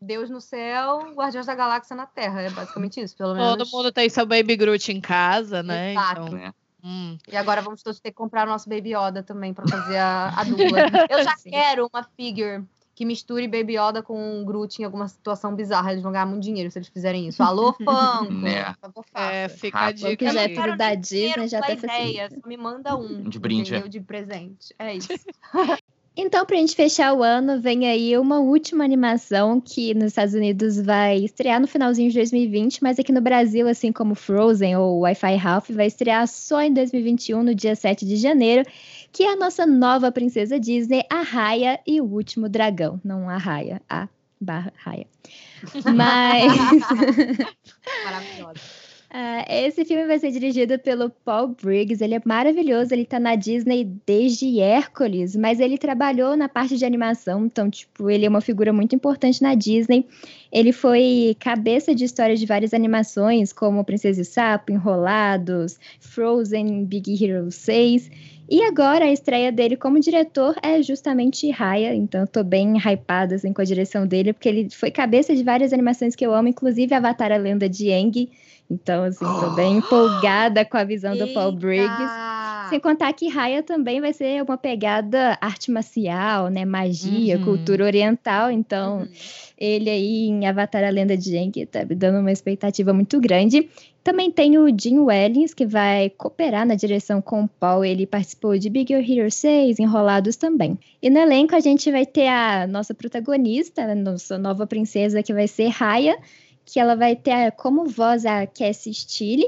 [0.00, 2.42] Deus no céu, Guardiões da Galáxia na Terra.
[2.42, 3.56] É basicamente isso, pelo menos.
[3.56, 5.92] Todo mundo tem seu Baby Groot em casa, né?
[5.92, 6.22] Exato.
[6.22, 6.52] Então, Né?
[6.84, 7.18] hum.
[7.30, 10.28] E agora vamos todos ter que comprar o nosso Baby Yoda também pra fazer a,
[10.36, 10.78] a dupla.
[11.10, 11.50] Eu já Sim.
[11.50, 12.64] quero uma figure
[12.94, 15.92] que misture Baby Yoda com um Groot em alguma situação bizarra.
[15.92, 17.40] Eles vão ganhar muito dinheiro se eles fizerem isso.
[17.42, 18.32] Alô, Funko!
[18.32, 18.64] Né.
[18.74, 19.32] Por favor, faça.
[19.32, 20.16] É, fica a dica.
[20.16, 23.22] que já é filho da Disney, já pela até ideia, só me manda um.
[23.22, 23.70] De brinde.
[23.70, 23.88] entendeu?
[23.88, 24.74] De presente.
[24.78, 25.08] É isso.
[26.20, 30.76] Então, pra gente fechar o ano, vem aí uma última animação que nos Estados Unidos
[30.76, 35.36] vai estrear no finalzinho de 2020, mas aqui no Brasil, assim como Frozen ou Wi-Fi
[35.36, 38.68] Ralph, vai estrear só em 2021, no dia 7 de janeiro,
[39.12, 43.00] que é a nossa nova princesa Disney, a Raya e o Último Dragão.
[43.04, 44.08] Não a Raya, a
[44.40, 45.06] barra Raya.
[45.94, 46.52] Mas...
[48.04, 48.60] Maravilhosa.
[49.10, 52.04] Ah, esse filme vai ser dirigido pelo Paul Briggs.
[52.04, 52.92] Ele é maravilhoso.
[52.92, 57.46] Ele tá na Disney desde Hércules, mas ele trabalhou na parte de animação.
[57.46, 60.06] Então, tipo, ele é uma figura muito importante na Disney.
[60.52, 67.24] Ele foi cabeça de histórias de várias animações, como Princesa e Sapo, Enrolados, Frozen, Big
[67.24, 68.10] Hero 6.
[68.50, 73.34] E agora a estreia dele como diretor é justamente Raya, então eu tô bem hypada
[73.34, 76.48] assim, com a direção dele, porque ele foi cabeça de várias animações que eu amo,
[76.48, 78.30] inclusive Avatar a Lenda de Aang.
[78.70, 82.02] Então, assim, tô bem empolgada com a visão do Paul Briggs.
[82.02, 82.68] Eita!
[82.68, 86.66] Sem contar que Raya também vai ser uma pegada arte marcial, né?
[86.66, 87.40] Magia, Uhum.
[87.42, 88.50] cultura oriental.
[88.50, 89.08] Então, Uhum.
[89.56, 93.70] ele aí em Avatar a Lenda de Aang tá me dando uma expectativa muito grande.
[94.04, 97.84] Também tem o Jim Wellings, que vai cooperar na direção com o Paul.
[97.86, 100.78] Ele participou de Big Hero 6, Enrolados também.
[101.02, 105.32] E no elenco a gente vai ter a nossa protagonista, a nossa nova princesa, que
[105.32, 106.18] vai ser Raya,
[106.70, 109.46] que ela vai ter a- como voz a Cassie Steele.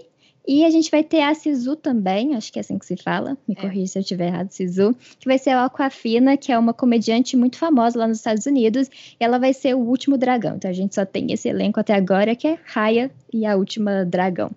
[0.49, 3.37] E a gente vai ter a Sisu também, acho que é assim que se fala,
[3.47, 3.61] me É.
[3.61, 7.37] corrija se eu estiver errado, Sisu, que vai ser a Aquafina, que é uma comediante
[7.37, 10.57] muito famosa lá nos Estados Unidos, e ela vai ser o último dragão.
[10.57, 14.05] Então a gente só tem esse elenco até agora, que é Raya e a última
[14.07, 14.51] dragão.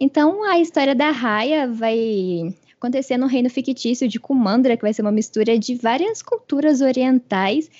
[0.00, 5.02] Então a história da Raya vai acontecer no reino fictício de Kumandra, que vai ser
[5.02, 7.70] uma mistura de várias culturas orientais.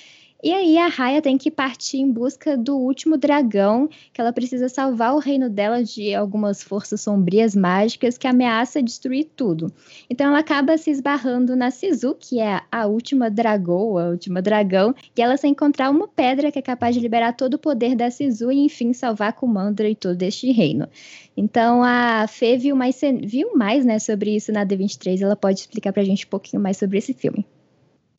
[0.44, 4.69] E aí a Raya tem que partir em busca do último dragão, que ela precisa
[4.69, 9.73] salvar o reino dela de algumas forças sombrias mágicas que ameaçam destruir tudo.
[10.10, 14.93] Então ela acaba se esbarrando na Sisu, que é a última dragoa, a última dragão,
[15.16, 18.10] e ela se encontrar uma pedra que é capaz de liberar todo o poder da
[18.10, 20.89] Sisu e enfim salvar Kumandra e todo este reino.
[21.36, 25.93] Então a Fê viu mais, viu mais né, sobre isso na D23, ela pode explicar
[25.93, 27.47] pra gente um pouquinho mais sobre esse filme.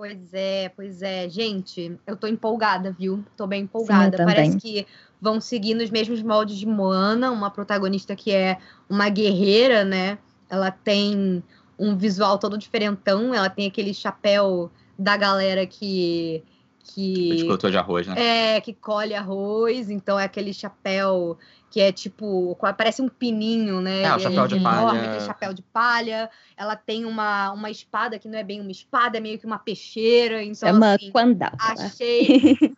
[0.03, 1.29] Pois é, pois é.
[1.29, 3.23] Gente, eu tô empolgada, viu?
[3.37, 4.17] Tô bem empolgada.
[4.17, 4.35] também.
[4.35, 4.85] Parece que
[5.21, 8.57] vão seguir nos mesmos moldes de Moana, uma protagonista que é
[8.89, 10.17] uma guerreira, né?
[10.49, 11.41] Ela tem
[11.79, 14.69] um visual todo diferentão, ela tem aquele chapéu
[14.99, 16.43] da galera que.
[16.83, 18.55] que de arroz, né?
[18.57, 21.37] é, que colhe arroz, então é aquele chapéu
[21.73, 24.03] que é tipo, parece um pininho, né?
[24.03, 25.09] É, o Ele chapéu de enorme, palha.
[25.09, 26.29] aquele chapéu de palha.
[26.55, 29.57] Ela tem uma, uma espada que não é bem uma espada, é meio que uma
[29.57, 30.43] peixeira.
[30.43, 31.49] Então, Chama assim, Quandal.
[31.57, 32.27] achei.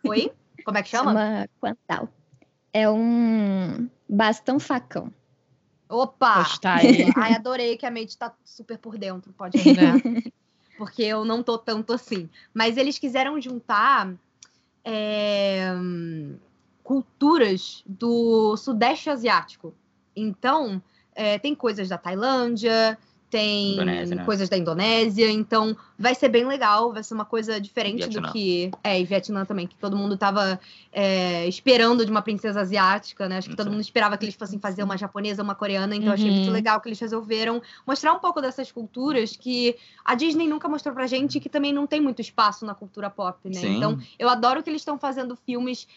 [0.02, 0.32] Oi?
[0.64, 1.12] Como é que chama?
[1.12, 2.08] Chama Quandal.
[2.72, 5.12] É um bastão facão.
[5.90, 6.36] Opa!
[6.36, 7.12] Postar aí.
[7.16, 9.96] Ai, adorei que a Made tá super por dentro, pode ajudar.
[10.78, 12.30] Porque eu não tô tanto assim.
[12.54, 14.10] Mas eles quiseram juntar
[14.82, 15.70] é,
[16.86, 19.74] culturas do Sudeste Asiático.
[20.14, 20.80] Então,
[21.16, 22.96] é, tem coisas da Tailândia,
[23.28, 24.24] tem Indonésia, né?
[24.24, 25.28] coisas da Indonésia.
[25.28, 26.92] Então, vai ser bem legal.
[26.92, 28.22] Vai ser uma coisa diferente Vietnã.
[28.22, 28.70] do que.
[28.84, 30.60] É, e Vietnã também, que todo mundo tava
[30.92, 33.38] é, esperando de uma princesa asiática, né?
[33.38, 33.72] Acho que todo Sim.
[33.72, 35.96] mundo esperava que eles fossem fazer uma japonesa, uma coreana.
[35.96, 36.36] Então, achei Uhum.
[36.36, 40.94] muito legal que eles resolveram mostrar um pouco dessas culturas que a Disney nunca mostrou
[40.94, 43.60] pra gente e que também não tem muito espaço na cultura pop, né?
[43.60, 43.76] Sim.
[43.76, 45.88] Então, eu adoro que eles estão fazendo filmes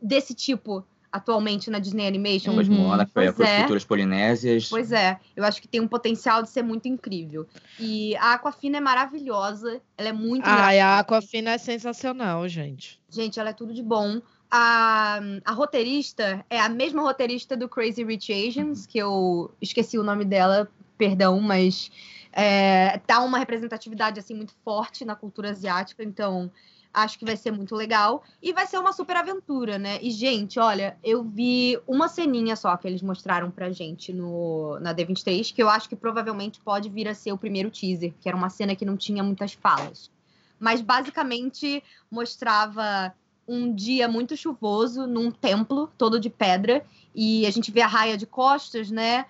[0.00, 0.84] desse tipo.
[1.10, 2.52] atualmente na Disney Animation.
[2.52, 2.64] Uhum.
[2.66, 3.58] Moana, que foi Pois para as é.
[3.60, 4.68] culturas polinésias.
[4.68, 7.46] Pois é, eu acho que tem um potencial de ser muito incrível.
[7.80, 10.98] E a Aquafina é maravilhosa, ela é muito Ai, a.
[10.98, 13.00] Aquafina é sensacional, gente.
[13.08, 14.20] Gente, ela é tudo de bom.
[14.50, 20.02] A, a roteirista é a mesma roteirista do Crazy Rich Asians, que eu esqueci o
[20.02, 21.90] nome dela, perdão, mas
[22.32, 26.50] é, tá uma representatividade assim muito forte na cultura asiática, então
[26.92, 28.22] acho que vai ser muito legal.
[28.42, 29.98] E vai ser uma super aventura, né?
[30.02, 34.94] E, gente, olha, eu vi uma ceninha só que eles mostraram pra gente no, na
[34.94, 38.36] D23, que eu acho que provavelmente pode vir a ser o primeiro teaser, que era
[38.36, 40.10] uma cena que não tinha muitas falas.
[40.58, 43.14] Mas basicamente mostrava
[43.46, 46.84] um dia muito chuvoso num templo todo de pedra
[47.14, 49.24] e a gente vê a raia de costas, né?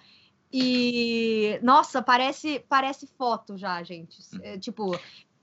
[0.52, 4.18] E nossa, parece parece foto já, gente.
[4.43, 4.98] É, tipo,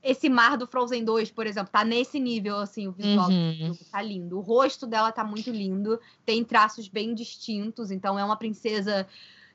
[0.06, 3.56] esse mar do Frozen 2, por exemplo, tá nesse nível assim, o visual do Uhum.
[3.58, 4.38] filme, tá lindo.
[4.38, 9.06] O rosto dela tá muito lindo, tem traços bem distintos, então é uma princesa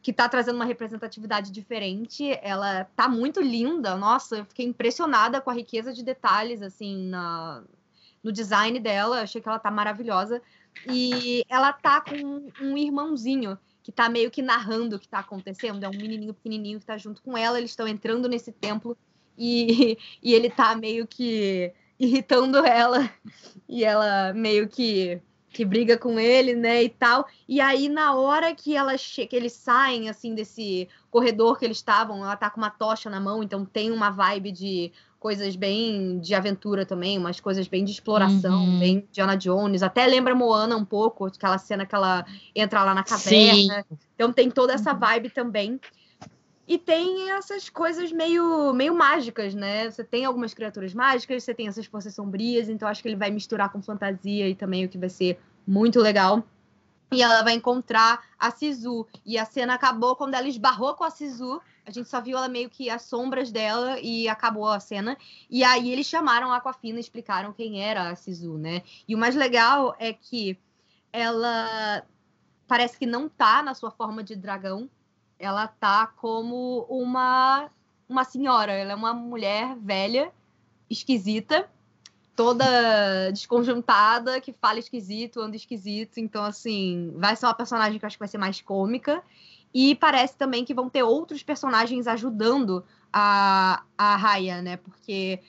[0.01, 2.37] que tá trazendo uma representatividade diferente.
[2.41, 7.63] Ela tá muito linda, nossa, eu fiquei impressionada com a riqueza de detalhes, assim, na,
[8.21, 9.21] no design dela.
[9.21, 10.41] Achei que ela tá maravilhosa.
[10.85, 15.83] E ela tá com um irmãozinho que tá meio que narrando o que tá acontecendo.
[15.83, 17.57] É um menininho pequenininho que tá junto com ela.
[17.57, 18.97] Eles estão entrando nesse templo
[19.37, 23.09] e, e ele tá meio que irritando ela.
[23.67, 25.21] E ela meio que
[25.53, 27.27] que briga com ele, né, e tal.
[27.47, 32.23] E aí, na hora que, ela que eles saem, assim, desse corredor que eles estavam,
[32.23, 36.33] ela tá com uma tocha na mão, então tem uma vibe de coisas bem de
[36.33, 38.79] aventura também, umas coisas bem de exploração, Uhum.
[38.79, 39.83] bem Diana Jones.
[39.83, 42.25] Até lembra Moana um pouco, aquela cena que ela
[42.55, 43.85] entra lá na caverna.
[44.15, 45.79] Então tem toda essa vibe também.
[46.72, 49.91] E tem essas coisas meio, meio mágicas, né?
[49.91, 53.30] Você tem algumas criaturas mágicas, você tem essas forças sombrias, então acho que ele vai
[53.30, 55.38] misturar com fantasia e também o que vai ser
[55.68, 56.41] muito legal.
[57.11, 59.06] E ela vai encontrar a Sisu.
[59.26, 61.61] E a cena acabou quando ela esbarrou com a Sisu.
[61.85, 65.18] A gente só viu ela meio que as sombras dela e acabou a cena.
[65.49, 68.81] E aí eles chamaram a Aquafina e explicaram quem era a Sisu, né?
[69.06, 70.57] E o mais legal é que
[71.11, 72.02] ela
[72.65, 74.89] parece que não tá na sua forma de dragão.
[75.41, 77.69] Ela tá como uma
[78.07, 80.31] uma senhora, ela é uma mulher velha,
[80.89, 81.69] esquisita,
[82.35, 88.07] toda desconjuntada, que fala esquisito, anda esquisito, então assim, vai ser uma personagem que eu
[88.07, 89.23] acho que vai ser mais cômica.
[89.73, 94.76] E parece também que vão ter outros personagens ajudando a, a Raya, né?
[94.76, 95.39] Porque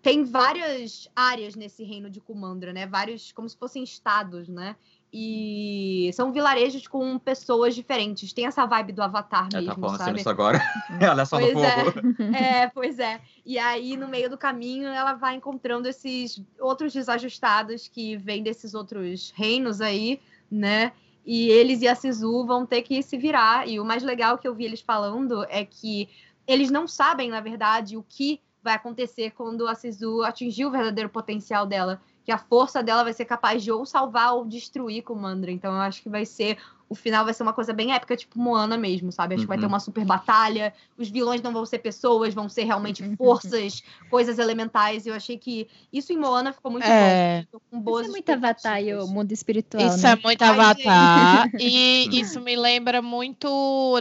[0.00, 2.86] tem várias áreas nesse reino de Kumandra, né?
[2.86, 4.76] Vários, como se fossem estados, né?
[5.12, 8.32] E são vilarejos com pessoas diferentes.
[8.32, 10.20] Tem essa vibe do Avatar Ela mesmo, tá falando sabe?
[10.20, 10.62] isso agora.
[11.00, 11.84] Ela é só no Pois é.
[11.84, 12.00] fogo.
[12.36, 13.20] É, pois é.
[13.44, 18.72] E aí, no meio do caminho, ela vai encontrando esses outros desajustados que vêm desses
[18.72, 20.20] outros reinos aí,
[20.50, 20.92] né?
[21.26, 23.68] E eles e a Sisu vão ter que se virar.
[23.68, 26.08] E o mais legal que eu vi eles falando é que
[26.46, 31.08] eles não sabem, na verdade, o que vai acontecer quando a Sisu atingir o verdadeiro
[31.08, 32.00] potencial dela.
[32.30, 35.50] Que a força dela vai ser capaz de ou salvar ou destruir Kumandra.
[35.50, 36.58] Então eu acho que vai ser.
[36.90, 39.36] O final vai ser uma coisa bem épica, tipo Moana mesmo, sabe?
[39.36, 39.68] Acho que vai ter Uhum.
[39.68, 40.74] uma super batalha.
[40.98, 45.06] Os vilões não vão ser pessoas, vão ser realmente forças, coisas elementais.
[45.06, 47.46] Eu achei que isso em Moana ficou muito É.
[47.70, 47.78] bom.
[47.78, 50.10] Isso é muito avatar e o mundo espiritual, Isso né?
[50.14, 51.50] é muito Ai, avatar.
[51.60, 53.48] E isso me lembra muito.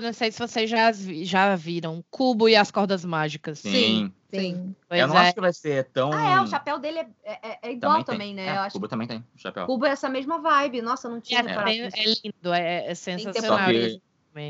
[0.02, 2.04] Não sei se vocês já, já viram.
[2.10, 3.60] Cubo e as cordas mágicas.
[3.60, 4.12] Sim.
[4.32, 4.76] Sim.
[4.88, 5.22] Pois eu não é.
[5.22, 6.14] acho que vai ser tão.
[6.14, 8.46] Ah, é, o chapéu dele é, é- é igual também, tem.
[8.46, 8.48] né?
[8.54, 9.66] É, eu acho Cubo também tem, o chapéu.
[9.66, 10.84] Cubo é essa mesma vibe.
[10.84, 13.60] Nossa, eu não tinha É, é lindo, é, é sensacional.
[13.60, 14.02] Só que-.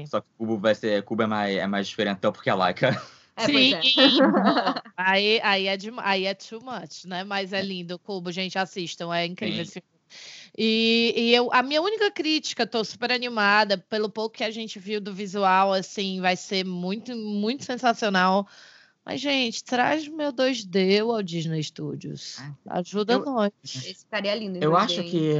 [0.08, 1.04] Só que o Cubo vai ser.
[1.04, 3.02] Cubo é mais, é mais diferentão porque é Laika.
[3.36, 3.82] É, Sim, é.
[4.98, 7.24] aí, aí, é de, aí é too much, né?
[7.24, 9.62] Mas é lindo o Cubo, gente, assistam, é incrível Sim.
[9.62, 9.90] esse filme.
[10.58, 14.78] E, e eu, a minha única crítica, tô super animada, pelo pouco que a gente
[14.78, 18.46] viu do visual, assim, vai ser muito, muito sensacional.
[19.06, 22.38] Mas, gente, traz meu 2D ao Disney Studios.
[22.68, 23.52] Ajuda Eu- nós.
[23.64, 24.58] Esse ficaria lindo.
[24.62, 25.10] Eu 2D, acho hein?
[25.10, 25.36] que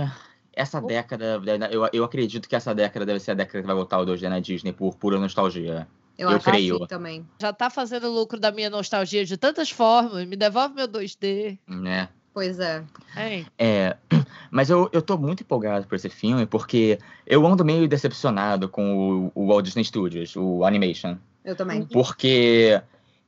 [0.60, 1.42] essa década.
[1.72, 4.28] Eu, eu acredito que essa década deve ser a década que vai voltar o 2D
[4.28, 5.88] na Disney por pura nostalgia.
[6.18, 6.78] Eu, eu acho que creio.
[6.80, 7.26] sim também.
[7.42, 10.26] Já tá fazendo lucro da minha nostalgia de tantas formas.
[10.26, 11.58] Me devolve meu 2D.
[11.66, 12.10] Né?
[12.34, 12.84] Pois é.
[13.16, 13.46] Hein?
[13.58, 13.96] É,
[14.52, 19.32] mas eu, eu tô muito empolgado por esse filme, porque eu ando meio decepcionado com
[19.34, 21.18] o, o Walt Disney Studios, o Animation.
[21.46, 21.86] Eu também.
[21.86, 22.82] Porque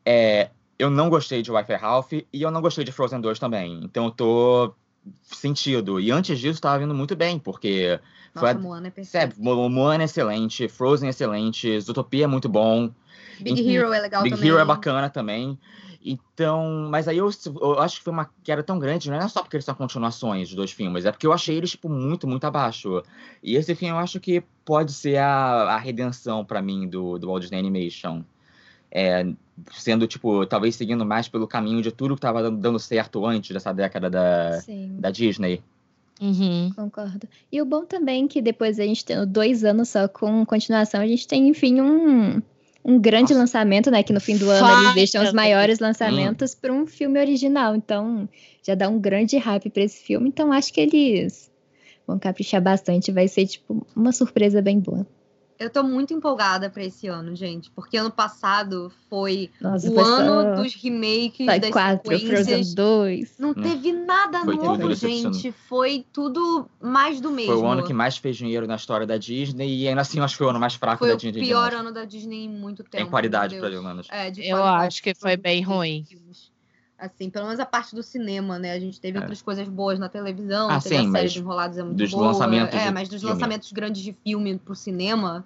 [0.05, 3.79] é, eu não gostei de Wi-Fi Ralph e eu não gostei de Frozen 2 também.
[3.83, 4.75] Então eu tô
[5.21, 5.99] sentido.
[5.99, 7.99] E antes disso tava vindo muito bem, porque
[8.35, 9.41] Nossa, foi a- Moana é perfeito.
[9.41, 12.91] Mo- Moana é excelente, Frozen é excelente, Zootopia é muito bom,
[13.39, 13.69] Big Uhum.
[13.71, 14.49] Hero é legal Big também.
[14.49, 15.57] Hero é bacana também.
[16.03, 17.29] Então, mas aí eu,
[17.61, 20.47] eu acho que foi uma queda tão grande, não é só porque eles são continuações
[20.47, 23.03] dos dois filmes, é porque eu achei eles, tipo, muito, muito abaixo.
[23.43, 27.27] E esse filme eu acho que pode ser a, a redenção para mim do, do
[27.27, 28.23] Walt Disney Animation.
[28.91, 29.25] É,
[29.71, 33.73] sendo, tipo, talvez seguindo mais pelo caminho de tudo que tava dando, certo antes dessa
[33.73, 34.97] década da, Sim.
[34.99, 35.61] da Disney.
[36.21, 36.71] Uhum.
[36.75, 37.27] Concordo.
[37.51, 41.01] E o bom também é que depois a gente tendo dois anos só com continuação,
[41.01, 42.41] a gente tem, enfim, um,
[42.85, 43.39] um grande Nossa.
[43.39, 44.03] lançamento, né?
[44.03, 47.75] Que no fim do ano eles deixam os maiores lançamentos para um filme original.
[47.75, 48.29] Então,
[48.63, 50.29] já dá um grande hype para esse filme.
[50.29, 51.51] Então, acho que eles
[52.05, 53.11] vão caprichar bastante.
[53.11, 55.07] Vai ser, tipo, uma surpresa bem boa.
[55.61, 60.03] Eu tô muito empolgada pra esse ano, gente, porque ano passado foi Nossa, o foi
[60.03, 60.61] ano só...
[60.63, 62.73] dos remakes, Toy das 4, Frozen sequências.
[62.73, 63.35] 2.
[63.37, 63.53] Não Hum.
[63.53, 65.51] teve nada Foi novo, gente.
[65.51, 67.53] Foi tudo mais do mesmo.
[67.53, 70.23] Foi o ano que mais fez dinheiro na história da Disney e ainda assim eu
[70.23, 71.41] acho que foi o ano mais fraco Foi da o Disney.
[71.41, 71.75] de pior longe.
[71.75, 73.03] ano da Disney em muito tempo.
[73.03, 73.83] Em qualidade, Deus.
[73.83, 74.07] menos.
[74.09, 76.03] É, de Eu acho que foi bem ruim.
[76.07, 76.50] filmes.
[77.01, 78.73] Assim, pelo menos a parte do cinema, né?
[78.73, 79.21] A gente teve É.
[79.21, 81.97] outras coisas boas na televisão, Ah, teve sim, a série mas de Enrolados é muito
[81.97, 82.27] dos boa.
[82.27, 83.33] lançamentos É, mas dos filme.
[83.33, 85.43] lançamentos grandes de filme pro cinema,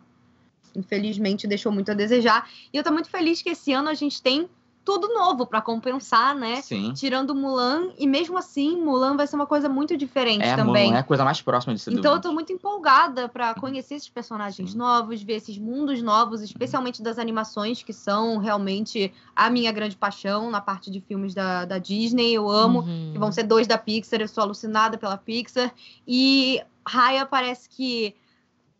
[0.76, 2.49] infelizmente deixou muito a desejar.
[2.73, 4.49] E eu tô muito feliz que esse ano a gente tem
[4.86, 6.62] tudo novo pra compensar, né?
[6.62, 6.94] Sim.
[6.94, 10.86] Tirando Mulan, e mesmo assim, Mulan vai ser uma coisa muito diferente É, também.
[10.86, 13.95] Mulan é a coisa mais próxima de ser Então eu tô muito empolgada pra conhecer
[13.95, 14.78] esses personagens Sim.
[14.78, 20.52] novos, ver esses mundos novos, especialmente das animações, que são realmente a minha grande paixão
[20.52, 22.32] na parte de filmes da, da Disney.
[22.32, 22.82] Eu amo.
[22.82, 23.10] Uhum.
[23.12, 25.74] Que vão ser dois da Pixar, eu sou alucinada pela Pixar.
[26.07, 28.14] E Raya parece que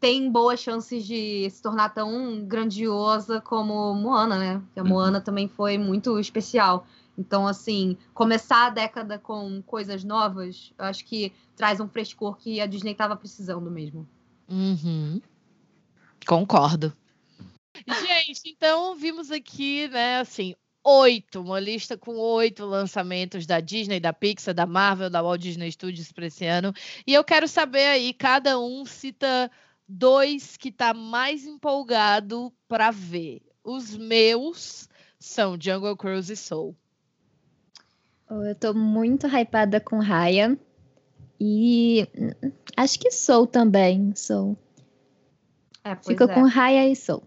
[0.06, 4.62] tem boas chances de se tornar tão grandiosa como Moana, né?
[4.64, 4.90] Porque a Uhum.
[4.90, 6.86] Moana também foi muito especial.
[7.18, 12.62] Então, assim, começar a década com coisas novas, eu acho que traz um frescor que
[12.62, 14.08] a Disney tava precisando mesmo.
[14.48, 15.20] Uhum.
[16.28, 16.96] Concordo.
[17.88, 20.54] Gente, então vimos aqui, né, assim,
[20.84, 25.72] oito, uma lista com oito lançamentos da Disney, da Pixar, da Marvel, da Walt Disney
[25.72, 26.72] Studios para esse ano.
[27.08, 29.50] E eu quero saber aí, cada um cita
[29.88, 33.42] dois que tá mais empolgado para ver.
[33.64, 34.90] Os meus
[35.20, 36.76] são Jungle Cruise e Soul.
[38.30, 40.58] Eu tô muito hypada com Raya.
[41.40, 44.16] E hum, acho que Soul também.
[44.16, 44.58] Soul.
[45.84, 46.28] É, Fica é.
[46.28, 47.24] com Raya e Soul.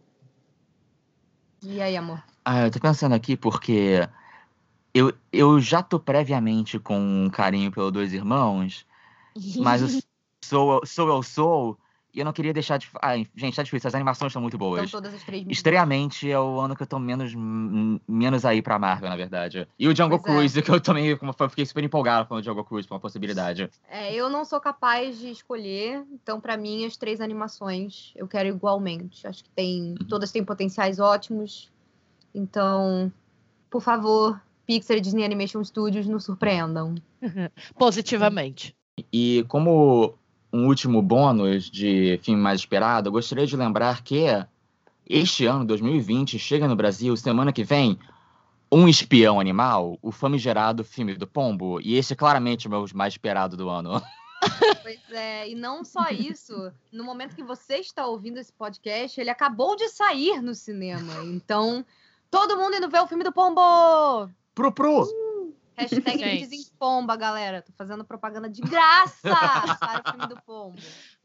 [1.62, 2.22] E aí, amor?
[2.44, 4.08] Ah, eu tô pensando aqui porque
[4.94, 8.86] eu, eu já tô previamente com um carinho pelos dois irmãos,
[9.58, 9.88] mas eu
[10.44, 11.78] sou, sou eu sou,
[12.18, 12.88] e eu não queria deixar de.
[13.00, 14.90] Ah, gente, tá difícil, as animações estão muito Então, boas.
[14.90, 15.44] todas as três.
[15.44, 15.56] minhas.
[15.56, 17.32] Estreamente é o ano que eu tô menos,
[18.08, 19.68] menos aí pra Marvel, na verdade.
[19.78, 20.36] E o Jungle Pois é.
[20.38, 23.70] Cruise, que eu também eu fiquei super empolgado com o Jungle Cruise, com uma possibilidade.
[23.88, 28.48] É, eu não sou capaz de escolher, então pra mim as três animações eu quero
[28.48, 29.24] igualmente.
[29.26, 30.06] Acho que tem, Uhum.
[30.08, 31.70] todas têm potenciais ótimos.
[32.34, 33.12] Então,
[33.70, 36.94] por favor, Pixar e Disney Animation Studios nos surpreendam.
[37.78, 38.74] Positivamente.
[39.12, 40.17] E como
[40.52, 44.26] um último bônus de filme mais esperado, eu gostaria de lembrar que
[45.08, 47.98] este ano, 2020, chega no Brasil, semana que vem,
[48.70, 53.14] Um Espião Animal, o famigerado filme do Pombo, e esse é claramente o meu mais
[53.14, 54.02] esperado do ano.
[54.82, 59.30] Pois é, e não só isso, no momento que você está ouvindo esse podcast, ele
[59.30, 61.24] acabou de sair no cinema.
[61.24, 61.84] Então,
[62.30, 64.30] todo mundo indo ver o filme do Pombo!
[64.54, 65.27] Pro Pro!
[65.78, 66.46] Hashtag.
[66.46, 67.62] Desimpomba, galera.
[67.62, 69.20] Tô fazendo propaganda de graça
[69.80, 70.78] para o filme do Pombo.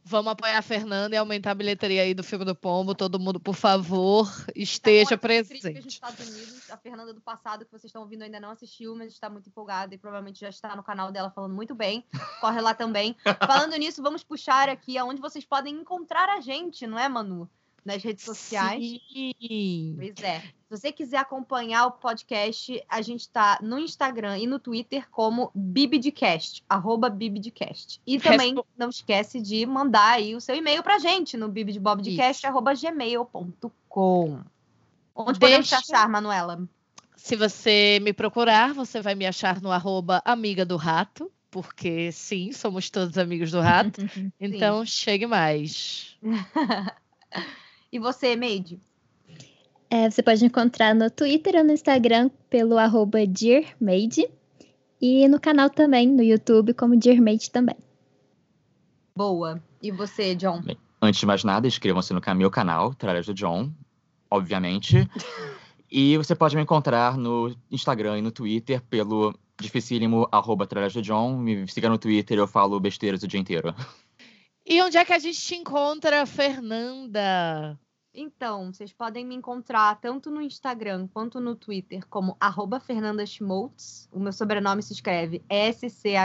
[0.05, 2.93] Vamos apoiar a Fernanda e aumentar a bilheteria aí do filme do Pombo.
[2.93, 5.87] Todo mundo, por favor, esteja Tá ótimas críticas nos presente.
[5.87, 6.71] Estados Unidos.
[6.71, 9.95] A Fernanda do passado, que vocês estão ouvindo, ainda não assistiu, mas está muito empolgada
[9.95, 12.05] e provavelmente já está no canal dela falando muito bem.
[12.41, 13.15] Corre lá também.
[13.47, 17.49] Falando nisso, vamos puxar aqui aonde vocês podem encontrar a gente, não é, Manu?
[17.85, 18.99] Nas redes sociais.
[19.11, 19.95] Sim.
[19.97, 20.39] Pois é.
[20.39, 25.51] Se você quiser acompanhar o podcast, a gente tá no Instagram e no Twitter como
[25.53, 27.99] Bibidcast, arroba Bibidcast.
[28.07, 32.47] E também Respo- não esquece de mandar aí o seu e-mail pra gente no bibidbobdcast,
[32.47, 34.39] arroba gmail.com.
[35.15, 36.67] Onde podemos te Deixa- achar, Manuela?
[37.15, 42.51] Se você me procurar, você vai me achar no arroba amiga do rato, porque sim,
[42.51, 44.01] somos todos amigos do rato.
[44.39, 46.17] Então chegue mais.
[47.93, 48.81] E você, Meide?
[49.87, 54.27] É, você pode encontrar no Twitter ou no Instagram pelo arroba DearMade.
[54.99, 57.75] E no canal também, no YouTube, como DearMade também.
[59.15, 59.61] Boa.
[59.79, 60.63] E você, John?
[60.99, 63.71] Antes de mais nada, inscrevam-se no meu canal, Tralhas do John,
[64.27, 65.07] obviamente.
[65.91, 71.01] e você pode me encontrar no Instagram e no Twitter pelo dificílimo arroba Tralhas do
[71.03, 71.37] John.
[71.37, 73.75] Me siga no Twitter, eu falo besteiras o dia inteiro.
[74.65, 77.77] E onde é que a gente te encontra, Fernanda?
[78.15, 84.07] Então, vocês podem me encontrar tanto no Instagram quanto no Twitter como arroba Fernanda Schmoltz.
[84.11, 86.19] O meu sobrenome se escreve S-C-H-M-O-L-Z.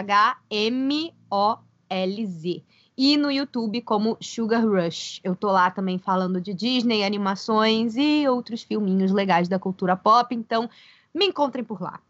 [2.94, 5.20] E no YouTube como Sugar Rush.
[5.24, 10.34] Eu tô lá também falando de Disney, animações e outros filminhos legais da cultura pop.
[10.34, 10.68] Então,
[11.14, 12.02] me encontrem por lá.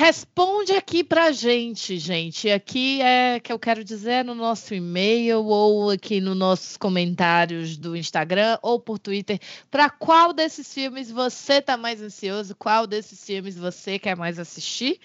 [0.00, 2.48] Responde aqui pra gente, gente.
[2.48, 7.94] Aqui é que eu quero dizer no nosso e-mail ou aqui nos nossos comentários do
[7.94, 9.38] Instagram ou por Twitter.
[9.70, 12.56] Para qual desses filmes você tá mais ansioso?
[12.56, 14.98] Qual desses filmes você quer mais assistir?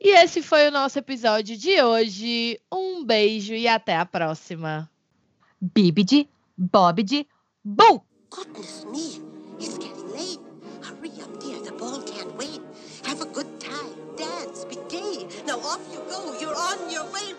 [0.00, 2.60] E esse foi o nosso episódio de hoje.
[2.72, 4.88] Um beijo e até a próxima.
[5.60, 7.26] Bibidi, Bobidi,
[7.64, 8.00] Boo!
[8.30, 9.20] Goodness me,
[9.58, 10.38] it's getting late.
[10.82, 11.60] Hurry up, dear.
[11.64, 12.62] The ball can't wait.
[13.04, 13.49] Have a good
[15.50, 16.38] Now off you go.
[16.38, 17.34] You're on your way.